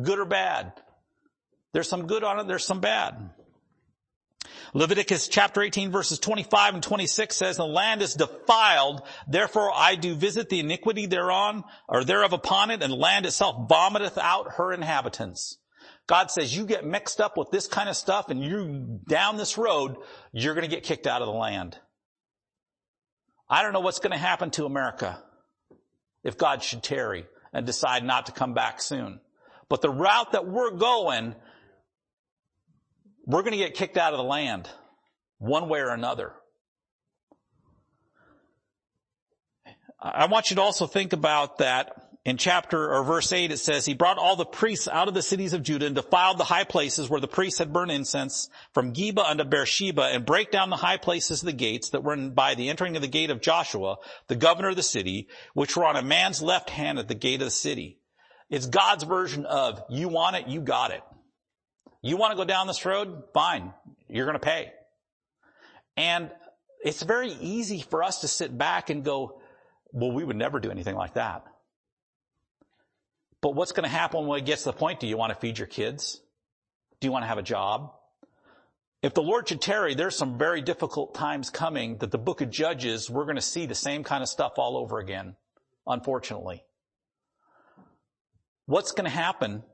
Good 0.00 0.20
or 0.20 0.26
bad. 0.26 0.74
There's 1.72 1.88
some 1.88 2.06
good 2.06 2.22
on 2.22 2.38
it, 2.38 2.46
there's 2.46 2.64
some 2.64 2.80
bad. 2.80 3.30
Leviticus 4.74 5.28
chapter 5.28 5.62
18 5.62 5.90
verses 5.90 6.18
25 6.18 6.74
and 6.74 6.82
26 6.82 7.34
says, 7.36 7.56
the 7.56 7.66
land 7.66 8.02
is 8.02 8.14
defiled, 8.14 9.02
therefore 9.28 9.70
I 9.74 9.94
do 9.94 10.14
visit 10.14 10.48
the 10.48 10.60
iniquity 10.60 11.06
thereon, 11.06 11.64
or 11.88 12.04
thereof 12.04 12.32
upon 12.32 12.70
it, 12.70 12.82
and 12.82 12.92
the 12.92 12.96
land 12.96 13.26
itself 13.26 13.68
vomiteth 13.68 14.18
out 14.18 14.54
her 14.54 14.72
inhabitants. 14.72 15.58
God 16.06 16.30
says 16.30 16.56
you 16.56 16.66
get 16.66 16.86
mixed 16.86 17.20
up 17.20 17.36
with 17.36 17.50
this 17.50 17.66
kind 17.66 17.88
of 17.88 17.96
stuff 17.96 18.30
and 18.30 18.42
you 18.44 19.00
down 19.08 19.36
this 19.36 19.58
road, 19.58 19.96
you're 20.32 20.54
going 20.54 20.68
to 20.68 20.74
get 20.74 20.84
kicked 20.84 21.06
out 21.06 21.22
of 21.22 21.26
the 21.26 21.34
land. 21.34 21.78
I 23.48 23.62
don't 23.62 23.72
know 23.72 23.80
what's 23.80 23.98
going 23.98 24.12
to 24.12 24.18
happen 24.18 24.50
to 24.52 24.66
America 24.66 25.22
if 26.22 26.36
God 26.36 26.62
should 26.62 26.82
tarry 26.82 27.26
and 27.52 27.66
decide 27.66 28.04
not 28.04 28.26
to 28.26 28.32
come 28.32 28.54
back 28.54 28.80
soon. 28.80 29.20
But 29.68 29.82
the 29.82 29.90
route 29.90 30.32
that 30.32 30.46
we're 30.46 30.72
going, 30.72 31.34
we're 33.26 33.42
going 33.42 33.52
to 33.52 33.58
get 33.58 33.74
kicked 33.74 33.96
out 33.96 34.12
of 34.12 34.18
the 34.18 34.24
land 34.24 34.68
one 35.38 35.68
way 35.68 35.80
or 35.80 35.90
another. 35.90 36.32
I 40.00 40.26
want 40.26 40.50
you 40.50 40.56
to 40.56 40.62
also 40.62 40.86
think 40.86 41.12
about 41.12 41.58
that 41.58 42.06
in 42.24 42.36
chapter 42.36 42.92
or 42.92 43.02
verse 43.04 43.32
8 43.32 43.50
it 43.50 43.58
says, 43.58 43.86
He 43.86 43.94
brought 43.94 44.18
all 44.18 44.36
the 44.36 44.44
priests 44.44 44.88
out 44.88 45.08
of 45.08 45.14
the 45.14 45.22
cities 45.22 45.52
of 45.52 45.62
Judah 45.62 45.86
and 45.86 45.94
defiled 45.94 46.38
the 46.38 46.44
high 46.44 46.64
places 46.64 47.08
where 47.08 47.20
the 47.20 47.28
priests 47.28 47.58
had 47.58 47.72
burned 47.72 47.90
incense 47.90 48.48
from 48.72 48.92
Geba 48.92 49.24
unto 49.24 49.44
Beersheba 49.44 50.02
and 50.02 50.26
break 50.26 50.50
down 50.50 50.70
the 50.70 50.76
high 50.76 50.96
places 50.96 51.42
of 51.42 51.46
the 51.46 51.52
gates 51.52 51.90
that 51.90 52.04
were 52.04 52.16
by 52.16 52.54
the 52.54 52.68
entering 52.68 52.96
of 52.96 53.02
the 53.02 53.08
gate 53.08 53.30
of 53.30 53.40
Joshua, 53.40 53.96
the 54.28 54.36
governor 54.36 54.70
of 54.70 54.76
the 54.76 54.82
city, 54.82 55.28
which 55.54 55.76
were 55.76 55.84
on 55.84 55.96
a 55.96 56.02
man's 56.02 56.42
left 56.42 56.70
hand 56.70 56.98
at 56.98 57.08
the 57.08 57.14
gate 57.14 57.40
of 57.40 57.46
the 57.46 57.50
city. 57.50 57.98
It's 58.50 58.66
God's 58.66 59.04
version 59.04 59.46
of, 59.46 59.82
you 59.88 60.08
want 60.08 60.36
it, 60.36 60.46
you 60.46 60.60
got 60.60 60.90
it. 60.90 61.02
You 62.06 62.16
want 62.16 62.30
to 62.30 62.36
go 62.36 62.44
down 62.44 62.68
this 62.68 62.84
road? 62.86 63.24
Fine. 63.34 63.72
You're 64.08 64.26
going 64.26 64.38
to 64.38 64.44
pay. 64.44 64.72
And 65.96 66.30
it's 66.84 67.02
very 67.02 67.32
easy 67.32 67.80
for 67.80 68.04
us 68.04 68.20
to 68.20 68.28
sit 68.28 68.56
back 68.56 68.90
and 68.90 69.04
go, 69.04 69.40
well, 69.90 70.12
we 70.12 70.22
would 70.22 70.36
never 70.36 70.60
do 70.60 70.70
anything 70.70 70.94
like 70.94 71.14
that. 71.14 71.44
But 73.40 73.56
what's 73.56 73.72
going 73.72 73.82
to 73.82 73.90
happen 73.90 74.24
when 74.26 74.38
it 74.38 74.46
gets 74.46 74.62
to 74.62 74.70
the 74.70 74.76
point? 74.76 75.00
Do 75.00 75.08
you 75.08 75.16
want 75.16 75.32
to 75.32 75.38
feed 75.40 75.58
your 75.58 75.66
kids? 75.66 76.20
Do 77.00 77.08
you 77.08 77.12
want 77.12 77.24
to 77.24 77.26
have 77.26 77.38
a 77.38 77.42
job? 77.42 77.90
If 79.02 79.14
the 79.14 79.22
Lord 79.22 79.48
should 79.48 79.60
tarry, 79.60 79.96
there's 79.96 80.16
some 80.16 80.38
very 80.38 80.62
difficult 80.62 81.12
times 81.12 81.50
coming 81.50 81.98
that 81.98 82.12
the 82.12 82.18
book 82.18 82.40
of 82.40 82.50
Judges, 82.50 83.10
we're 83.10 83.24
going 83.24 83.34
to 83.34 83.42
see 83.42 83.66
the 83.66 83.74
same 83.74 84.04
kind 84.04 84.22
of 84.22 84.28
stuff 84.28 84.52
all 84.58 84.76
over 84.76 85.00
again, 85.00 85.34
unfortunately. 85.88 86.62
What's 88.66 88.92
going 88.92 89.10
to 89.10 89.16
happen 89.16 89.64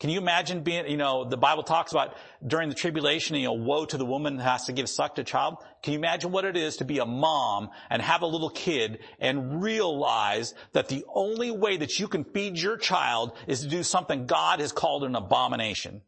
can 0.00 0.10
you 0.10 0.18
imagine 0.18 0.62
being, 0.62 0.88
you 0.88 0.96
know, 0.96 1.24
the 1.24 1.36
Bible 1.36 1.64
talks 1.64 1.90
about 1.90 2.14
during 2.46 2.68
the 2.68 2.74
tribulation, 2.74 3.34
you 3.34 3.46
know, 3.46 3.54
woe 3.54 3.84
to 3.84 3.96
the 3.96 4.04
woman 4.04 4.36
that 4.36 4.44
has 4.44 4.66
to 4.66 4.72
give 4.72 4.88
suck 4.88 5.16
to 5.16 5.22
a 5.22 5.24
child. 5.24 5.56
Can 5.82 5.92
you 5.92 5.98
imagine 5.98 6.30
what 6.30 6.44
it 6.44 6.56
is 6.56 6.76
to 6.76 6.84
be 6.84 7.00
a 7.00 7.04
mom 7.04 7.70
and 7.90 8.00
have 8.00 8.22
a 8.22 8.26
little 8.26 8.50
kid 8.50 9.00
and 9.18 9.60
realize 9.60 10.54
that 10.72 10.86
the 10.86 11.04
only 11.12 11.50
way 11.50 11.78
that 11.78 11.98
you 11.98 12.06
can 12.06 12.22
feed 12.22 12.58
your 12.58 12.76
child 12.76 13.32
is 13.48 13.62
to 13.62 13.68
do 13.68 13.82
something 13.82 14.26
God 14.26 14.60
has 14.60 14.70
called 14.70 15.02
an 15.02 15.16
abomination? 15.16 16.02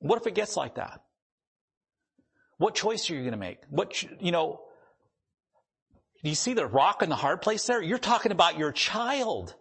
What 0.00 0.20
if 0.20 0.26
it 0.26 0.34
gets 0.34 0.56
like 0.56 0.74
that? 0.74 1.00
What 2.58 2.74
choice 2.74 3.08
are 3.08 3.14
you 3.14 3.20
going 3.20 3.32
to 3.32 3.38
make? 3.38 3.58
What, 3.70 4.02
you 4.20 4.32
know, 4.32 4.62
do 6.24 6.28
you 6.28 6.34
see 6.34 6.54
the 6.54 6.66
rock 6.66 7.02
and 7.02 7.10
the 7.10 7.16
hard 7.16 7.40
place 7.40 7.66
there? 7.66 7.80
You're 7.80 7.98
talking 7.98 8.32
about 8.32 8.58
your 8.58 8.72
child. 8.72 9.54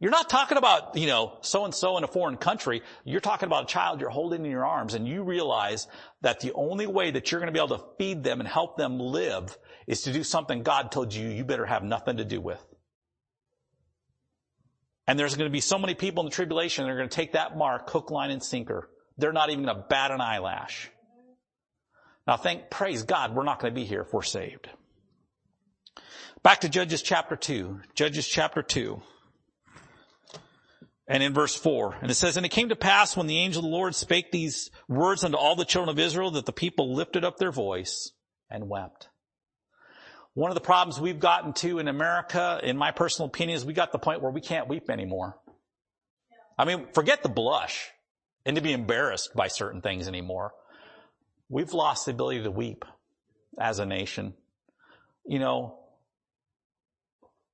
You're 0.00 0.10
not 0.10 0.30
talking 0.30 0.56
about, 0.56 0.96
you 0.96 1.06
know, 1.06 1.36
so 1.42 1.66
and 1.66 1.74
so 1.74 1.98
in 1.98 2.04
a 2.04 2.08
foreign 2.08 2.38
country. 2.38 2.80
You're 3.04 3.20
talking 3.20 3.46
about 3.46 3.64
a 3.64 3.66
child 3.66 4.00
you're 4.00 4.08
holding 4.08 4.46
in 4.46 4.50
your 4.50 4.64
arms 4.64 4.94
and 4.94 5.06
you 5.06 5.22
realize 5.22 5.86
that 6.22 6.40
the 6.40 6.54
only 6.54 6.86
way 6.86 7.10
that 7.10 7.30
you're 7.30 7.38
going 7.38 7.52
to 7.52 7.58
be 7.58 7.62
able 7.62 7.76
to 7.76 7.84
feed 7.98 8.24
them 8.24 8.40
and 8.40 8.48
help 8.48 8.78
them 8.78 8.98
live 8.98 9.58
is 9.86 10.02
to 10.02 10.12
do 10.12 10.24
something 10.24 10.62
God 10.62 10.90
told 10.90 11.12
you 11.12 11.28
you 11.28 11.44
better 11.44 11.66
have 11.66 11.82
nothing 11.82 12.16
to 12.16 12.24
do 12.24 12.40
with. 12.40 12.64
And 15.06 15.18
there's 15.18 15.36
going 15.36 15.50
to 15.50 15.52
be 15.52 15.60
so 15.60 15.78
many 15.78 15.94
people 15.94 16.22
in 16.22 16.30
the 16.30 16.34
tribulation 16.34 16.86
that 16.86 16.90
are 16.90 16.96
going 16.96 17.08
to 17.08 17.14
take 17.14 17.32
that 17.32 17.58
mark, 17.58 17.90
hook, 17.90 18.10
line, 18.10 18.30
and 18.30 18.42
sinker. 18.42 18.88
They're 19.18 19.34
not 19.34 19.50
even 19.50 19.66
going 19.66 19.76
to 19.76 19.84
bat 19.86 20.12
an 20.12 20.22
eyelash. 20.22 20.90
Now 22.26 22.38
thank, 22.38 22.70
praise 22.70 23.02
God, 23.02 23.34
we're 23.34 23.44
not 23.44 23.60
going 23.60 23.74
to 23.74 23.78
be 23.78 23.84
here 23.84 24.00
if 24.00 24.14
we're 24.14 24.22
saved. 24.22 24.70
Back 26.42 26.62
to 26.62 26.70
Judges 26.70 27.02
chapter 27.02 27.36
2. 27.36 27.80
Judges 27.94 28.26
chapter 28.26 28.62
2 28.62 29.02
and 31.10 31.24
in 31.24 31.34
verse 31.34 31.56
4. 31.56 31.96
And 32.02 32.10
it 32.10 32.14
says, 32.14 32.36
And 32.36 32.46
it 32.46 32.50
came 32.50 32.68
to 32.68 32.76
pass 32.76 33.16
when 33.16 33.26
the 33.26 33.36
angel 33.36 33.60
of 33.60 33.64
the 33.64 33.76
Lord 33.76 33.96
spake 33.96 34.30
these 34.30 34.70
words 34.88 35.24
unto 35.24 35.36
all 35.36 35.56
the 35.56 35.64
children 35.64 35.90
of 35.90 35.98
Israel 35.98 36.30
that 36.30 36.46
the 36.46 36.52
people 36.52 36.94
lifted 36.94 37.24
up 37.24 37.36
their 37.36 37.50
voice 37.50 38.12
and 38.48 38.68
wept. 38.68 39.08
One 40.34 40.52
of 40.52 40.54
the 40.54 40.60
problems 40.60 41.00
we've 41.00 41.18
gotten 41.18 41.52
to 41.54 41.80
in 41.80 41.88
America, 41.88 42.60
in 42.62 42.76
my 42.76 42.92
personal 42.92 43.26
opinion, 43.26 43.56
is 43.56 43.64
we 43.64 43.72
got 43.72 43.90
the 43.90 43.98
point 43.98 44.22
where 44.22 44.30
we 44.30 44.40
can't 44.40 44.68
weep 44.68 44.88
anymore. 44.88 45.36
I 46.56 46.64
mean, 46.64 46.86
forget 46.94 47.24
the 47.24 47.28
blush 47.28 47.90
and 48.46 48.54
to 48.54 48.62
be 48.62 48.72
embarrassed 48.72 49.34
by 49.34 49.48
certain 49.48 49.82
things 49.82 50.06
anymore. 50.06 50.52
We've 51.48 51.72
lost 51.72 52.06
the 52.06 52.12
ability 52.12 52.44
to 52.44 52.52
weep 52.52 52.84
as 53.58 53.80
a 53.80 53.84
nation. 53.84 54.34
You 55.26 55.40
know, 55.40 55.79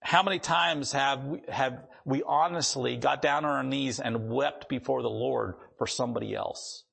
how 0.01 0.23
many 0.23 0.39
times 0.39 0.93
have 0.93 1.25
we, 1.25 1.43
have 1.49 1.85
we 2.05 2.23
honestly 2.23 2.97
got 2.97 3.23
down 3.23 3.45
on 3.45 3.51
our 3.51 3.65
knees 3.65 3.99
and 3.99 4.29
wept 4.29 4.69
before 4.69 5.03
the 5.03 5.11
Lord 5.11 5.55
for 5.79 5.87
somebody 5.87 6.35
else? 6.35 6.85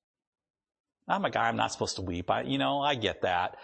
I'm 1.08 1.26
a 1.26 1.30
guy, 1.30 1.48
I'm 1.48 1.58
not 1.58 1.72
supposed 1.72 1.98
to 1.98 2.02
weep. 2.02 2.32
I, 2.32 2.42
you 2.42 2.58
know, 2.58 2.82
I 2.82 2.96
get 2.96 3.22
that. 3.22 3.58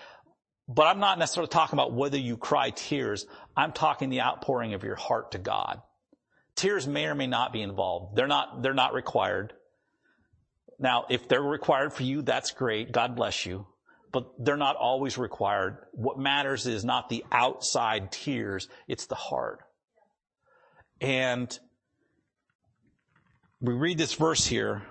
But 0.67 0.85
I'm 0.85 0.99
not 0.99 1.17
necessarily 1.17 1.49
talking 1.49 1.79
about 1.79 1.93
whether 1.93 2.17
you 2.17 2.37
cry 2.37 2.69
tears. 2.69 3.25
I'm 3.57 3.71
talking 3.71 4.09
the 4.09 4.21
outpouring 4.21 4.75
of 4.75 4.83
your 4.83 4.95
heart 4.95 5.31
to 5.31 5.39
God. 5.39 5.81
Tears 6.55 6.87
may 6.87 7.05
or 7.05 7.15
may 7.15 7.25
not 7.25 7.53
be 7.53 7.61
involved. 7.61 8.15
They're 8.15 8.27
not, 8.27 8.61
they're 8.61 8.73
not 8.73 8.93
required. 8.93 9.53
Now, 10.77 11.05
if 11.09 11.27
they're 11.27 11.41
required 11.41 11.93
for 11.93 12.03
you, 12.03 12.21
that's 12.21 12.51
great. 12.51 12.91
God 12.91 13.15
bless 13.15 13.45
you. 13.45 13.65
But 14.11 14.31
they're 14.39 14.57
not 14.57 14.75
always 14.75 15.17
required. 15.17 15.77
What 15.91 16.17
matters 16.17 16.65
is 16.65 16.83
not 16.83 17.09
the 17.09 17.23
outside 17.31 18.11
tears, 18.11 18.67
it's 18.87 19.05
the 19.05 19.15
heart. 19.15 19.59
And 21.01 21.57
we 23.61 23.73
read 23.73 23.97
this 23.97 24.13
verse 24.13 24.45
here 24.45 24.83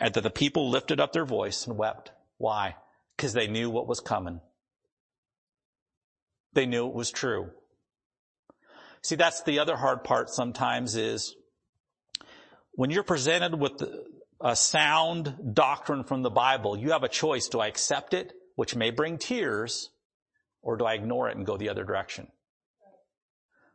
and 0.00 0.14
that 0.14 0.22
the 0.22 0.30
people 0.30 0.70
lifted 0.70 1.00
up 1.00 1.12
their 1.12 1.24
voice 1.24 1.66
and 1.66 1.76
wept. 1.76 2.12
Why? 2.38 2.76
Because 3.16 3.32
they 3.32 3.46
knew 3.46 3.70
what 3.70 3.86
was 3.86 4.00
coming. 4.00 4.40
They 6.52 6.66
knew 6.66 6.86
it 6.88 6.94
was 6.94 7.10
true. 7.10 7.50
See, 9.02 9.16
that's 9.16 9.42
the 9.42 9.58
other 9.58 9.76
hard 9.76 10.02
part 10.02 10.30
sometimes 10.30 10.96
is 10.96 11.36
when 12.72 12.90
you're 12.90 13.02
presented 13.02 13.54
with 13.54 13.82
a 14.40 14.54
sound 14.54 15.54
doctrine 15.54 16.04
from 16.04 16.22
the 16.22 16.30
Bible, 16.30 16.76
you 16.76 16.92
have 16.92 17.02
a 17.02 17.08
choice. 17.08 17.48
Do 17.48 17.60
I 17.60 17.66
accept 17.66 18.14
it, 18.14 18.32
which 18.54 18.76
may 18.76 18.90
bring 18.90 19.18
tears, 19.18 19.90
or 20.62 20.76
do 20.76 20.84
I 20.84 20.94
ignore 20.94 21.28
it 21.28 21.36
and 21.36 21.44
go 21.44 21.56
the 21.56 21.70
other 21.70 21.84
direction? 21.84 22.28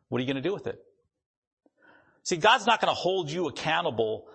What 0.08 0.18
are 0.18 0.22
you 0.22 0.26
going 0.26 0.42
to 0.42 0.48
do 0.48 0.54
with 0.54 0.66
it? 0.66 0.78
See, 2.22 2.36
God's 2.36 2.66
not 2.66 2.80
going 2.80 2.90
to 2.90 2.98
hold 2.98 3.30
you 3.30 3.48
accountable. 3.48 4.26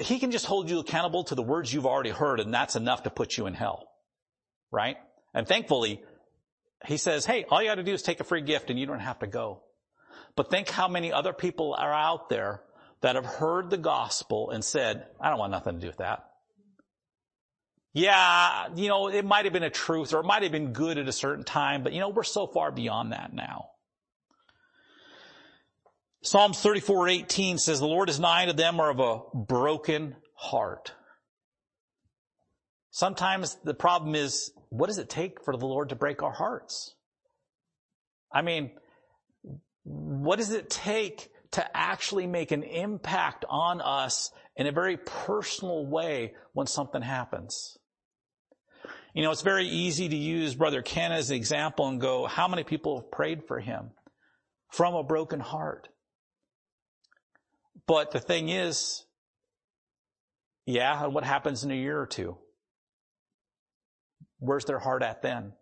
He 0.00 0.18
can 0.18 0.30
just 0.30 0.46
hold 0.46 0.68
you 0.68 0.80
accountable 0.80 1.24
to 1.24 1.34
the 1.34 1.42
words 1.42 1.72
you've 1.72 1.86
already 1.86 2.10
heard, 2.10 2.40
and 2.40 2.52
that's 2.52 2.74
enough 2.74 3.04
to 3.04 3.10
put 3.10 3.36
you 3.36 3.46
in 3.46 3.54
hell. 3.54 3.88
Right? 4.72 4.96
And 5.32 5.46
thankfully, 5.46 6.02
He 6.84 6.96
says, 6.96 7.24
hey, 7.24 7.44
all 7.50 7.62
you 7.62 7.68
got 7.68 7.76
to 7.76 7.82
do 7.82 7.94
is 7.94 8.02
take 8.02 8.20
a 8.20 8.24
free 8.24 8.42
gift 8.42 8.70
and 8.70 8.78
you 8.78 8.86
don't 8.86 9.00
have 9.00 9.18
to 9.20 9.26
go. 9.26 9.62
But 10.36 10.50
think 10.50 10.68
how 10.68 10.88
many 10.88 11.12
other 11.12 11.32
people 11.32 11.74
are 11.76 11.92
out 11.92 12.28
there 12.28 12.62
that 13.06 13.14
have 13.14 13.24
heard 13.24 13.70
the 13.70 13.76
gospel 13.76 14.50
and 14.50 14.64
said, 14.64 15.06
I 15.20 15.30
don't 15.30 15.38
want 15.38 15.52
nothing 15.52 15.74
to 15.74 15.80
do 15.80 15.86
with 15.86 15.98
that. 15.98 16.24
Yeah, 17.92 18.66
you 18.74 18.88
know, 18.88 19.06
it 19.06 19.24
might 19.24 19.44
have 19.44 19.52
been 19.52 19.62
a 19.62 19.70
truth 19.70 20.12
or 20.12 20.18
it 20.18 20.26
might 20.26 20.42
have 20.42 20.50
been 20.50 20.72
good 20.72 20.98
at 20.98 21.06
a 21.06 21.12
certain 21.12 21.44
time, 21.44 21.84
but 21.84 21.92
you 21.92 22.00
know, 22.00 22.08
we're 22.08 22.24
so 22.24 22.48
far 22.48 22.72
beyond 22.72 23.12
that 23.12 23.32
now. 23.32 23.68
Psalms 26.24 26.60
34, 26.60 27.08
18 27.08 27.58
says, 27.58 27.78
the 27.78 27.86
Lord 27.86 28.10
is 28.10 28.18
nigh 28.18 28.46
to 28.46 28.52
them 28.52 28.80
are 28.80 28.90
of 28.90 28.98
a 28.98 29.20
broken 29.36 30.16
heart. 30.34 30.92
Sometimes 32.90 33.56
the 33.62 33.74
problem 33.74 34.16
is, 34.16 34.50
what 34.70 34.88
does 34.88 34.98
it 34.98 35.08
take 35.08 35.44
for 35.44 35.56
the 35.56 35.64
Lord 35.64 35.90
to 35.90 35.94
break 35.94 36.24
our 36.24 36.32
hearts? 36.32 36.96
I 38.32 38.42
mean, 38.42 38.72
what 39.84 40.40
does 40.40 40.50
it 40.50 40.68
take 40.68 41.30
to 41.52 41.76
actually 41.76 42.26
make 42.26 42.50
an 42.50 42.62
impact 42.62 43.44
on 43.48 43.80
us 43.80 44.30
in 44.56 44.66
a 44.66 44.72
very 44.72 44.96
personal 44.96 45.86
way 45.86 46.34
when 46.52 46.66
something 46.66 47.02
happens? 47.02 47.78
You 49.14 49.22
know, 49.22 49.30
it's 49.30 49.42
very 49.42 49.66
easy 49.66 50.08
to 50.08 50.16
use 50.16 50.54
Brother 50.54 50.82
Ken 50.82 51.10
as 51.10 51.30
an 51.30 51.36
example 51.36 51.88
and 51.88 52.00
go, 52.00 52.26
how 52.26 52.48
many 52.48 52.64
people 52.64 53.00
have 53.00 53.10
prayed 53.10 53.44
for 53.48 53.58
him 53.58 53.90
from 54.70 54.94
a 54.94 55.02
broken 55.02 55.40
heart? 55.40 55.88
But 57.86 58.10
the 58.10 58.20
thing 58.20 58.48
is, 58.48 59.04
yeah, 60.66 61.06
what 61.06 61.24
happens 61.24 61.64
in 61.64 61.70
a 61.70 61.74
year 61.74 61.98
or 61.98 62.06
two? 62.06 62.36
Where's 64.38 64.64
their 64.64 64.78
heart 64.78 65.02
at 65.02 65.22
then? 65.22 65.52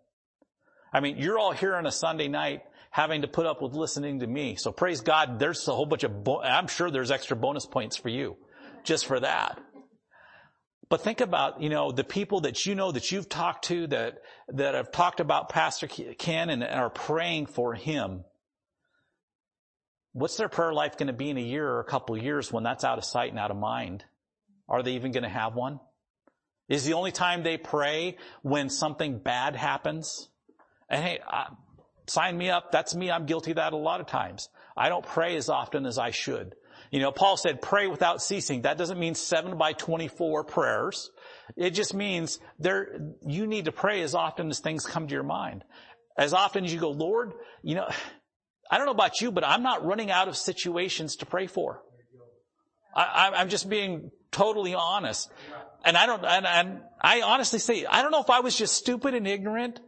I 0.91 0.99
mean, 0.99 1.17
you're 1.17 1.39
all 1.39 1.51
here 1.51 1.75
on 1.75 1.85
a 1.85 1.91
Sunday 1.91 2.27
night 2.27 2.63
having 2.95 3.23
to 3.23 3.27
put 3.27 3.45
up 3.45 3.61
with 3.61 3.73
listening 3.73 4.21
to 4.21 4.25
me. 4.25 4.55
So 4.55 4.71
praise 4.71 5.01
God, 5.01 5.37
there's 5.37 5.67
a 5.67 5.73
whole 5.73 5.85
bunch 5.85 6.05
of, 6.05 6.23
bo- 6.23 6.41
I'm 6.41 6.67
sure 6.67 6.89
there's 6.89 7.11
extra 7.11 7.35
bonus 7.35 7.65
points 7.65 7.97
for 7.97 8.07
you 8.07 8.37
just 8.85 9.05
for 9.05 9.19
that. 9.19 9.59
But 10.87 11.01
think 11.01 11.19
about, 11.19 11.61
you 11.61 11.67
know, 11.67 11.91
the 11.91 12.05
people 12.05 12.39
that 12.41 12.65
you 12.65 12.73
know 12.73 12.93
that 12.93 13.11
you've 13.11 13.27
talked 13.27 13.65
to 13.65 13.87
that, 13.87 14.19
that 14.47 14.75
have 14.75 14.93
talked 14.93 15.19
about 15.19 15.49
Pastor 15.49 15.87
Ken 15.87 16.49
and, 16.49 16.63
are 16.63 16.89
praying 16.89 17.47
for 17.47 17.73
him. 17.73 18.23
What's 20.13 20.37
their 20.37 20.47
prayer 20.47 20.71
life 20.73 20.97
going 20.97 21.07
to 21.07 21.13
be 21.13 21.29
in 21.29 21.37
a 21.37 21.41
year 21.41 21.69
or 21.69 21.81
a 21.81 21.85
couple 21.85 22.15
of 22.15 22.23
years 22.23 22.49
when 22.49 22.63
that's 22.63 22.85
out 22.85 22.97
of 22.97 23.03
sight 23.03 23.29
and 23.29 23.39
out 23.39 23.51
of 23.51 23.57
mind? 23.57 24.05
Are 24.69 24.81
they 24.81 24.91
even 24.91 25.11
going 25.11 25.23
to 25.23 25.29
have 25.29 25.53
one? 25.53 25.81
Is 26.69 26.85
the 26.85 26.93
only 26.93 27.11
time 27.11 27.43
they 27.43 27.57
pray 27.57 28.15
when 28.41 28.69
something 28.69 29.19
bad 29.19 29.57
happens? 29.57 30.29
And 30.89 31.03
hey, 31.03 31.19
uh, 31.29 31.47
sign 32.07 32.37
me 32.37 32.49
up. 32.49 32.71
That's 32.71 32.95
me. 32.95 33.11
I'm 33.11 33.25
guilty 33.25 33.51
of 33.51 33.57
that 33.57 33.73
a 33.73 33.77
lot 33.77 34.01
of 34.01 34.07
times. 34.07 34.49
I 34.75 34.89
don't 34.89 35.05
pray 35.05 35.35
as 35.37 35.49
often 35.49 35.85
as 35.85 35.97
I 35.97 36.11
should. 36.11 36.55
You 36.91 36.99
know, 36.99 37.11
Paul 37.11 37.37
said 37.37 37.61
pray 37.61 37.87
without 37.87 38.21
ceasing. 38.21 38.61
That 38.61 38.77
doesn't 38.77 38.99
mean 38.99 39.15
seven 39.15 39.57
by 39.57 39.73
24 39.73 40.43
prayers. 40.43 41.09
It 41.55 41.71
just 41.71 41.93
means 41.93 42.39
there, 42.59 42.99
you 43.25 43.47
need 43.47 43.65
to 43.65 43.71
pray 43.71 44.01
as 44.01 44.15
often 44.15 44.49
as 44.49 44.59
things 44.59 44.85
come 44.85 45.07
to 45.07 45.13
your 45.13 45.23
mind. 45.23 45.63
As 46.17 46.33
often 46.33 46.63
as 46.63 46.73
you 46.73 46.79
go, 46.79 46.91
Lord, 46.91 47.33
you 47.63 47.75
know, 47.75 47.89
I 48.71 48.77
don't 48.77 48.87
know 48.87 48.93
about 48.93 49.21
you, 49.21 49.31
but 49.31 49.45
I'm 49.45 49.61
not 49.61 49.85
running 49.85 50.09
out 50.09 50.27
of 50.27 50.35
situations 50.35 51.17
to 51.17 51.25
pray 51.27 51.45
for. 51.45 51.83
I, 52.95 53.31
I'm 53.35 53.49
just 53.49 53.69
being 53.69 54.09
totally 54.31 54.73
honest. 54.73 55.29
And 55.83 55.95
I 55.97 56.05
don't, 56.05 56.23
and, 56.25 56.45
and, 56.45 56.81
I 57.01 57.21
honestly 57.21 57.59
say, 57.59 57.85
I 57.85 58.01
don't 58.01 58.11
know 58.11 58.21
if 58.21 58.29
I 58.29 58.39
was 58.39 58.57
just 58.57 58.73
stupid 58.73 59.13
and 59.13 59.27
ignorant. 59.27 59.79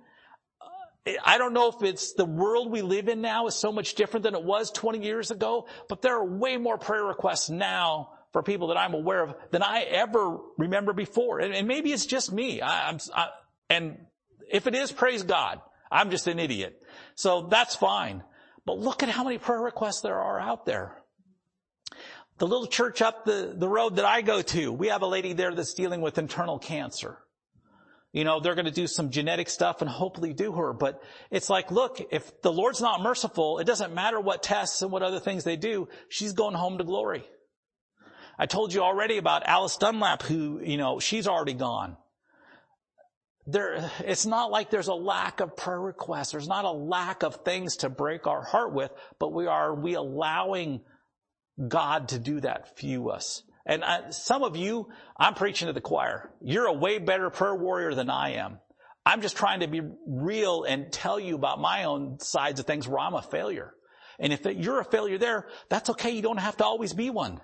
I 1.23 1.37
don't 1.37 1.53
know 1.53 1.69
if 1.69 1.83
it's 1.83 2.13
the 2.13 2.25
world 2.25 2.71
we 2.71 2.81
live 2.81 3.07
in 3.07 3.21
now 3.21 3.47
is 3.47 3.55
so 3.55 3.71
much 3.71 3.95
different 3.95 4.23
than 4.23 4.35
it 4.35 4.43
was 4.43 4.71
20 4.71 5.03
years 5.03 5.31
ago, 5.31 5.67
but 5.87 6.01
there 6.01 6.15
are 6.15 6.25
way 6.25 6.57
more 6.57 6.77
prayer 6.77 7.03
requests 7.03 7.49
now 7.49 8.11
for 8.33 8.43
people 8.43 8.67
that 8.69 8.77
I'm 8.77 8.93
aware 8.93 9.23
of 9.23 9.35
than 9.51 9.63
I 9.63 9.81
ever 9.81 10.39
remember 10.57 10.93
before. 10.93 11.39
And, 11.39 11.53
and 11.53 11.67
maybe 11.67 11.91
it's 11.91 12.05
just 12.05 12.31
me. 12.31 12.61
I, 12.61 12.89
am 12.89 12.99
and 13.69 13.97
if 14.49 14.67
it 14.67 14.75
is, 14.75 14.91
praise 14.91 15.23
God. 15.23 15.61
I'm 15.91 16.11
just 16.11 16.27
an 16.27 16.39
idiot. 16.39 16.81
So 17.15 17.47
that's 17.49 17.75
fine. 17.75 18.23
But 18.65 18.79
look 18.79 19.03
at 19.03 19.09
how 19.09 19.23
many 19.23 19.37
prayer 19.37 19.61
requests 19.61 20.01
there 20.01 20.19
are 20.19 20.39
out 20.39 20.65
there. 20.65 21.01
The 22.37 22.47
little 22.47 22.67
church 22.67 23.01
up 23.01 23.25
the, 23.25 23.53
the 23.55 23.67
road 23.67 23.95
that 23.95 24.05
I 24.05 24.21
go 24.21 24.41
to, 24.41 24.71
we 24.71 24.89
have 24.89 25.01
a 25.01 25.07
lady 25.07 25.33
there 25.33 25.55
that's 25.55 25.73
dealing 25.73 26.01
with 26.01 26.17
internal 26.17 26.59
cancer. 26.59 27.17
You 28.17 28.23
know, 28.23 28.39
they're 28.39 28.55
going 28.55 28.65
to 28.65 28.71
do 28.71 28.87
some 28.87 29.11
genetic 29.11 29.49
stuff 29.49 29.81
and 29.81 29.89
hopefully 29.89 30.33
do 30.33 30.51
her. 30.53 30.73
But 30.73 31.01
it's 31.29 31.49
like, 31.49 31.71
look, 31.71 32.01
if 32.11 32.41
the 32.41 32.51
Lord's 32.51 32.81
not 32.81 33.01
merciful, 33.01 33.59
it 33.59 33.65
doesn't 33.65 33.93
matter 33.93 34.19
what 34.19 34.41
tests 34.41 34.81
and 34.81 34.91
what 34.91 35.03
other 35.03 35.19
things 35.19 35.43
they 35.43 35.55
do. 35.55 35.87
She's 36.09 36.33
going 36.33 36.55
home 36.55 36.79
to 36.79 36.83
glory. 36.83 37.23
I 38.39 38.45
told 38.45 38.73
you 38.73 38.81
already 38.81 39.17
about 39.17 39.45
Alice 39.45 39.77
Dunlap 39.77 40.23
who, 40.23 40.61
you 40.63 40.77
know, 40.77 40.99
she's 40.99 41.27
already 41.27 41.53
gone 41.53 41.97
there, 43.47 43.89
it's 43.99 44.25
not 44.25 44.51
like 44.51 44.69
there's 44.69 44.89
a 44.89 44.93
lack 44.93 45.39
of 45.39 45.55
prayer 45.55 45.79
requests. 45.79 46.31
There's 46.31 46.49
not 46.49 46.65
a 46.65 46.71
lack 46.71 47.23
of 47.23 47.45
things 47.45 47.77
to 47.77 47.89
break 47.89 48.27
our 48.27 48.43
heart 48.43 48.73
with, 48.73 48.91
but 49.19 49.33
we 49.33 49.47
are, 49.47 49.73
we 49.73 49.93
allowing 49.93 50.81
God 51.65 52.09
to 52.09 52.19
do 52.19 52.41
that 52.41 52.77
few 52.77 53.09
us. 53.09 53.43
And 53.67 53.83
I, 53.83 54.09
some 54.11 54.43
of 54.43 54.55
you, 54.55 54.87
I'm 55.17 55.33
preaching 55.33 55.67
to 55.67 55.73
the 55.73 55.81
choir. 55.81 56.31
You're 56.41 56.67
a 56.67 56.73
way 56.73 56.99
better 56.99 57.29
prayer 57.29 57.53
warrior 57.53 57.93
than 57.93 58.09
I 58.09 58.35
am. 58.35 58.59
I'm 59.05 59.21
just 59.21 59.35
trying 59.35 59.59
to 59.59 59.67
be 59.67 59.81
real 60.07 60.63
and 60.63 60.91
tell 60.91 61.19
you 61.19 61.35
about 61.35 61.59
my 61.59 61.83
own 61.83 62.19
sides 62.19 62.59
of 62.59 62.65
things 62.65 62.87
where 62.87 62.99
I'm 62.99 63.13
a 63.13 63.21
failure. 63.21 63.73
And 64.19 64.33
if 64.33 64.45
you're 64.45 64.79
a 64.79 64.85
failure 64.85 65.17
there, 65.17 65.47
that's 65.69 65.89
okay. 65.91 66.11
You 66.11 66.21
don't 66.21 66.39
have 66.39 66.57
to 66.57 66.65
always 66.65 66.93
be 66.93 67.09
one. 67.09 67.39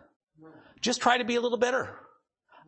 Just 0.81 1.01
try 1.01 1.17
to 1.17 1.25
be 1.25 1.35
a 1.35 1.41
little 1.41 1.57
better. 1.57 1.99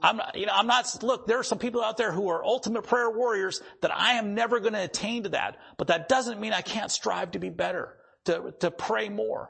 I'm 0.02 0.18
not, 0.18 0.36
you 0.38 0.46
know, 0.46 0.54
I'm 0.54 0.68
not, 0.68 1.04
look, 1.04 1.26
there 1.26 1.40
are 1.40 1.44
some 1.44 1.58
people 1.58 1.82
out 1.82 1.98
there 1.98 2.12
who 2.12 2.30
are 2.30 2.44
ultimate 2.44 2.84
prayer 2.84 3.10
warriors 3.10 3.62
that 3.82 3.96
I 3.96 4.14
am 4.14 4.36
never 4.36 4.60
going 4.60 4.74
to 4.74 4.84
attain 4.84 5.24
to 5.24 5.30
that. 5.30 5.58
But 5.78 5.88
that 5.88 6.10
doesn't 6.10 6.40
mean 6.40 6.52
I 6.52 6.62
can't 6.62 6.92
strive 6.92 7.32
to 7.32 7.40
be 7.40 7.50
better, 7.50 7.96
to, 8.26 8.54
to 8.60 8.72
pray 8.72 9.08
more. 9.08 9.50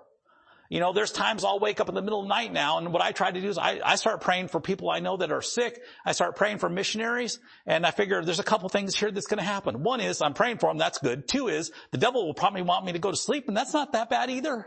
You 0.70 0.80
know, 0.80 0.93
there's 0.93 1.11
times 1.11 1.43
I'll 1.43 1.59
wake 1.59 1.80
up 1.80 1.89
in 1.89 1.95
the 1.95 2.01
middle 2.01 2.22
of 2.22 2.26
the 2.26 2.34
night 2.34 2.51
now, 2.51 2.80
and 2.80 2.91
what 2.91 3.01
I 3.01 3.11
try 3.11 3.30
to 3.30 3.39
do 3.39 3.47
is 3.47 3.57
I, 3.57 3.80
I 3.84 3.95
start 3.95 4.22
praying 4.22 4.47
for 4.47 4.59
people 4.59 4.89
I 4.89 4.99
know 4.99 5.18
that 5.18 5.32
are 5.32 5.41
sick. 5.41 5.80
I 6.05 6.13
start 6.13 6.36
praying 6.36 6.57
for 6.57 6.70
missionaries, 6.70 7.39
and 7.68 7.86
I 7.86 7.91
figure 7.91 8.24
there's 8.24 8.39
a 8.39 8.43
couple 8.43 8.68
things 8.70 8.95
here 8.95 9.11
that's 9.11 9.28
going 9.28 9.38
to 9.38 9.43
happen. 9.43 9.84
One 9.84 10.01
is 10.01 10.22
I'm 10.22 10.34
praying 10.34 10.57
for 10.57 10.70
them, 10.70 10.78
that's 10.78 10.97
good. 10.97 11.28
Two 11.28 11.49
is 11.49 11.72
the 11.91 11.99
devil 11.99 12.26
will 12.26 12.34
probably 12.34 12.63
want 12.63 12.86
me 12.86 12.93
to 12.93 12.99
go 12.99 13.11
to 13.11 13.18
sleep, 13.18 13.47
and 13.47 13.55
that's 13.55 13.74
not 13.74 13.91
that 13.93 14.09
bad 14.09 14.30
either. 14.30 14.66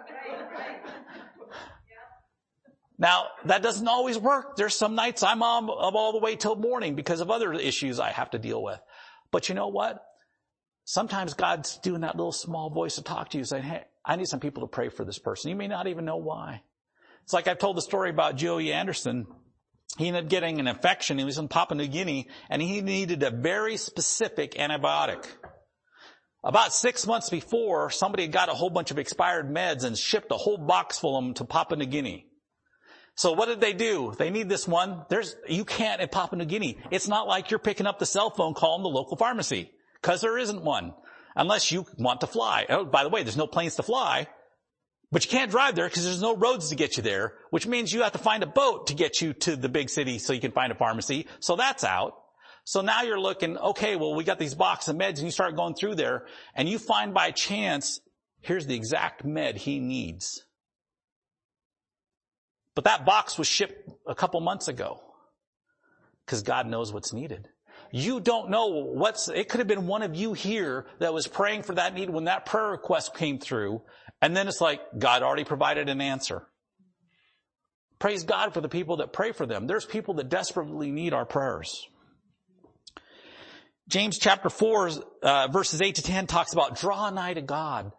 Now, 2.98 3.26
that 3.44 3.62
doesn't 3.62 3.86
always 3.86 4.18
work. 4.18 4.56
There's 4.56 4.74
some 4.74 4.96
nights 4.96 5.22
I'm 5.22 5.42
up 5.42 5.68
all 5.68 6.12
the 6.12 6.18
way 6.18 6.34
till 6.34 6.56
morning 6.56 6.96
because 6.96 7.20
of 7.20 7.30
other 7.30 7.52
issues 7.52 8.00
I 8.00 8.10
have 8.10 8.30
to 8.30 8.38
deal 8.38 8.60
with. 8.60 8.80
But 9.30 9.48
you 9.48 9.54
know 9.54 9.68
what? 9.68 10.04
Sometimes 10.84 11.34
God's 11.34 11.76
doing 11.78 12.00
that 12.00 12.16
little 12.16 12.32
small 12.32 12.70
voice 12.70 12.96
to 12.96 13.02
talk 13.02 13.30
to 13.30 13.38
you 13.38 13.44
saying, 13.44 13.62
hey, 13.62 13.84
I 14.08 14.16
need 14.16 14.26
some 14.26 14.40
people 14.40 14.62
to 14.62 14.66
pray 14.68 14.88
for 14.88 15.04
this 15.04 15.18
person. 15.18 15.50
You 15.50 15.56
may 15.56 15.68
not 15.68 15.86
even 15.86 16.06
know 16.06 16.16
why. 16.16 16.62
It's 17.24 17.34
like 17.34 17.46
I've 17.46 17.58
told 17.58 17.76
the 17.76 17.82
story 17.82 18.08
about 18.08 18.36
Joey 18.36 18.72
Anderson. 18.72 19.26
He 19.98 20.08
ended 20.08 20.24
up 20.24 20.30
getting 20.30 20.58
an 20.58 20.66
infection. 20.66 21.18
He 21.18 21.24
was 21.24 21.36
in 21.36 21.48
Papua 21.48 21.76
New 21.76 21.88
Guinea 21.88 22.26
and 22.48 22.62
he 22.62 22.80
needed 22.80 23.22
a 23.22 23.30
very 23.30 23.76
specific 23.76 24.54
antibiotic. 24.54 25.26
About 26.42 26.72
six 26.72 27.06
months 27.06 27.28
before, 27.28 27.90
somebody 27.90 28.22
had 28.22 28.32
got 28.32 28.48
a 28.48 28.54
whole 28.54 28.70
bunch 28.70 28.90
of 28.90 28.98
expired 28.98 29.50
meds 29.50 29.84
and 29.84 29.98
shipped 29.98 30.32
a 30.32 30.36
whole 30.36 30.56
box 30.56 30.98
full 30.98 31.18
of 31.18 31.24
them 31.24 31.34
to 31.34 31.44
Papua 31.44 31.76
New 31.76 31.86
Guinea. 31.86 32.26
So 33.14 33.32
what 33.32 33.46
did 33.46 33.60
they 33.60 33.74
do? 33.74 34.14
They 34.16 34.30
need 34.30 34.48
this 34.48 34.66
one. 34.66 35.04
There's, 35.10 35.36
you 35.48 35.66
can't 35.66 36.00
in 36.00 36.08
Papua 36.08 36.38
New 36.38 36.46
Guinea. 36.46 36.78
It's 36.90 37.08
not 37.08 37.26
like 37.26 37.50
you're 37.50 37.58
picking 37.58 37.86
up 37.86 37.98
the 37.98 38.06
cell 38.06 38.30
phone 38.30 38.54
calling 38.54 38.82
the 38.82 38.88
local 38.88 39.18
pharmacy. 39.18 39.72
Cause 40.00 40.20
there 40.22 40.38
isn't 40.38 40.62
one. 40.62 40.94
Unless 41.38 41.70
you 41.70 41.86
want 41.96 42.20
to 42.22 42.26
fly. 42.26 42.66
Oh, 42.68 42.84
by 42.84 43.04
the 43.04 43.08
way, 43.08 43.22
there's 43.22 43.36
no 43.36 43.46
planes 43.46 43.76
to 43.76 43.84
fly. 43.84 44.26
But 45.12 45.24
you 45.24 45.30
can't 45.30 45.52
drive 45.52 45.76
there 45.76 45.88
because 45.88 46.04
there's 46.04 46.20
no 46.20 46.36
roads 46.36 46.68
to 46.68 46.74
get 46.74 46.96
you 46.96 47.02
there, 47.02 47.34
which 47.50 47.66
means 47.66 47.92
you 47.92 48.02
have 48.02 48.12
to 48.12 48.18
find 48.18 48.42
a 48.42 48.46
boat 48.46 48.88
to 48.88 48.94
get 48.94 49.22
you 49.22 49.32
to 49.34 49.56
the 49.56 49.68
big 49.68 49.88
city 49.88 50.18
so 50.18 50.32
you 50.32 50.40
can 50.40 50.50
find 50.50 50.72
a 50.72 50.74
pharmacy. 50.74 51.28
So 51.38 51.54
that's 51.54 51.84
out. 51.84 52.14
So 52.64 52.82
now 52.82 53.02
you're 53.02 53.20
looking, 53.20 53.56
okay, 53.56 53.94
well, 53.96 54.14
we 54.14 54.24
got 54.24 54.40
these 54.40 54.54
boxes 54.54 54.88
of 54.88 54.96
meds 54.96 55.16
and 55.16 55.20
you 55.20 55.30
start 55.30 55.56
going 55.56 55.74
through 55.74 55.94
there 55.94 56.26
and 56.54 56.68
you 56.68 56.78
find 56.78 57.14
by 57.14 57.30
chance, 57.30 58.00
here's 58.40 58.66
the 58.66 58.74
exact 58.74 59.24
med 59.24 59.56
he 59.56 59.78
needs. 59.78 60.44
But 62.74 62.84
that 62.84 63.06
box 63.06 63.38
was 63.38 63.46
shipped 63.46 63.88
a 64.06 64.14
couple 64.14 64.40
months 64.40 64.66
ago 64.66 65.00
because 66.26 66.42
God 66.42 66.66
knows 66.66 66.92
what's 66.92 67.12
needed. 67.12 67.48
You 67.90 68.20
don't 68.20 68.50
know 68.50 68.66
what's, 68.66 69.28
it 69.28 69.48
could 69.48 69.58
have 69.58 69.66
been 69.66 69.86
one 69.86 70.02
of 70.02 70.14
you 70.14 70.32
here 70.32 70.86
that 70.98 71.14
was 71.14 71.26
praying 71.26 71.62
for 71.62 71.74
that 71.74 71.94
need 71.94 72.10
when 72.10 72.24
that 72.24 72.46
prayer 72.46 72.70
request 72.70 73.14
came 73.14 73.38
through. 73.38 73.82
And 74.20 74.36
then 74.36 74.48
it's 74.48 74.60
like, 74.60 74.80
God 74.98 75.22
already 75.22 75.44
provided 75.44 75.88
an 75.88 76.00
answer. 76.00 76.46
Praise 77.98 78.24
God 78.24 78.54
for 78.54 78.60
the 78.60 78.68
people 78.68 78.98
that 78.98 79.12
pray 79.12 79.32
for 79.32 79.46
them. 79.46 79.66
There's 79.66 79.84
people 79.84 80.14
that 80.14 80.28
desperately 80.28 80.90
need 80.90 81.12
our 81.12 81.24
prayers. 81.24 81.86
James 83.88 84.18
chapter 84.18 84.50
4, 84.50 84.90
uh, 85.22 85.48
verses 85.48 85.80
8 85.80 85.94
to 85.94 86.02
10 86.02 86.26
talks 86.26 86.52
about 86.52 86.78
draw 86.78 87.08
nigh 87.10 87.34
to 87.34 87.42
God. 87.42 87.92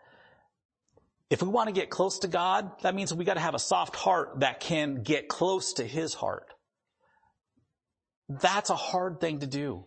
If 1.29 1.41
we 1.41 1.49
want 1.49 1.67
to 1.67 1.73
get 1.73 1.89
close 1.89 2.19
to 2.19 2.27
God, 2.27 2.71
that 2.81 2.95
means 2.95 3.13
we 3.13 3.25
got 3.25 3.35
to 3.35 3.39
have 3.39 3.55
a 3.55 3.59
soft 3.59 3.95
heart 3.95 4.39
that 4.39 4.59
can 4.59 5.03
get 5.03 5.27
close 5.27 5.73
to 5.73 5.83
His 5.83 6.13
heart. 6.13 6.53
That's 8.29 8.69
a 8.69 8.75
hard 8.75 9.19
thing 9.19 9.39
to 9.39 9.47
do. 9.47 9.85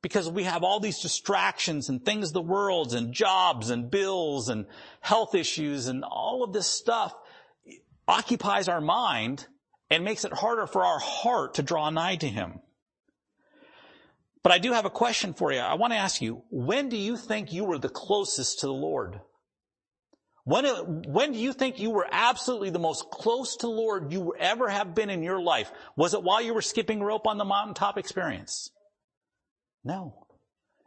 Because 0.00 0.30
we 0.30 0.44
have 0.44 0.62
all 0.62 0.80
these 0.80 1.00
distractions 1.00 1.88
and 1.88 2.04
things 2.04 2.32
the 2.32 2.40
world 2.40 2.94
and 2.94 3.12
jobs 3.12 3.70
and 3.70 3.90
bills 3.90 4.48
and 4.48 4.66
health 5.00 5.34
issues 5.34 5.86
and 5.86 6.04
all 6.04 6.42
of 6.42 6.52
this 6.52 6.66
stuff 6.66 7.14
occupies 8.06 8.68
our 8.68 8.80
mind 8.80 9.46
and 9.90 10.04
makes 10.04 10.24
it 10.24 10.32
harder 10.32 10.66
for 10.66 10.84
our 10.84 10.98
heart 10.98 11.54
to 11.54 11.62
draw 11.62 11.90
nigh 11.90 12.16
to 12.16 12.28
Him. 12.28 12.60
But 14.42 14.52
I 14.52 14.58
do 14.58 14.72
have 14.72 14.84
a 14.84 14.90
question 14.90 15.34
for 15.34 15.52
you. 15.52 15.58
I 15.58 15.74
want 15.74 15.92
to 15.92 15.98
ask 15.98 16.22
you, 16.22 16.42
when 16.50 16.88
do 16.88 16.96
you 16.96 17.16
think 17.16 17.52
you 17.52 17.64
were 17.64 17.78
the 17.78 17.88
closest 17.88 18.60
to 18.60 18.66
the 18.66 18.72
Lord? 18.72 19.20
When, 20.48 20.64
when 21.02 21.32
do 21.32 21.38
you 21.38 21.52
think 21.52 21.78
you 21.78 21.90
were 21.90 22.06
absolutely 22.10 22.70
the 22.70 22.78
most 22.78 23.10
close 23.10 23.56
to 23.56 23.68
Lord 23.68 24.14
you 24.14 24.34
ever 24.38 24.66
have 24.66 24.94
been 24.94 25.10
in 25.10 25.22
your 25.22 25.42
life? 25.42 25.70
Was 25.94 26.14
it 26.14 26.22
while 26.22 26.40
you 26.40 26.54
were 26.54 26.62
skipping 26.62 27.02
rope 27.02 27.26
on 27.26 27.36
the 27.36 27.44
mountaintop 27.44 27.98
experience? 27.98 28.70
No. 29.84 30.26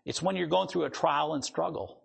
It's 0.03 0.19
when 0.19 0.35
you're 0.35 0.47
going 0.47 0.67
through 0.67 0.85
a 0.85 0.89
trial 0.89 1.35
and 1.35 1.45
struggle. 1.45 2.01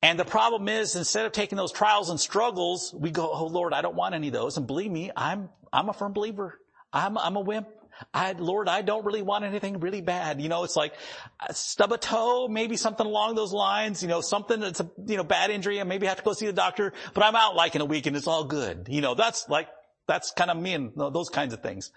And 0.00 0.16
the 0.16 0.24
problem 0.24 0.68
is, 0.68 0.94
instead 0.94 1.26
of 1.26 1.32
taking 1.32 1.56
those 1.56 1.72
trials 1.72 2.08
and 2.08 2.20
struggles, 2.20 2.94
we 2.96 3.10
go, 3.10 3.28
oh 3.28 3.46
Lord, 3.46 3.72
I 3.72 3.82
don't 3.82 3.96
want 3.96 4.14
any 4.14 4.28
of 4.28 4.32
those. 4.32 4.58
And 4.58 4.68
believe 4.68 4.92
me, 4.92 5.10
I'm, 5.16 5.48
I'm 5.72 5.88
a 5.88 5.92
firm 5.92 6.12
believer. 6.12 6.56
I'm, 6.92 7.18
I'm 7.18 7.34
a 7.34 7.40
wimp. 7.40 7.66
I, 8.14 8.32
Lord, 8.32 8.68
I 8.68 8.82
don't 8.82 9.04
really 9.04 9.22
want 9.22 9.44
anything 9.44 9.80
really 9.80 10.00
bad. 10.00 10.40
You 10.40 10.48
know, 10.48 10.64
it's 10.64 10.76
like 10.76 10.94
uh, 11.40 11.52
stub 11.52 11.92
a 11.92 11.98
toe, 11.98 12.48
maybe 12.48 12.76
something 12.76 13.06
along 13.06 13.34
those 13.34 13.52
lines, 13.52 14.02
you 14.02 14.08
know, 14.08 14.20
something 14.20 14.60
that's 14.60 14.80
a, 14.80 14.90
you 15.06 15.16
know, 15.16 15.24
bad 15.24 15.50
injury 15.50 15.78
and 15.78 15.88
maybe 15.88 16.06
have 16.06 16.16
to 16.16 16.22
go 16.22 16.32
see 16.32 16.46
the 16.46 16.52
doctor, 16.52 16.92
but 17.14 17.24
I'm 17.24 17.36
out 17.36 17.56
like 17.56 17.74
in 17.74 17.80
a 17.80 17.84
week 17.84 18.06
and 18.06 18.16
it's 18.16 18.26
all 18.26 18.44
good. 18.44 18.86
You 18.88 19.00
know, 19.00 19.14
that's 19.14 19.48
like, 19.48 19.68
that's 20.06 20.32
kind 20.32 20.50
of 20.50 20.56
me 20.56 20.74
and 20.74 20.92
those 20.96 21.28
kinds 21.28 21.54
of 21.54 21.62
things. 21.62 21.92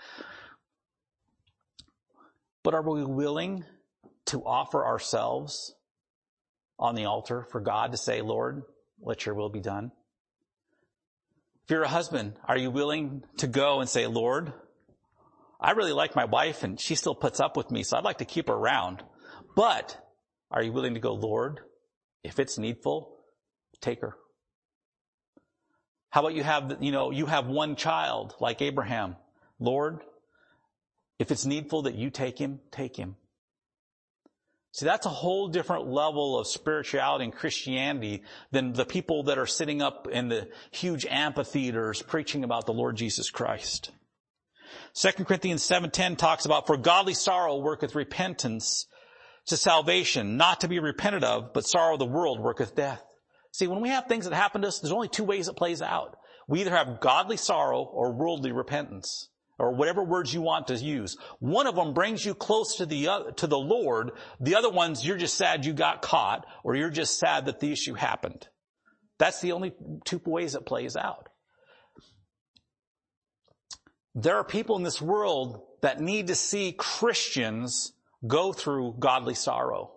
But 2.64 2.74
are 2.74 2.82
we 2.82 3.04
willing 3.04 3.66
to 4.26 4.44
offer 4.44 4.86
ourselves 4.86 5.76
on 6.80 6.96
the 6.96 7.06
altar 7.06 7.48
for 7.52 7.60
God 7.60 7.92
to 7.92 7.98
say, 7.98 8.22
Lord, 8.22 8.64
let 9.02 9.26
your 9.26 9.36
will 9.36 9.50
be 9.50 9.60
done? 9.60 9.92
If 11.66 11.72
you're 11.72 11.84
a 11.84 11.88
husband, 11.88 12.34
are 12.46 12.58
you 12.58 12.72
willing 12.72 13.24
to 13.38 13.48
go 13.48 13.80
and 13.80 13.90
say, 13.90 14.06
Lord, 14.08 14.54
I 15.64 15.72
really 15.72 15.94
like 15.94 16.14
my 16.14 16.26
wife 16.26 16.64
and 16.64 16.78
she 16.78 16.96
still 16.96 17.16
puts 17.16 17.40
up 17.40 17.56
with 17.56 17.72
me, 17.72 17.84
so 17.84 17.98
I'd 17.98 18.04
like 18.04 18.18
to 18.18 18.26
keep 18.26 18.50
her 18.50 18.54
around. 18.54 19.02
But 19.56 19.98
are 20.52 20.62
you 20.62 20.74
willing 20.74 20.96
to 20.96 21.00
go, 21.00 21.14
Lord, 21.14 21.62
if 22.22 22.38
it's 22.38 22.58
needful, 22.58 23.18
take 23.80 24.02
her? 24.02 24.18
How 26.10 26.20
about 26.20 26.36
you 26.36 26.44
have, 26.44 26.78
you 26.82 26.92
know, 26.92 27.12
you 27.12 27.26
have 27.28 27.48
one 27.48 27.78
child 27.78 28.36
like 28.42 28.62
Abraham. 28.62 29.16
Lord, 29.58 30.02
if 31.18 31.32
it's 31.32 31.46
needful 31.46 31.84
that 31.84 31.96
you 31.96 32.10
take 32.10 32.38
him, 32.38 32.60
take 32.70 32.98
him. 32.98 33.16
See, 34.74 34.86
that's 34.86 35.06
a 35.06 35.10
whole 35.10 35.48
different 35.48 35.88
level 35.88 36.38
of 36.38 36.48
spirituality 36.48 37.26
and 37.26 37.34
Christianity 37.34 38.24
than 38.52 38.74
the 38.74 38.86
people 38.86 39.24
that 39.24 39.38
are 39.38 39.46
sitting 39.46 39.82
up 39.82 40.08
in 40.12 40.28
the 40.28 40.50
huge 40.72 41.06
amphitheaters 41.06 42.02
preaching 42.02 42.44
about 42.44 42.66
the 42.66 42.74
Lord 42.74 42.98
Jesus 42.98 43.30
Christ. 43.30 43.92
2 44.96 45.24
Corinthians 45.26 45.68
7.10 45.68 46.18
talks 46.18 46.46
about, 46.46 46.68
for 46.68 46.78
godly 46.78 47.14
sorrow 47.14 47.58
worketh 47.58 47.96
repentance 47.96 48.88
to 49.48 49.58
salvation, 49.58 50.38
not 50.38 50.62
to 50.62 50.68
be 50.68 50.80
repented 50.80 51.24
of, 51.24 51.54
but 51.54 51.66
sorrow 51.66 51.94
of 51.94 52.00
the 52.00 52.06
world 52.06 52.40
worketh 52.40 52.76
death. 52.76 53.04
See, 53.52 53.68
when 53.68 53.82
we 53.82 53.90
have 53.90 54.08
things 54.08 54.26
that 54.26 54.34
happen 54.34 54.62
to 54.62 54.68
us, 54.70 54.80
there's 54.80 54.94
only 54.94 55.10
two 55.10 55.24
ways 55.24 55.48
it 55.48 55.56
plays 55.56 55.82
out. 55.82 56.16
We 56.48 56.62
either 56.62 56.76
have 56.76 57.00
godly 57.00 57.38
sorrow 57.38 57.82
or 57.84 58.14
worldly 58.14 58.52
repentance, 58.52 59.30
or 59.60 59.76
whatever 59.76 60.04
words 60.04 60.34
you 60.34 60.42
want 60.42 60.68
to 60.68 60.76
use. 60.76 61.18
One 61.40 61.68
of 61.68 61.76
them 61.76 61.94
brings 61.94 62.26
you 62.26 62.34
close 62.34 62.78
to 62.78 62.86
the, 62.86 63.34
to 63.38 63.48
the 63.48 63.58
Lord. 63.58 64.12
The 64.40 64.56
other 64.56 64.70
ones, 64.70 65.06
you're 65.06 65.18
just 65.18 65.38
sad 65.38 65.66
you 65.66 65.74
got 65.74 66.02
caught, 66.02 66.46
or 66.64 66.76
you're 66.76 66.90
just 66.90 67.20
sad 67.20 67.46
that 67.46 67.60
the 67.60 67.72
issue 67.72 67.94
happened. 67.94 68.48
That's 69.20 69.42
the 69.42 69.52
only 69.52 69.74
two 70.06 70.22
ways 70.26 70.56
it 70.56 70.66
plays 70.66 70.96
out. 70.96 71.30
There 74.16 74.38
are 74.38 74.44
people 74.44 74.78
in 74.78 74.84
this 74.84 75.02
world 75.02 75.62
that 75.82 76.00
need 76.00 76.28
to 76.28 76.36
see 76.36 76.72
Christians 76.72 77.94
go 78.26 78.54
through 78.54 78.96
godly 79.00 79.34
sorrow. 79.34 79.92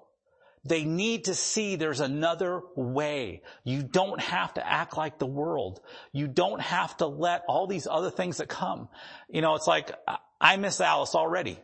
They 0.64 0.84
need 0.84 1.24
to 1.26 1.34
see 1.34 1.76
there's 1.76 2.00
another 2.00 2.60
way. 2.74 3.42
You 3.62 3.84
don't 3.84 4.20
have 4.20 4.54
to 4.54 4.66
act 4.66 4.96
like 4.96 5.18
the 5.18 5.26
world. 5.26 5.80
You 6.12 6.26
don't 6.26 6.60
have 6.60 6.96
to 6.96 7.06
let 7.06 7.44
all 7.46 7.68
these 7.68 7.86
other 7.86 8.10
things 8.10 8.38
that 8.38 8.48
come. 8.48 8.88
You 9.28 9.42
know, 9.42 9.54
it's 9.54 9.68
like, 9.68 9.92
I 10.40 10.56
miss 10.56 10.80
Alice 10.80 11.14
already. 11.14 11.60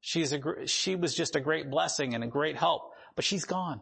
She's 0.00 0.32
a, 0.32 0.66
she 0.66 0.94
was 0.94 1.14
just 1.14 1.34
a 1.34 1.40
great 1.40 1.68
blessing 1.68 2.14
and 2.14 2.22
a 2.22 2.28
great 2.28 2.56
help, 2.56 2.92
but 3.16 3.24
she's 3.24 3.44
gone. 3.44 3.80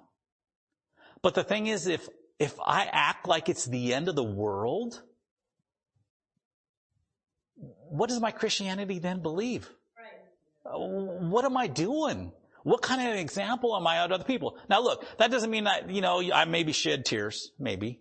But 1.21 1.35
the 1.35 1.45
thing 1.45 1.67
is, 1.67 1.87
if, 1.87 2.09
if 2.39 2.59
I 2.65 2.89
act 2.91 3.29
like 3.29 3.49
it's 3.49 3.67
the 3.67 3.93
end 3.93 4.09
of 4.09 4.17
the 4.17 4.25
world, 4.25 5.03
what 7.93 8.09
does 8.09 8.21
my 8.21 8.31
Christianity 8.31 8.99
then 8.99 9.21
believe? 9.21 9.69
Right. 9.97 10.79
What 10.79 11.45
am 11.45 11.59
I 11.59 11.67
doing? 11.67 12.33
What 12.63 12.81
kind 12.81 13.03
of 13.03 13.09
an 13.09 13.19
example 13.19 13.77
am 13.77 13.87
I 13.87 13.99
out 13.99 14.07
to 14.09 14.15
other 14.15 14.25
people? 14.25 14.57
Now 14.71 14.81
look, 14.81 15.05
that 15.19 15.31
doesn't 15.31 15.51
mean 15.51 15.65
that, 15.65 15.91
you 15.91 16.01
know, 16.01 16.23
I 16.33 16.47
maybe 16.47 16.73
shed 16.73 17.05
tears, 17.05 17.53
maybe. 17.59 18.01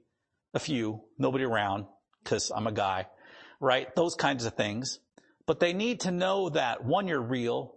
A 0.53 0.59
few, 0.59 1.01
nobody 1.17 1.43
around, 1.43 1.85
cause 2.23 2.51
I'm 2.55 2.67
a 2.67 2.71
guy, 2.71 3.07
right? 3.59 3.93
Those 3.95 4.15
kinds 4.15 4.45
of 4.45 4.53
things. 4.53 4.99
But 5.45 5.59
they 5.59 5.73
need 5.73 6.01
to 6.01 6.11
know 6.11 6.49
that 6.49 6.85
one, 6.85 7.07
you're 7.07 7.21
real, 7.21 7.73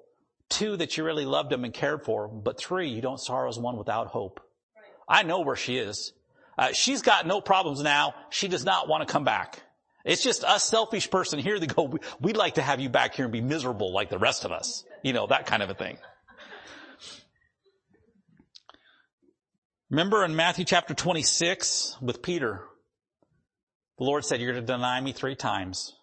two, 0.48 0.76
that 0.76 0.96
you 0.96 1.04
really 1.04 1.24
loved 1.24 1.50
them 1.50 1.64
and 1.64 1.74
cared 1.74 2.04
for 2.04 2.28
them, 2.28 2.42
but 2.44 2.58
three, 2.58 2.90
you 2.90 3.00
don't 3.00 3.20
sorrow 3.20 3.48
as 3.48 3.58
one 3.58 3.76
without 3.76 4.08
hope. 4.08 4.40
Right. 4.76 5.20
I 5.20 5.22
know 5.24 5.40
where 5.40 5.56
she 5.56 5.78
is. 5.78 6.12
Uh, 6.56 6.72
she's 6.72 7.02
got 7.02 7.26
no 7.26 7.40
problems 7.40 7.82
now. 7.82 8.14
She 8.30 8.46
does 8.46 8.64
not 8.64 8.86
want 8.86 9.06
to 9.06 9.12
come 9.12 9.24
back. 9.24 9.62
It's 10.04 10.22
just 10.22 10.44
us 10.44 10.64
selfish 10.64 11.10
person 11.10 11.38
here 11.38 11.58
that 11.58 11.74
go, 11.74 11.96
we'd 12.20 12.36
like 12.36 12.54
to 12.54 12.62
have 12.62 12.78
you 12.78 12.90
back 12.90 13.14
here 13.14 13.24
and 13.24 13.32
be 13.32 13.40
miserable 13.40 13.92
like 13.92 14.10
the 14.10 14.18
rest 14.18 14.44
of 14.44 14.52
us. 14.52 14.84
You 15.02 15.14
know, 15.14 15.26
that 15.26 15.46
kind 15.46 15.62
of 15.62 15.70
a 15.70 15.74
thing. 15.74 15.96
Remember 19.88 20.24
in 20.24 20.36
Matthew 20.36 20.64
chapter 20.64 20.92
26 20.92 21.96
with 22.02 22.20
Peter, 22.20 22.64
the 23.96 24.04
Lord 24.04 24.24
said, 24.24 24.40
you're 24.40 24.52
going 24.52 24.66
to 24.66 24.72
deny 24.72 25.00
me 25.00 25.12
three 25.12 25.36
times. 25.36 25.94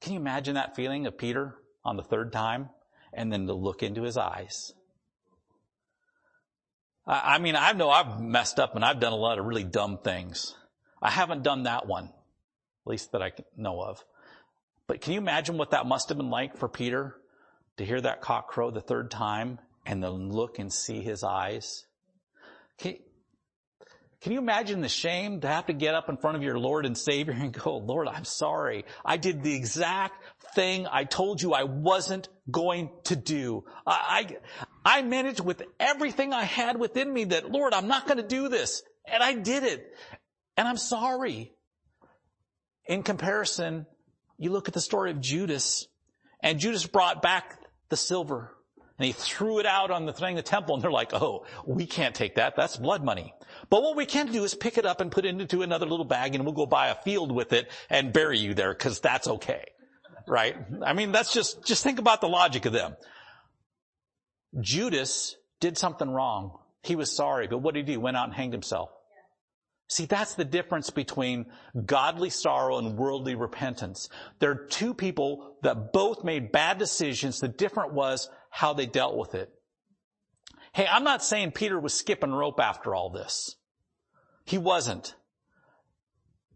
Can 0.00 0.14
you 0.14 0.20
imagine 0.20 0.54
that 0.54 0.76
feeling 0.76 1.06
of 1.06 1.18
Peter 1.18 1.56
on 1.84 1.96
the 1.96 2.02
third 2.02 2.32
time 2.32 2.70
and 3.12 3.30
then 3.32 3.46
to 3.48 3.54
look 3.54 3.82
into 3.82 4.02
his 4.02 4.16
eyes? 4.16 4.72
I 7.06 7.38
mean, 7.38 7.54
I 7.54 7.72
know 7.72 7.90
I've 7.90 8.20
messed 8.20 8.58
up 8.58 8.74
and 8.74 8.84
I've 8.84 9.00
done 9.00 9.12
a 9.12 9.16
lot 9.16 9.38
of 9.38 9.44
really 9.44 9.64
dumb 9.64 9.98
things. 10.02 10.54
I 11.02 11.10
haven't 11.10 11.42
done 11.42 11.64
that 11.64 11.86
one 11.86 12.10
at 12.86 12.90
least 12.90 13.12
that 13.12 13.22
I 13.22 13.32
know 13.56 13.80
of. 13.82 14.04
But 14.86 15.00
can 15.00 15.12
you 15.12 15.18
imagine 15.18 15.58
what 15.58 15.72
that 15.72 15.86
must 15.86 16.08
have 16.10 16.18
been 16.18 16.30
like 16.30 16.56
for 16.56 16.68
Peter 16.68 17.16
to 17.78 17.84
hear 17.84 18.00
that 18.00 18.20
cock 18.20 18.48
crow 18.48 18.70
the 18.70 18.80
third 18.80 19.10
time 19.10 19.58
and 19.84 20.02
then 20.02 20.30
look 20.30 20.60
and 20.60 20.72
see 20.72 21.00
his 21.00 21.24
eyes? 21.24 21.84
Can, 22.78 22.96
can 24.20 24.32
you 24.32 24.38
imagine 24.38 24.82
the 24.82 24.88
shame 24.88 25.40
to 25.40 25.48
have 25.48 25.66
to 25.66 25.72
get 25.72 25.96
up 25.96 26.08
in 26.08 26.16
front 26.16 26.36
of 26.36 26.44
your 26.44 26.60
Lord 26.60 26.86
and 26.86 26.96
Savior 26.96 27.34
and 27.36 27.52
go, 27.52 27.78
Lord, 27.78 28.06
I'm 28.06 28.24
sorry. 28.24 28.84
I 29.04 29.16
did 29.16 29.42
the 29.42 29.54
exact 29.54 30.22
thing 30.54 30.86
I 30.86 31.02
told 31.02 31.42
you 31.42 31.54
I 31.54 31.64
wasn't 31.64 32.28
going 32.48 32.90
to 33.04 33.16
do. 33.16 33.64
I, 33.84 34.36
I, 34.84 34.98
I 34.98 35.02
managed 35.02 35.40
with 35.40 35.62
everything 35.80 36.32
I 36.32 36.44
had 36.44 36.78
within 36.78 37.12
me 37.12 37.24
that, 37.24 37.50
Lord, 37.50 37.74
I'm 37.74 37.88
not 37.88 38.06
going 38.06 38.18
to 38.18 38.26
do 38.26 38.48
this. 38.48 38.82
And 39.04 39.24
I 39.24 39.32
did 39.34 39.64
it. 39.64 39.92
And 40.56 40.68
I'm 40.68 40.78
sorry. 40.78 41.55
In 42.88 43.02
comparison, 43.02 43.86
you 44.38 44.52
look 44.52 44.68
at 44.68 44.74
the 44.74 44.80
story 44.80 45.10
of 45.10 45.20
Judas 45.20 45.88
and 46.40 46.58
Judas 46.58 46.86
brought 46.86 47.22
back 47.22 47.58
the 47.88 47.96
silver 47.96 48.52
and 48.98 49.06
he 49.06 49.12
threw 49.12 49.58
it 49.58 49.66
out 49.66 49.90
on 49.90 50.06
the 50.06 50.12
thing, 50.12 50.36
the 50.36 50.42
temple, 50.42 50.74
and 50.74 50.82
they're 50.82 50.90
like, 50.90 51.12
oh, 51.12 51.44
we 51.66 51.86
can't 51.86 52.14
take 52.14 52.36
that. 52.36 52.56
That's 52.56 52.78
blood 52.78 53.04
money. 53.04 53.34
But 53.68 53.82
what 53.82 53.94
we 53.96 54.06
can 54.06 54.32
do 54.32 54.42
is 54.44 54.54
pick 54.54 54.78
it 54.78 54.86
up 54.86 55.00
and 55.00 55.12
put 55.12 55.26
it 55.26 55.38
into 55.38 55.62
another 55.62 55.86
little 55.86 56.04
bag 56.04 56.34
and 56.34 56.44
we'll 56.44 56.54
go 56.54 56.64
buy 56.64 56.88
a 56.88 56.94
field 56.94 57.30
with 57.30 57.52
it 57.52 57.70
and 57.90 58.12
bury 58.12 58.38
you 58.38 58.54
there 58.54 58.72
because 58.72 59.00
that's 59.00 59.28
okay. 59.28 59.64
Right? 60.26 60.56
I 60.84 60.94
mean, 60.94 61.12
that's 61.12 61.32
just, 61.32 61.64
just 61.64 61.84
think 61.84 61.98
about 61.98 62.20
the 62.20 62.28
logic 62.28 62.64
of 62.64 62.72
them. 62.72 62.96
Judas 64.60 65.36
did 65.60 65.76
something 65.76 66.08
wrong. 66.08 66.58
He 66.82 66.96
was 66.96 67.14
sorry, 67.14 67.48
but 67.48 67.58
what 67.58 67.74
did 67.74 67.86
he 67.86 67.94
do? 67.94 68.00
Went 68.00 68.16
out 68.16 68.24
and 68.24 68.34
hanged 68.34 68.52
himself. 68.52 68.90
See, 69.88 70.06
that's 70.06 70.34
the 70.34 70.44
difference 70.44 70.90
between 70.90 71.46
godly 71.84 72.30
sorrow 72.30 72.78
and 72.78 72.96
worldly 72.96 73.36
repentance. 73.36 74.08
There 74.40 74.50
are 74.50 74.66
two 74.66 74.94
people 74.94 75.56
that 75.62 75.92
both 75.92 76.24
made 76.24 76.50
bad 76.50 76.78
decisions. 76.78 77.38
The 77.38 77.48
different 77.48 77.92
was 77.92 78.28
how 78.50 78.72
they 78.72 78.86
dealt 78.86 79.16
with 79.16 79.34
it. 79.34 79.48
Hey, 80.72 80.86
I'm 80.90 81.04
not 81.04 81.22
saying 81.22 81.52
Peter 81.52 81.78
was 81.78 81.94
skipping 81.94 82.32
rope 82.32 82.58
after 82.58 82.94
all 82.94 83.10
this. 83.10 83.54
He 84.44 84.58
wasn't. 84.58 85.14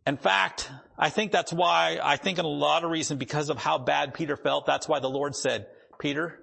In 0.07 0.17
fact, 0.17 0.71
I 0.99 1.09
think 1.09 1.31
that's 1.31 1.53
why, 1.53 2.01
I 2.03 2.17
think 2.17 2.39
in 2.39 2.45
a 2.45 2.49
lot 2.49 2.85
of 2.85 2.91
reason 2.91 3.17
because 3.17 3.49
of 3.49 3.59
how 3.59 3.79
bad 3.79 4.13
Peter 4.13 4.37
felt, 4.37 4.67
that's 4.67 4.89
why 4.89 4.99
the 4.99 5.09
Lord 5.09 5.37
said, 5.37 5.67
Peter, 6.01 6.39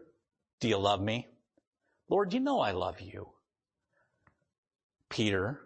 do 0.61 0.69
you 0.69 0.77
love 0.77 1.01
me? 1.01 1.27
Lord, 2.09 2.33
you 2.33 2.39
know 2.39 2.61
I 2.61 2.71
love 2.71 3.01
you. 3.01 3.29
Peter, 5.09 5.59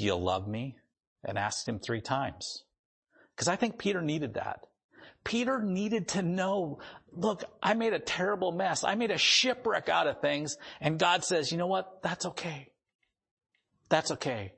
do 0.00 0.06
you 0.06 0.16
love 0.16 0.48
me? 0.48 0.76
And 1.22 1.36
asked 1.36 1.68
him 1.68 1.78
three 1.78 2.00
times. 2.00 2.64
Because 3.36 3.48
I 3.48 3.56
think 3.56 3.78
Peter 3.78 4.00
needed 4.00 4.34
that. 4.34 4.60
Peter 5.24 5.60
needed 5.62 6.08
to 6.08 6.22
know, 6.22 6.78
look, 7.12 7.44
I 7.62 7.74
made 7.74 7.92
a 7.92 7.98
terrible 7.98 8.50
mess. 8.50 8.82
I 8.82 8.94
made 8.94 9.10
a 9.10 9.18
shipwreck 9.18 9.90
out 9.90 10.06
of 10.06 10.22
things. 10.22 10.56
And 10.80 10.98
God 10.98 11.22
says, 11.22 11.52
you 11.52 11.58
know 11.58 11.66
what? 11.66 12.00
That's 12.02 12.24
okay. 12.24 12.68
That's 13.90 14.10
okay. 14.12 14.54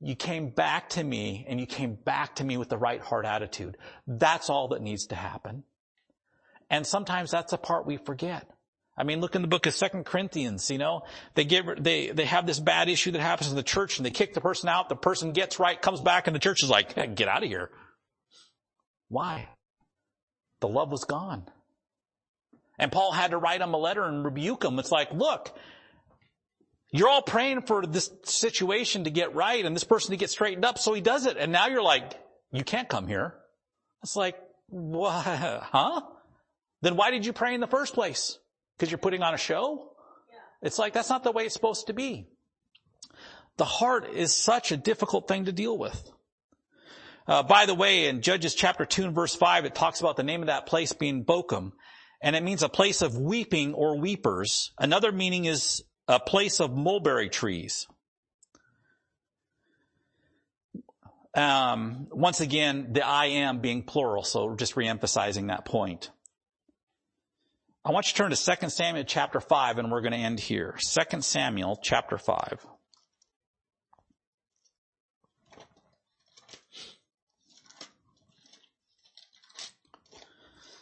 You 0.00 0.16
came 0.16 0.50
back 0.50 0.88
to 0.90 1.04
me 1.04 1.46
and 1.48 1.60
you 1.60 1.66
came 1.66 1.94
back 1.94 2.34
to 2.36 2.44
me 2.44 2.56
with 2.56 2.68
the 2.68 2.76
right 2.76 3.00
heart 3.00 3.24
attitude. 3.24 3.76
That's 4.08 4.50
all 4.50 4.68
that 4.68 4.82
needs 4.82 5.06
to 5.06 5.14
happen. 5.14 5.62
And 6.68 6.84
sometimes 6.84 7.30
that's 7.30 7.52
a 7.52 7.58
part 7.58 7.86
we 7.86 7.98
forget. 7.98 8.50
I 8.96 9.04
mean, 9.04 9.20
look 9.20 9.34
in 9.34 9.42
the 9.42 9.48
book 9.48 9.66
of 9.66 9.74
Second 9.74 10.06
Corinthians, 10.06 10.70
you 10.70 10.78
know, 10.78 11.02
they 11.34 11.44
get, 11.44 11.82
they, 11.82 12.10
they 12.10 12.24
have 12.24 12.46
this 12.46 12.58
bad 12.58 12.88
issue 12.88 13.10
that 13.12 13.20
happens 13.20 13.50
in 13.50 13.56
the 13.56 13.62
church 13.62 13.98
and 13.98 14.06
they 14.06 14.10
kick 14.10 14.32
the 14.32 14.40
person 14.40 14.68
out. 14.70 14.88
The 14.88 14.96
person 14.96 15.32
gets 15.32 15.58
right, 15.58 15.80
comes 15.80 16.00
back 16.00 16.26
and 16.26 16.34
the 16.34 16.40
church 16.40 16.62
is 16.62 16.70
like, 16.70 16.94
hey, 16.94 17.06
get 17.06 17.28
out 17.28 17.42
of 17.42 17.48
here. 17.48 17.70
Why? 19.08 19.48
the 20.60 20.68
love 20.68 20.90
was 20.90 21.04
gone. 21.04 21.44
And 22.78 22.92
Paul 22.92 23.12
had 23.12 23.30
to 23.30 23.38
write 23.38 23.60
them 23.60 23.74
a 23.74 23.78
letter 23.78 24.04
and 24.04 24.24
rebuke 24.24 24.60
them. 24.60 24.78
It's 24.78 24.92
like, 24.92 25.12
look, 25.12 25.56
you're 26.90 27.08
all 27.08 27.22
praying 27.22 27.62
for 27.62 27.86
this 27.86 28.10
situation 28.24 29.04
to 29.04 29.10
get 29.10 29.34
right 29.34 29.64
and 29.64 29.74
this 29.74 29.84
person 29.84 30.10
to 30.10 30.16
get 30.16 30.30
straightened 30.30 30.64
up, 30.64 30.78
so 30.78 30.92
he 30.92 31.00
does 31.00 31.26
it. 31.26 31.36
And 31.38 31.52
now 31.52 31.68
you're 31.68 31.82
like, 31.82 32.18
you 32.52 32.64
can't 32.64 32.88
come 32.88 33.06
here. 33.06 33.34
It's 34.02 34.16
like, 34.16 34.36
what? 34.68 35.24
Huh? 35.72 36.02
Then 36.82 36.96
why 36.96 37.10
did 37.10 37.24
you 37.24 37.32
pray 37.32 37.54
in 37.54 37.60
the 37.60 37.66
first 37.66 37.94
place? 37.94 38.38
Because 38.76 38.90
you're 38.90 38.98
putting 38.98 39.22
on 39.22 39.34
a 39.34 39.38
show? 39.38 39.92
Yeah. 40.30 40.38
It's 40.66 40.78
like, 40.78 40.92
that's 40.92 41.08
not 41.08 41.24
the 41.24 41.32
way 41.32 41.44
it's 41.44 41.54
supposed 41.54 41.86
to 41.86 41.92
be. 41.92 42.28
The 43.56 43.64
heart 43.64 44.10
is 44.12 44.34
such 44.34 44.70
a 44.70 44.76
difficult 44.76 45.28
thing 45.28 45.46
to 45.46 45.52
deal 45.52 45.76
with. 45.76 46.10
Uh, 47.26 47.42
by 47.42 47.66
the 47.66 47.74
way, 47.74 48.06
in 48.06 48.22
Judges 48.22 48.54
chapter 48.54 48.84
2 48.84 49.04
and 49.04 49.14
verse 49.14 49.34
5, 49.34 49.64
it 49.64 49.74
talks 49.74 50.00
about 50.00 50.16
the 50.16 50.22
name 50.22 50.42
of 50.42 50.46
that 50.46 50.66
place 50.66 50.92
being 50.92 51.24
Bochim, 51.24 51.72
and 52.22 52.36
it 52.36 52.42
means 52.42 52.62
a 52.62 52.68
place 52.68 53.02
of 53.02 53.18
weeping 53.18 53.74
or 53.74 53.98
weepers. 53.98 54.72
Another 54.78 55.10
meaning 55.10 55.46
is 55.46 55.82
a 56.06 56.20
place 56.20 56.60
of 56.60 56.76
mulberry 56.76 57.28
trees. 57.28 57.86
Um, 61.34 62.06
once 62.10 62.40
again, 62.40 62.92
the 62.92 63.06
I 63.06 63.26
am 63.26 63.60
being 63.60 63.82
plural, 63.82 64.22
so 64.22 64.54
just 64.54 64.74
reemphasizing 64.74 65.48
that 65.48 65.64
point. 65.64 66.10
I 67.86 67.92
want 67.92 68.08
you 68.08 68.14
to 68.14 68.16
turn 68.16 68.30
to 68.32 68.56
2 68.56 68.68
Samuel 68.68 69.04
chapter 69.04 69.38
5 69.38 69.78
and 69.78 69.92
we're 69.92 70.00
going 70.00 70.12
to 70.12 70.18
end 70.18 70.40
here. 70.40 70.76
2 70.80 71.20
Samuel 71.20 71.78
chapter 71.80 72.18
5. 72.18 72.66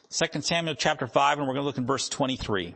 2 0.09 0.41
Samuel 0.41 0.77
chapter 0.77 1.07
5, 1.07 1.39
and 1.39 1.47
we're 1.47 1.53
going 1.53 1.65
to 1.65 1.67
look 1.67 1.77
in 1.77 1.87
verse 1.87 2.09
23. 2.09 2.75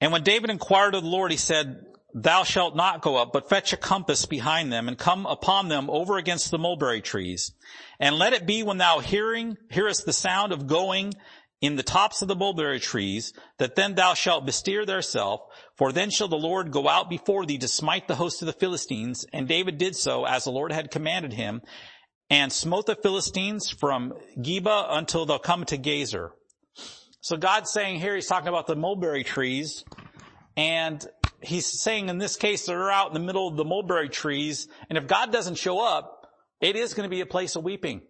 And 0.00 0.10
when 0.10 0.24
David 0.24 0.50
inquired 0.50 0.96
of 0.96 1.04
the 1.04 1.08
Lord, 1.08 1.30
he 1.30 1.36
said, 1.36 1.86
Thou 2.14 2.44
shalt 2.44 2.76
not 2.76 3.00
go 3.00 3.16
up, 3.16 3.32
but 3.32 3.48
fetch 3.48 3.72
a 3.72 3.76
compass 3.76 4.26
behind 4.26 4.72
them, 4.72 4.88
and 4.88 4.98
come 4.98 5.24
upon 5.24 5.68
them 5.68 5.88
over 5.88 6.18
against 6.18 6.50
the 6.50 6.58
mulberry 6.58 7.00
trees. 7.00 7.52
And 7.98 8.16
let 8.16 8.34
it 8.34 8.46
be 8.46 8.62
when 8.62 8.78
thou 8.78 8.98
hearing, 8.98 9.56
hearest 9.70 10.04
the 10.04 10.12
sound 10.12 10.52
of 10.52 10.66
going 10.66 11.14
in 11.62 11.76
the 11.76 11.82
tops 11.82 12.20
of 12.20 12.28
the 12.28 12.34
mulberry 12.34 12.80
trees, 12.80 13.32
that 13.58 13.76
then 13.76 13.94
thou 13.94 14.14
shalt 14.14 14.44
bestir 14.44 14.84
thyself, 14.84 15.40
for 15.78 15.92
then 15.92 16.10
shall 16.10 16.28
the 16.28 16.36
Lord 16.36 16.72
go 16.72 16.88
out 16.88 17.08
before 17.08 17.46
thee 17.46 17.58
to 17.58 17.68
smite 17.68 18.08
the 18.08 18.16
host 18.16 18.42
of 18.42 18.46
the 18.46 18.52
Philistines. 18.52 19.24
And 19.32 19.46
David 19.48 19.78
did 19.78 19.94
so 19.94 20.24
as 20.24 20.44
the 20.44 20.50
Lord 20.50 20.72
had 20.72 20.90
commanded 20.90 21.32
him, 21.32 21.62
and 22.28 22.52
smote 22.52 22.86
the 22.86 22.96
Philistines 22.96 23.70
from 23.70 24.14
Geba 24.38 24.86
until 24.90 25.24
they'll 25.24 25.38
come 25.38 25.64
to 25.66 25.76
Gazer. 25.76 26.32
So 27.20 27.36
God's 27.36 27.70
saying 27.70 28.00
here, 28.00 28.16
he's 28.16 28.26
talking 28.26 28.48
about 28.48 28.66
the 28.66 28.74
mulberry 28.74 29.22
trees, 29.22 29.84
and 30.56 31.06
he's 31.42 31.66
saying 31.66 32.08
in 32.08 32.18
this 32.18 32.36
case 32.36 32.66
they're 32.66 32.90
out 32.90 33.08
in 33.08 33.14
the 33.14 33.20
middle 33.20 33.48
of 33.48 33.56
the 33.56 33.64
mulberry 33.64 34.08
trees, 34.08 34.68
and 34.88 34.96
if 34.96 35.06
God 35.06 35.32
doesn't 35.32 35.56
show 35.56 35.80
up, 35.80 36.26
it 36.60 36.76
is 36.76 36.94
going 36.94 37.08
to 37.08 37.14
be 37.14 37.20
a 37.20 37.26
place 37.26 37.56
of 37.56 37.64
weeping. 37.64 38.02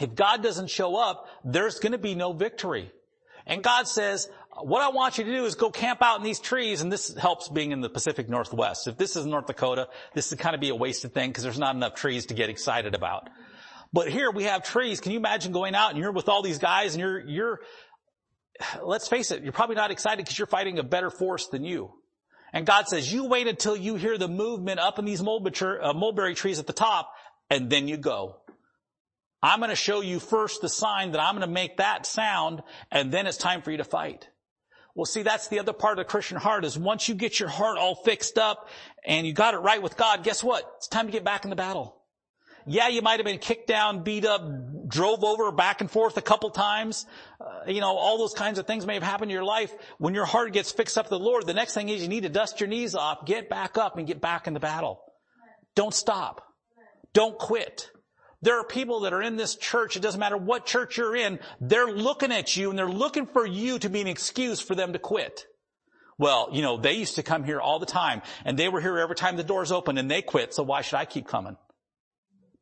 If 0.00 0.14
God 0.14 0.42
doesn't 0.42 0.70
show 0.70 0.96
up, 0.96 1.26
there's 1.44 1.78
going 1.78 1.92
to 1.92 1.98
be 1.98 2.14
no 2.14 2.32
victory. 2.32 2.90
And 3.46 3.62
God 3.62 3.86
says, 3.86 4.28
what 4.62 4.82
I 4.82 4.88
want 4.88 5.18
you 5.18 5.24
to 5.24 5.30
do 5.30 5.44
is 5.44 5.54
go 5.54 5.70
camp 5.70 6.02
out 6.02 6.18
in 6.18 6.24
these 6.24 6.40
trees, 6.40 6.80
and 6.80 6.90
this 6.90 7.14
helps 7.14 7.48
being 7.48 7.72
in 7.72 7.80
the 7.80 7.90
Pacific 7.90 8.28
Northwest. 8.28 8.86
If 8.86 8.96
this 8.96 9.16
is 9.16 9.26
North 9.26 9.46
Dakota, 9.46 9.88
this 10.14 10.30
would 10.30 10.38
kind 10.38 10.54
of 10.54 10.60
be 10.60 10.70
a 10.70 10.74
wasted 10.74 11.12
thing 11.12 11.30
because 11.30 11.44
there's 11.44 11.58
not 11.58 11.74
enough 11.74 11.94
trees 11.94 12.26
to 12.26 12.34
get 12.34 12.48
excited 12.48 12.94
about. 12.94 13.28
But 13.92 14.08
here 14.08 14.30
we 14.30 14.44
have 14.44 14.64
trees. 14.64 15.00
Can 15.00 15.12
you 15.12 15.18
imagine 15.18 15.52
going 15.52 15.74
out 15.74 15.90
and 15.90 15.98
you're 15.98 16.12
with 16.12 16.28
all 16.28 16.42
these 16.42 16.58
guys 16.58 16.94
and 16.94 17.00
you're, 17.00 17.20
you're, 17.20 17.60
let's 18.82 19.08
face 19.08 19.30
it, 19.30 19.42
you're 19.42 19.52
probably 19.52 19.76
not 19.76 19.90
excited 19.90 20.24
because 20.24 20.38
you're 20.38 20.46
fighting 20.46 20.78
a 20.78 20.82
better 20.82 21.10
force 21.10 21.48
than 21.48 21.64
you. 21.64 21.92
And 22.54 22.64
God 22.64 22.86
says, 22.86 23.12
you 23.12 23.24
wait 23.24 23.48
until 23.48 23.76
you 23.76 23.96
hear 23.96 24.16
the 24.16 24.28
movement 24.28 24.78
up 24.78 25.00
in 25.00 25.04
these 25.04 25.20
uh, 25.20 25.92
mulberry 25.92 26.36
trees 26.36 26.60
at 26.60 26.68
the 26.68 26.72
top, 26.72 27.12
and 27.50 27.68
then 27.68 27.88
you 27.88 27.96
go. 27.96 28.36
I'm 29.42 29.58
going 29.58 29.70
to 29.70 29.76
show 29.76 30.00
you 30.00 30.20
first 30.20 30.62
the 30.62 30.68
sign 30.68 31.10
that 31.12 31.20
I'm 31.20 31.34
going 31.34 31.46
to 31.46 31.52
make 31.52 31.78
that 31.78 32.06
sound, 32.06 32.62
and 32.92 33.12
then 33.12 33.26
it's 33.26 33.36
time 33.36 33.60
for 33.60 33.72
you 33.72 33.78
to 33.78 33.84
fight. 33.84 34.28
Well, 34.94 35.04
see, 35.04 35.22
that's 35.22 35.48
the 35.48 35.58
other 35.58 35.72
part 35.72 35.98
of 35.98 36.06
the 36.06 36.08
Christian 36.08 36.36
heart 36.36 36.64
is 36.64 36.78
once 36.78 37.08
you 37.08 37.16
get 37.16 37.40
your 37.40 37.48
heart 37.48 37.76
all 37.76 37.96
fixed 37.96 38.38
up 38.38 38.68
and 39.04 39.26
you 39.26 39.32
got 39.32 39.54
it 39.54 39.58
right 39.58 39.82
with 39.82 39.96
God, 39.96 40.22
guess 40.22 40.44
what? 40.44 40.72
It's 40.76 40.86
time 40.86 41.06
to 41.06 41.12
get 41.12 41.24
back 41.24 41.42
in 41.42 41.50
the 41.50 41.56
battle. 41.56 42.03
Yeah, 42.66 42.88
you 42.88 43.02
might 43.02 43.18
have 43.18 43.26
been 43.26 43.38
kicked 43.38 43.66
down, 43.66 44.02
beat 44.02 44.24
up, 44.24 44.42
drove 44.88 45.22
over 45.22 45.52
back 45.52 45.80
and 45.80 45.90
forth 45.90 46.16
a 46.16 46.22
couple 46.22 46.50
times. 46.50 47.04
Uh, 47.40 47.70
you 47.70 47.80
know, 47.80 47.96
all 47.96 48.16
those 48.16 48.32
kinds 48.32 48.58
of 48.58 48.66
things 48.66 48.86
may 48.86 48.94
have 48.94 49.02
happened 49.02 49.30
in 49.30 49.34
your 49.34 49.44
life. 49.44 49.72
When 49.98 50.14
your 50.14 50.24
heart 50.24 50.52
gets 50.52 50.72
fixed 50.72 50.96
up 50.96 51.06
to 51.06 51.10
the 51.10 51.18
Lord, 51.18 51.46
the 51.46 51.54
next 51.54 51.74
thing 51.74 51.88
is 51.90 52.02
you 52.02 52.08
need 52.08 52.22
to 52.22 52.28
dust 52.30 52.60
your 52.60 52.68
knees 52.68 52.94
off, 52.94 53.26
get 53.26 53.50
back 53.50 53.76
up 53.76 53.98
and 53.98 54.06
get 54.06 54.20
back 54.20 54.46
in 54.46 54.54
the 54.54 54.60
battle. 54.60 55.00
Don't 55.74 55.92
stop. 55.92 56.42
Don't 57.12 57.38
quit. 57.38 57.90
There 58.40 58.58
are 58.60 58.64
people 58.64 59.00
that 59.00 59.12
are 59.12 59.22
in 59.22 59.36
this 59.36 59.56
church, 59.56 59.96
it 59.96 60.00
doesn't 60.00 60.20
matter 60.20 60.36
what 60.36 60.66
church 60.66 60.98
you're 60.98 61.16
in, 61.16 61.38
they're 61.60 61.90
looking 61.90 62.30
at 62.30 62.56
you 62.56 62.68
and 62.68 62.78
they're 62.78 62.86
looking 62.86 63.26
for 63.26 63.46
you 63.46 63.78
to 63.78 63.88
be 63.88 64.02
an 64.02 64.06
excuse 64.06 64.60
for 64.60 64.74
them 64.74 64.92
to 64.92 64.98
quit. 64.98 65.46
Well, 66.18 66.50
you 66.52 66.60
know, 66.60 66.76
they 66.76 66.92
used 66.92 67.16
to 67.16 67.22
come 67.22 67.44
here 67.44 67.60
all 67.60 67.78
the 67.78 67.86
time 67.86 68.20
and 68.44 68.58
they 68.58 68.68
were 68.68 68.80
here 68.80 68.98
every 68.98 69.16
time 69.16 69.36
the 69.36 69.44
doors 69.44 69.72
open 69.72 69.96
and 69.96 70.10
they 70.10 70.20
quit, 70.20 70.52
so 70.52 70.62
why 70.62 70.82
should 70.82 70.96
I 70.96 71.06
keep 71.06 71.26
coming? 71.26 71.56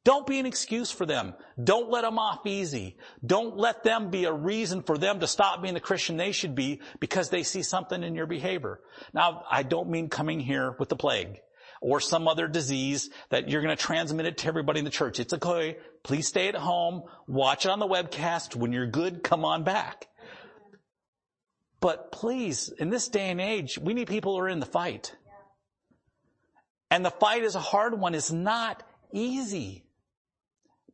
Don't 0.05 0.27
be 0.27 0.41
an 0.41 0.47
excuse 0.47 0.91
for 0.91 1.07
them. 1.07 1.35
Don't 1.63 1.89
let 1.89 2.03
them 2.03 2.19
off 2.19 2.45
easy. 2.45 2.97
Don't 3.25 3.57
let 3.57 3.85
them 3.85 4.11
be 4.11 4.25
a 4.25 4.33
reason 4.33 4.83
for 4.83 4.99
them 4.99 5.21
to 5.21 5.29
stop 5.29 5.63
being 5.63 5.75
the 5.75 5.81
Christian 5.81 6.17
they 6.17 6.33
should 6.33 6.57
be 6.57 6.81
because 6.99 7.31
they 7.31 7.45
see 7.45 7.63
something 7.63 8.03
in 8.03 8.17
your 8.17 8.27
behavior. 8.27 8.81
Now, 9.15 9.45
I 9.49 9.63
don't 9.63 9.91
mean 9.91 10.09
coming 10.09 10.41
here 10.41 10.75
with 10.79 10.89
the 10.89 10.97
plague 10.97 11.41
or 11.81 12.01
some 12.01 12.27
other 12.27 12.49
disease 12.49 13.11
that 13.31 13.49
you're 13.49 13.63
going 13.63 13.77
to 13.77 13.83
transmit 13.83 14.27
it 14.27 14.39
to 14.39 14.49
everybody 14.49 14.81
in 14.81 14.85
the 14.85 14.91
church. 14.91 15.21
It's 15.21 15.35
okay. 15.35 15.77
Please 16.03 16.27
stay 16.27 16.49
at 16.49 16.57
home. 16.57 17.03
Watch 17.29 17.67
it 17.67 17.71
on 17.71 17.79
the 17.79 17.89
webcast. 17.89 18.57
When 18.57 18.73
you're 18.73 18.89
good, 18.89 19.23
come 19.23 19.45
on 19.45 19.63
back. 19.63 20.09
But 21.81 22.11
please, 22.11 22.73
in 22.79 22.91
this 22.91 23.09
day 23.09 23.31
and 23.31 23.41
age, 23.41 23.79
we 23.79 23.95
need 23.95 24.09
people 24.09 24.35
who 24.35 24.41
are 24.41 24.49
in 24.49 24.61
the 24.61 24.67
fight. 24.67 25.15
And 26.91 27.05
the 27.05 27.11
fight 27.11 27.43
is 27.43 27.55
a 27.55 27.61
hard 27.61 27.99
one. 27.99 28.15
It's 28.15 28.31
not 28.31 28.83
easy. 29.13 29.85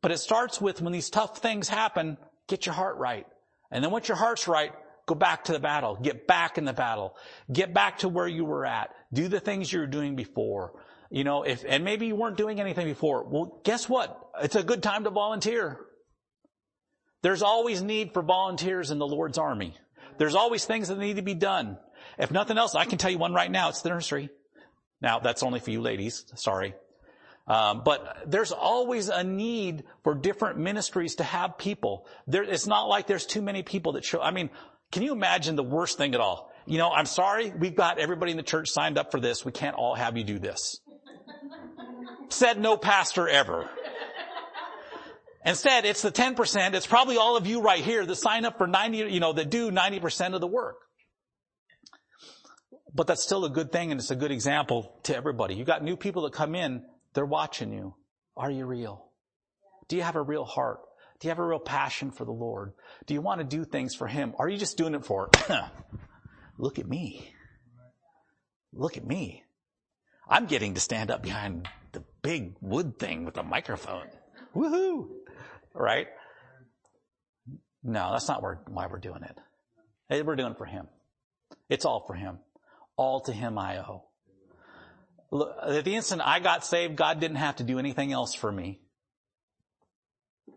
But 0.00 0.12
it 0.12 0.18
starts 0.18 0.60
with 0.60 0.80
when 0.80 0.92
these 0.92 1.10
tough 1.10 1.38
things 1.38 1.68
happen, 1.68 2.18
get 2.48 2.66
your 2.66 2.74
heart 2.74 2.96
right. 2.98 3.26
And 3.70 3.82
then 3.82 3.90
once 3.90 4.08
your 4.08 4.16
heart's 4.16 4.48
right, 4.48 4.72
go 5.06 5.14
back 5.14 5.44
to 5.44 5.52
the 5.52 5.58
battle. 5.58 5.96
Get 6.00 6.26
back 6.26 6.58
in 6.58 6.64
the 6.64 6.72
battle. 6.72 7.16
Get 7.52 7.74
back 7.74 7.98
to 7.98 8.08
where 8.08 8.28
you 8.28 8.44
were 8.44 8.64
at. 8.64 8.90
Do 9.12 9.28
the 9.28 9.40
things 9.40 9.72
you 9.72 9.80
were 9.80 9.86
doing 9.86 10.16
before. 10.16 10.72
You 11.10 11.24
know, 11.24 11.42
if, 11.42 11.64
and 11.66 11.84
maybe 11.84 12.06
you 12.06 12.14
weren't 12.14 12.36
doing 12.36 12.60
anything 12.60 12.86
before. 12.86 13.24
Well, 13.24 13.60
guess 13.64 13.88
what? 13.88 14.18
It's 14.42 14.56
a 14.56 14.62
good 14.62 14.82
time 14.82 15.04
to 15.04 15.10
volunteer. 15.10 15.80
There's 17.22 17.42
always 17.42 17.82
need 17.82 18.12
for 18.12 18.22
volunteers 18.22 18.90
in 18.90 18.98
the 18.98 19.06
Lord's 19.06 19.38
army. 19.38 19.74
There's 20.18 20.34
always 20.34 20.64
things 20.64 20.88
that 20.88 20.98
need 20.98 21.16
to 21.16 21.22
be 21.22 21.34
done. 21.34 21.78
If 22.18 22.30
nothing 22.30 22.58
else, 22.58 22.74
I 22.74 22.84
can 22.84 22.98
tell 22.98 23.10
you 23.10 23.18
one 23.18 23.32
right 23.32 23.50
now. 23.50 23.70
It's 23.70 23.82
the 23.82 23.88
nursery. 23.88 24.30
Now, 25.00 25.18
that's 25.18 25.42
only 25.42 25.60
for 25.60 25.70
you 25.70 25.80
ladies. 25.80 26.24
Sorry. 26.34 26.74
Um, 27.48 27.80
but 27.82 28.24
there's 28.26 28.52
always 28.52 29.08
a 29.08 29.24
need 29.24 29.84
for 30.04 30.14
different 30.14 30.58
ministries 30.58 31.14
to 31.16 31.24
have 31.24 31.56
people. 31.56 32.06
There, 32.26 32.42
it's 32.42 32.66
not 32.66 32.88
like 32.88 33.06
there's 33.06 33.24
too 33.24 33.40
many 33.40 33.62
people 33.62 33.92
that 33.92 34.04
show. 34.04 34.20
I 34.20 34.32
mean, 34.32 34.50
can 34.92 35.02
you 35.02 35.12
imagine 35.12 35.56
the 35.56 35.62
worst 35.62 35.96
thing 35.96 36.14
at 36.14 36.20
all? 36.20 36.52
You 36.66 36.76
know, 36.76 36.90
I'm 36.90 37.06
sorry, 37.06 37.50
we've 37.50 37.74
got 37.74 37.98
everybody 37.98 38.32
in 38.32 38.36
the 38.36 38.42
church 38.42 38.68
signed 38.68 38.98
up 38.98 39.10
for 39.10 39.18
this. 39.18 39.46
We 39.46 39.52
can't 39.52 39.76
all 39.76 39.94
have 39.94 40.18
you 40.18 40.24
do 40.24 40.38
this. 40.38 40.78
Said 42.28 42.60
no 42.60 42.76
pastor 42.76 43.26
ever. 43.26 43.70
Instead, 45.46 45.86
it's 45.86 46.02
the 46.02 46.12
10%. 46.12 46.74
It's 46.74 46.86
probably 46.86 47.16
all 47.16 47.38
of 47.38 47.46
you 47.46 47.62
right 47.62 47.82
here 47.82 48.04
that 48.04 48.16
sign 48.16 48.44
up 48.44 48.58
for 48.58 48.66
90, 48.66 48.98
you 48.98 49.20
know, 49.20 49.32
that 49.32 49.48
do 49.48 49.70
90% 49.70 50.34
of 50.34 50.42
the 50.42 50.46
work. 50.46 50.76
But 52.94 53.06
that's 53.06 53.22
still 53.22 53.46
a 53.46 53.50
good 53.50 53.72
thing 53.72 53.90
and 53.90 53.98
it's 53.98 54.10
a 54.10 54.16
good 54.16 54.32
example 54.32 54.98
to 55.04 55.16
everybody. 55.16 55.54
You 55.54 55.64
got 55.64 55.82
new 55.82 55.96
people 55.96 56.22
that 56.22 56.34
come 56.34 56.54
in 56.54 56.84
they're 57.18 57.26
watching 57.26 57.72
you. 57.72 57.96
Are 58.36 58.48
you 58.48 58.64
real? 58.64 59.10
Do 59.88 59.96
you 59.96 60.02
have 60.02 60.14
a 60.14 60.22
real 60.22 60.44
heart? 60.44 60.78
Do 61.18 61.26
you 61.26 61.30
have 61.30 61.40
a 61.40 61.44
real 61.44 61.58
passion 61.58 62.12
for 62.12 62.24
the 62.24 62.30
Lord? 62.30 62.74
Do 63.06 63.14
you 63.14 63.20
want 63.20 63.40
to 63.40 63.44
do 63.44 63.64
things 63.64 63.96
for 63.96 64.06
Him? 64.06 64.34
Are 64.38 64.48
you 64.48 64.56
just 64.56 64.78
doing 64.78 64.94
it 64.94 65.04
for, 65.04 65.28
look 66.58 66.78
at 66.78 66.86
me. 66.86 67.34
Look 68.72 68.96
at 68.96 69.04
me. 69.04 69.42
I'm 70.28 70.46
getting 70.46 70.74
to 70.74 70.80
stand 70.80 71.10
up 71.10 71.24
behind 71.24 71.68
the 71.90 72.04
big 72.22 72.54
wood 72.60 73.00
thing 73.00 73.24
with 73.24 73.36
a 73.36 73.42
microphone. 73.42 74.06
Woohoo! 74.54 75.08
Right? 75.74 76.06
No, 77.82 78.12
that's 78.12 78.28
not 78.28 78.44
why 78.44 78.86
we're 78.86 79.00
doing 79.00 79.24
it. 79.24 80.24
We're 80.24 80.36
doing 80.36 80.52
it 80.52 80.58
for 80.58 80.66
Him. 80.66 80.86
It's 81.68 81.84
all 81.84 82.04
for 82.06 82.14
Him. 82.14 82.38
All 82.96 83.22
to 83.22 83.32
Him 83.32 83.58
I 83.58 83.78
owe 83.78 84.07
at 85.32 85.84
the 85.84 85.94
instant 85.94 86.22
I 86.24 86.40
got 86.40 86.64
saved, 86.64 86.96
God 86.96 87.20
didn't 87.20 87.36
have 87.36 87.56
to 87.56 87.64
do 87.64 87.78
anything 87.78 88.12
else 88.12 88.34
for 88.34 88.50
me. 88.50 88.80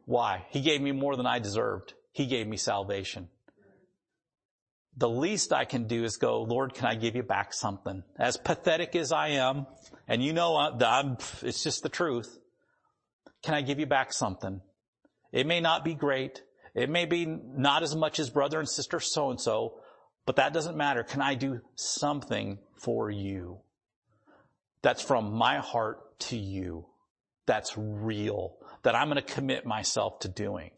Why? 0.05 0.45
He 0.49 0.61
gave 0.61 0.81
me 0.81 0.91
more 0.91 1.15
than 1.15 1.25
I 1.25 1.39
deserved. 1.39 1.93
He 2.11 2.25
gave 2.25 2.47
me 2.47 2.57
salvation. 2.57 3.29
The 4.97 5.09
least 5.09 5.53
I 5.53 5.65
can 5.65 5.87
do 5.87 6.03
is 6.03 6.17
go, 6.17 6.43
Lord, 6.43 6.73
can 6.73 6.85
I 6.85 6.95
give 6.95 7.15
you 7.15 7.23
back 7.23 7.53
something? 7.53 8.03
As 8.19 8.37
pathetic 8.37 8.95
as 8.95 9.11
I 9.11 9.29
am, 9.29 9.67
and 10.07 10.23
you 10.23 10.33
know 10.33 10.57
I'm, 10.57 11.17
it's 11.41 11.63
just 11.63 11.83
the 11.83 11.89
truth. 11.89 12.37
Can 13.41 13.53
I 13.53 13.61
give 13.61 13.79
you 13.79 13.85
back 13.85 14.11
something? 14.11 14.61
It 15.31 15.47
may 15.47 15.61
not 15.61 15.85
be 15.85 15.93
great. 15.93 16.41
It 16.75 16.89
may 16.89 17.05
be 17.05 17.25
not 17.25 17.83
as 17.83 17.95
much 17.95 18.19
as 18.19 18.29
brother 18.29 18.59
and 18.59 18.67
sister 18.67 18.99
so 18.99 19.29
and 19.29 19.39
so, 19.39 19.79
but 20.25 20.35
that 20.35 20.53
doesn't 20.53 20.77
matter. 20.77 21.03
Can 21.03 21.21
I 21.21 21.35
do 21.35 21.61
something 21.75 22.59
for 22.77 23.09
you? 23.09 23.59
That's 24.83 25.01
from 25.01 25.33
my 25.33 25.57
heart 25.57 26.19
to 26.19 26.37
you. 26.37 26.85
That's 27.47 27.77
real. 27.77 28.55
That 28.83 28.95
I'm 28.95 29.09
going 29.09 29.21
to 29.21 29.33
commit 29.33 29.65
myself 29.65 30.19
to 30.19 30.27
doing. 30.27 30.71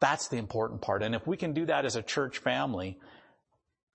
That's 0.00 0.28
the 0.28 0.38
important 0.38 0.82
part. 0.82 1.02
And 1.02 1.14
if 1.14 1.26
we 1.26 1.36
can 1.36 1.52
do 1.52 1.66
that 1.66 1.84
as 1.84 1.96
a 1.96 2.02
church 2.02 2.38
family, 2.38 2.98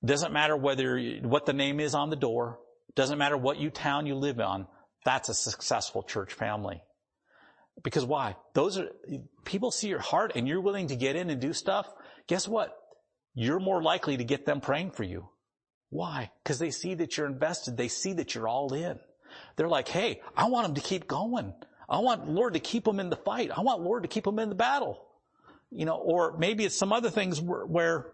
doesn't 0.04 0.32
matter 0.32 0.56
whether, 0.56 1.00
what 1.24 1.46
the 1.46 1.54
name 1.54 1.80
is 1.80 1.96
on 1.96 2.10
the 2.10 2.16
door, 2.16 2.60
doesn't 2.96 3.18
matter 3.18 3.38
what 3.38 3.58
you 3.58 3.70
town 3.70 4.06
you 4.06 4.16
live 4.16 4.40
on, 4.40 4.68
that's 5.04 5.30
a 5.30 5.34
successful 5.34 6.04
church 6.04 6.34
family. 6.34 6.82
Because 7.84 8.06
why? 8.06 8.36
Those 8.54 8.78
are, 8.78 8.88
people 9.44 9.72
see 9.72 9.90
your 9.90 10.00
heart 10.00 10.34
and 10.36 10.48
you're 10.48 10.62
willing 10.62 10.88
to 10.88 10.96
get 10.96 11.16
in 11.16 11.30
and 11.30 11.42
do 11.42 11.54
stuff. 11.54 11.88
Guess 12.28 12.48
what? 12.48 12.76
You're 13.34 13.60
more 13.60 13.82
likely 13.82 14.18
to 14.18 14.24
get 14.24 14.46
them 14.46 14.62
praying 14.62 14.92
for 14.92 15.04
you. 15.04 15.28
Why? 15.90 16.32
Because 16.44 16.60
they 16.60 16.72
see 16.72 16.96
that 16.96 17.18
you're 17.18 17.28
invested. 17.28 17.78
They 17.78 17.90
see 17.90 18.14
that 18.14 18.34
you're 18.34 18.48
all 18.48 18.74
in. 18.74 19.00
They're 19.56 19.70
like, 19.70 19.88
hey, 19.88 20.22
I 20.36 20.50
want 20.50 20.68
them 20.68 20.76
to 20.76 20.82
keep 20.82 21.08
going. 21.08 21.54
I 21.88 22.00
want 22.00 22.30
Lord 22.30 22.54
to 22.54 22.60
keep 22.60 22.84
them 22.84 23.00
in 23.00 23.10
the 23.10 23.16
fight. 23.16 23.52
I 23.56 23.62
want 23.62 23.82
Lord 23.82 24.04
to 24.04 24.10
keep 24.10 24.24
them 24.24 24.40
in 24.40 24.50
the 24.50 24.56
battle. 24.56 25.06
You 25.72 25.86
know, 25.86 25.96
or 25.96 26.38
maybe 26.38 26.66
it's 26.66 26.78
some 26.78 26.94
other 26.94 27.10
things 27.10 27.42
where, 27.42 27.66
where 27.66 28.12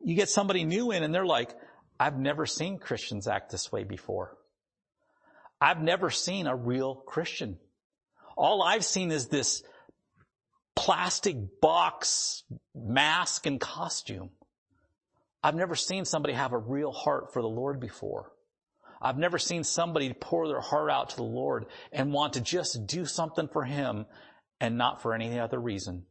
you 0.00 0.14
get 0.14 0.28
somebody 0.28 0.64
new 0.64 0.90
in 0.90 1.02
and 1.02 1.14
they're 1.14 1.26
like, 1.26 1.54
I've 1.98 2.18
never 2.18 2.46
seen 2.46 2.78
Christians 2.78 3.26
act 3.26 3.50
this 3.50 3.72
way 3.72 3.84
before. 3.84 4.36
I've 5.60 5.80
never 5.80 6.10
seen 6.10 6.46
a 6.46 6.54
real 6.54 6.94
Christian. 6.94 7.58
All 8.36 8.62
I've 8.62 8.84
seen 8.84 9.10
is 9.10 9.28
this 9.28 9.62
plastic 10.74 11.60
box 11.60 12.44
mask 12.74 13.46
and 13.46 13.58
costume. 13.58 14.30
I've 15.42 15.54
never 15.54 15.74
seen 15.74 16.04
somebody 16.04 16.34
have 16.34 16.52
a 16.52 16.58
real 16.58 16.92
heart 16.92 17.32
for 17.32 17.40
the 17.40 17.48
Lord 17.48 17.80
before. 17.80 18.30
I've 19.00 19.18
never 19.18 19.38
seen 19.38 19.64
somebody 19.64 20.12
pour 20.12 20.48
their 20.48 20.60
heart 20.60 20.90
out 20.90 21.10
to 21.10 21.16
the 21.16 21.22
Lord 21.22 21.66
and 21.92 22.12
want 22.12 22.34
to 22.34 22.40
just 22.40 22.86
do 22.86 23.04
something 23.04 23.48
for 23.48 23.64
Him 23.64 24.06
and 24.60 24.78
not 24.78 25.02
for 25.02 25.14
any 25.14 25.38
other 25.38 25.58
reason. 25.58 26.04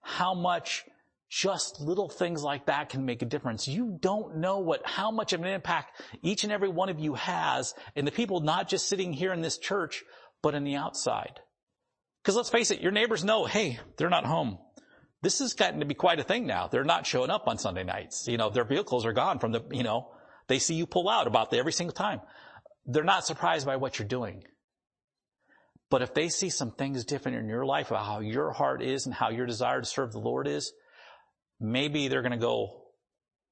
How 0.00 0.34
much 0.34 0.84
just 1.32 1.80
little 1.80 2.10
things 2.10 2.42
like 2.42 2.66
that 2.66 2.90
can 2.90 3.06
make 3.06 3.22
a 3.22 3.24
difference. 3.24 3.66
You 3.66 3.96
don't 4.02 4.36
know 4.36 4.58
what, 4.58 4.82
how 4.84 5.10
much 5.10 5.32
of 5.32 5.40
an 5.40 5.46
impact 5.46 6.02
each 6.20 6.44
and 6.44 6.52
every 6.52 6.68
one 6.68 6.90
of 6.90 7.00
you 7.00 7.14
has 7.14 7.74
in 7.96 8.04
the 8.04 8.10
people 8.10 8.40
not 8.40 8.68
just 8.68 8.86
sitting 8.86 9.14
here 9.14 9.32
in 9.32 9.40
this 9.40 9.56
church, 9.56 10.04
but 10.42 10.54
in 10.54 10.62
the 10.62 10.76
outside. 10.76 11.40
Cause 12.22 12.36
let's 12.36 12.50
face 12.50 12.70
it, 12.70 12.82
your 12.82 12.92
neighbors 12.92 13.24
know, 13.24 13.46
hey, 13.46 13.80
they're 13.96 14.10
not 14.10 14.26
home. 14.26 14.58
This 15.22 15.38
has 15.38 15.54
gotten 15.54 15.80
to 15.80 15.86
be 15.86 15.94
quite 15.94 16.20
a 16.20 16.22
thing 16.22 16.46
now. 16.46 16.68
They're 16.68 16.84
not 16.84 17.06
showing 17.06 17.30
up 17.30 17.48
on 17.48 17.56
Sunday 17.56 17.82
nights. 17.82 18.28
You 18.28 18.36
know, 18.36 18.50
their 18.50 18.64
vehicles 18.64 19.06
are 19.06 19.14
gone 19.14 19.38
from 19.38 19.52
the, 19.52 19.62
you 19.70 19.84
know, 19.84 20.10
they 20.52 20.58
see 20.58 20.74
you 20.74 20.86
pull 20.86 21.08
out 21.08 21.26
about 21.26 21.54
every 21.54 21.72
single 21.72 21.94
time. 21.94 22.20
They're 22.84 23.02
not 23.04 23.24
surprised 23.24 23.64
by 23.64 23.76
what 23.76 23.98
you're 23.98 24.06
doing. 24.06 24.44
But 25.88 26.02
if 26.02 26.12
they 26.12 26.28
see 26.28 26.50
some 26.50 26.72
things 26.72 27.06
different 27.06 27.38
in 27.38 27.48
your 27.48 27.64
life 27.64 27.90
about 27.90 28.04
how 28.04 28.20
your 28.20 28.52
heart 28.52 28.82
is 28.82 29.06
and 29.06 29.14
how 29.14 29.30
your 29.30 29.46
desire 29.46 29.80
to 29.80 29.86
serve 29.86 30.12
the 30.12 30.18
Lord 30.18 30.46
is, 30.46 30.74
maybe 31.58 32.08
they're 32.08 32.20
going 32.20 32.32
to 32.32 32.36
go, 32.36 32.82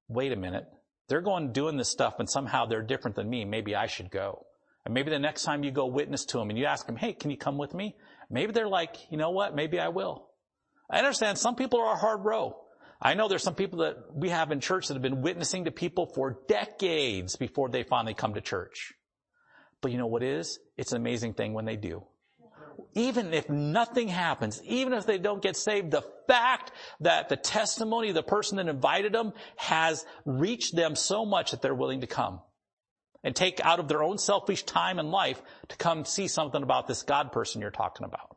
wait 0.08 0.32
a 0.32 0.36
minute. 0.36 0.66
They're 1.08 1.22
going 1.22 1.52
doing 1.52 1.78
this 1.78 1.88
stuff 1.88 2.16
and 2.18 2.28
somehow 2.28 2.66
they're 2.66 2.82
different 2.82 3.16
than 3.16 3.30
me. 3.30 3.46
Maybe 3.46 3.74
I 3.74 3.86
should 3.86 4.10
go. 4.10 4.44
And 4.84 4.92
maybe 4.92 5.08
the 5.08 5.18
next 5.18 5.44
time 5.44 5.64
you 5.64 5.70
go 5.70 5.86
witness 5.86 6.26
to 6.26 6.38
them 6.38 6.50
and 6.50 6.58
you 6.58 6.66
ask 6.66 6.84
them, 6.84 6.96
hey, 6.96 7.14
can 7.14 7.30
you 7.30 7.38
come 7.38 7.56
with 7.56 7.72
me? 7.72 7.96
Maybe 8.28 8.52
they're 8.52 8.68
like, 8.68 8.96
you 9.10 9.16
know 9.16 9.30
what? 9.30 9.54
Maybe 9.54 9.80
I 9.80 9.88
will. 9.88 10.26
I 10.90 10.98
understand 10.98 11.38
some 11.38 11.56
people 11.56 11.80
are 11.80 11.94
a 11.94 11.98
hard 11.98 12.26
row. 12.26 12.60
I 13.02 13.14
know 13.14 13.28
there's 13.28 13.42
some 13.42 13.54
people 13.54 13.80
that 13.80 14.14
we 14.14 14.28
have 14.28 14.52
in 14.52 14.60
church 14.60 14.88
that 14.88 14.94
have 14.94 15.02
been 15.02 15.22
witnessing 15.22 15.64
to 15.64 15.70
people 15.70 16.06
for 16.06 16.38
decades 16.48 17.36
before 17.36 17.68
they 17.70 17.82
finally 17.82 18.14
come 18.14 18.34
to 18.34 18.40
church. 18.40 18.92
But 19.80 19.92
you 19.92 19.98
know 19.98 20.06
what 20.06 20.22
is? 20.22 20.58
It's 20.76 20.92
an 20.92 20.98
amazing 20.98 21.34
thing 21.34 21.54
when 21.54 21.64
they 21.64 21.76
do. 21.76 22.04
Even 22.94 23.32
if 23.32 23.48
nothing 23.48 24.08
happens, 24.08 24.60
even 24.64 24.92
if 24.92 25.06
they 25.06 25.18
don't 25.18 25.42
get 25.42 25.56
saved, 25.56 25.90
the 25.90 26.04
fact 26.26 26.72
that 27.00 27.28
the 27.28 27.36
testimony 27.36 28.08
of 28.08 28.14
the 28.14 28.22
person 28.22 28.56
that 28.56 28.68
invited 28.68 29.12
them 29.12 29.32
has 29.56 30.04
reached 30.24 30.76
them 30.76 30.94
so 30.96 31.24
much 31.24 31.52
that 31.52 31.62
they're 31.62 31.74
willing 31.74 32.00
to 32.02 32.06
come 32.06 32.40
and 33.22 33.36
take 33.36 33.60
out 33.60 33.80
of 33.80 33.88
their 33.88 34.02
own 34.02 34.18
selfish 34.18 34.62
time 34.64 34.98
and 34.98 35.10
life 35.10 35.40
to 35.68 35.76
come 35.76 36.04
see 36.04 36.26
something 36.26 36.62
about 36.62 36.86
this 36.86 37.02
God 37.02 37.32
person 37.32 37.60
you're 37.60 37.70
talking 37.70 38.04
about. 38.04 38.36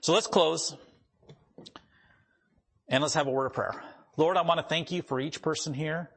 So 0.00 0.12
let's 0.12 0.26
close. 0.26 0.76
And 2.88 3.02
let's 3.02 3.14
have 3.14 3.26
a 3.26 3.30
word 3.30 3.46
of 3.46 3.52
prayer. 3.52 3.82
Lord, 4.16 4.36
I 4.36 4.42
want 4.42 4.60
to 4.60 4.66
thank 4.66 4.90
you 4.90 5.02
for 5.02 5.20
each 5.20 5.42
person 5.42 5.74
here. 5.74 6.10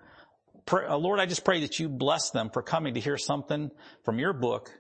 Uh, 0.72 0.98
Lord, 0.98 1.20
I 1.20 1.26
just 1.26 1.44
pray 1.44 1.62
that 1.62 1.80
you 1.80 1.90
bless 1.90 2.32
them 2.32 2.50
for 2.52 2.62
coming 2.62 2.94
to 2.94 3.00
hear 3.00 3.18
something 3.18 3.72
from 4.04 4.20
your 4.20 4.34
book 4.34 4.72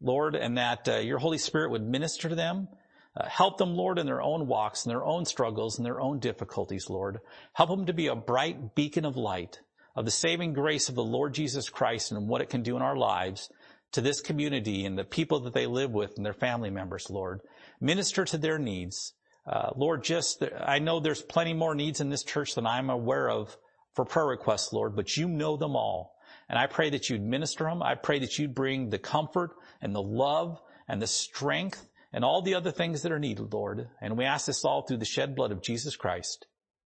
Lord, 0.00 0.34
and 0.34 0.56
that 0.56 0.88
uh, 0.88 0.96
your 0.96 1.18
Holy 1.18 1.38
Spirit 1.38 1.70
would 1.70 1.82
minister 1.82 2.28
to 2.28 2.34
them. 2.34 2.68
Uh, 3.16 3.28
help 3.28 3.58
them, 3.58 3.74
Lord, 3.74 3.98
in 3.98 4.06
their 4.06 4.22
own 4.22 4.46
walks, 4.46 4.84
and 4.84 4.90
their 4.90 5.04
own 5.04 5.24
struggles, 5.24 5.78
and 5.78 5.84
their 5.84 6.00
own 6.00 6.20
difficulties, 6.20 6.88
Lord. 6.88 7.18
Help 7.52 7.70
them 7.70 7.86
to 7.86 7.92
be 7.92 8.06
a 8.06 8.16
bright 8.16 8.74
beacon 8.74 9.04
of 9.04 9.16
light 9.16 9.60
of 9.96 10.04
the 10.04 10.10
saving 10.10 10.52
grace 10.52 10.88
of 10.88 10.94
the 10.94 11.04
Lord 11.04 11.34
Jesus 11.34 11.68
Christ 11.68 12.12
and 12.12 12.28
what 12.28 12.40
it 12.40 12.48
can 12.48 12.62
do 12.62 12.76
in 12.76 12.82
our 12.82 12.96
lives 12.96 13.50
to 13.92 14.00
this 14.00 14.20
community 14.20 14.86
and 14.86 14.96
the 14.96 15.04
people 15.04 15.40
that 15.40 15.52
they 15.52 15.66
live 15.66 15.90
with 15.90 16.12
and 16.16 16.24
their 16.24 16.32
family 16.32 16.70
members, 16.70 17.10
Lord. 17.10 17.40
Minister 17.80 18.24
to 18.26 18.38
their 18.38 18.58
needs. 18.58 19.12
Uh, 19.50 19.70
Lord, 19.74 20.04
just, 20.04 20.44
I 20.64 20.78
know 20.78 21.00
there's 21.00 21.22
plenty 21.22 21.54
more 21.54 21.74
needs 21.74 22.00
in 22.00 22.08
this 22.08 22.22
church 22.22 22.54
than 22.54 22.66
I'm 22.66 22.88
aware 22.88 23.28
of 23.28 23.56
for 23.94 24.04
prayer 24.04 24.26
requests, 24.26 24.72
Lord, 24.72 24.94
but 24.94 25.16
you 25.16 25.26
know 25.26 25.56
them 25.56 25.74
all. 25.74 26.14
And 26.48 26.56
I 26.56 26.68
pray 26.68 26.90
that 26.90 27.10
you'd 27.10 27.22
minister 27.22 27.64
them. 27.64 27.82
I 27.82 27.96
pray 27.96 28.20
that 28.20 28.38
you'd 28.38 28.54
bring 28.54 28.90
the 28.90 28.98
comfort 28.98 29.50
and 29.82 29.92
the 29.92 30.02
love 30.02 30.60
and 30.86 31.02
the 31.02 31.08
strength 31.08 31.88
and 32.12 32.24
all 32.24 32.42
the 32.42 32.54
other 32.54 32.70
things 32.70 33.02
that 33.02 33.12
are 33.12 33.18
needed, 33.18 33.52
Lord. 33.52 33.88
And 34.00 34.16
we 34.16 34.24
ask 34.24 34.46
this 34.46 34.64
all 34.64 34.82
through 34.82 34.98
the 34.98 35.04
shed 35.04 35.34
blood 35.34 35.50
of 35.50 35.62
Jesus 35.62 35.96
Christ. 35.96 36.46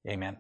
Amen. 0.05 0.37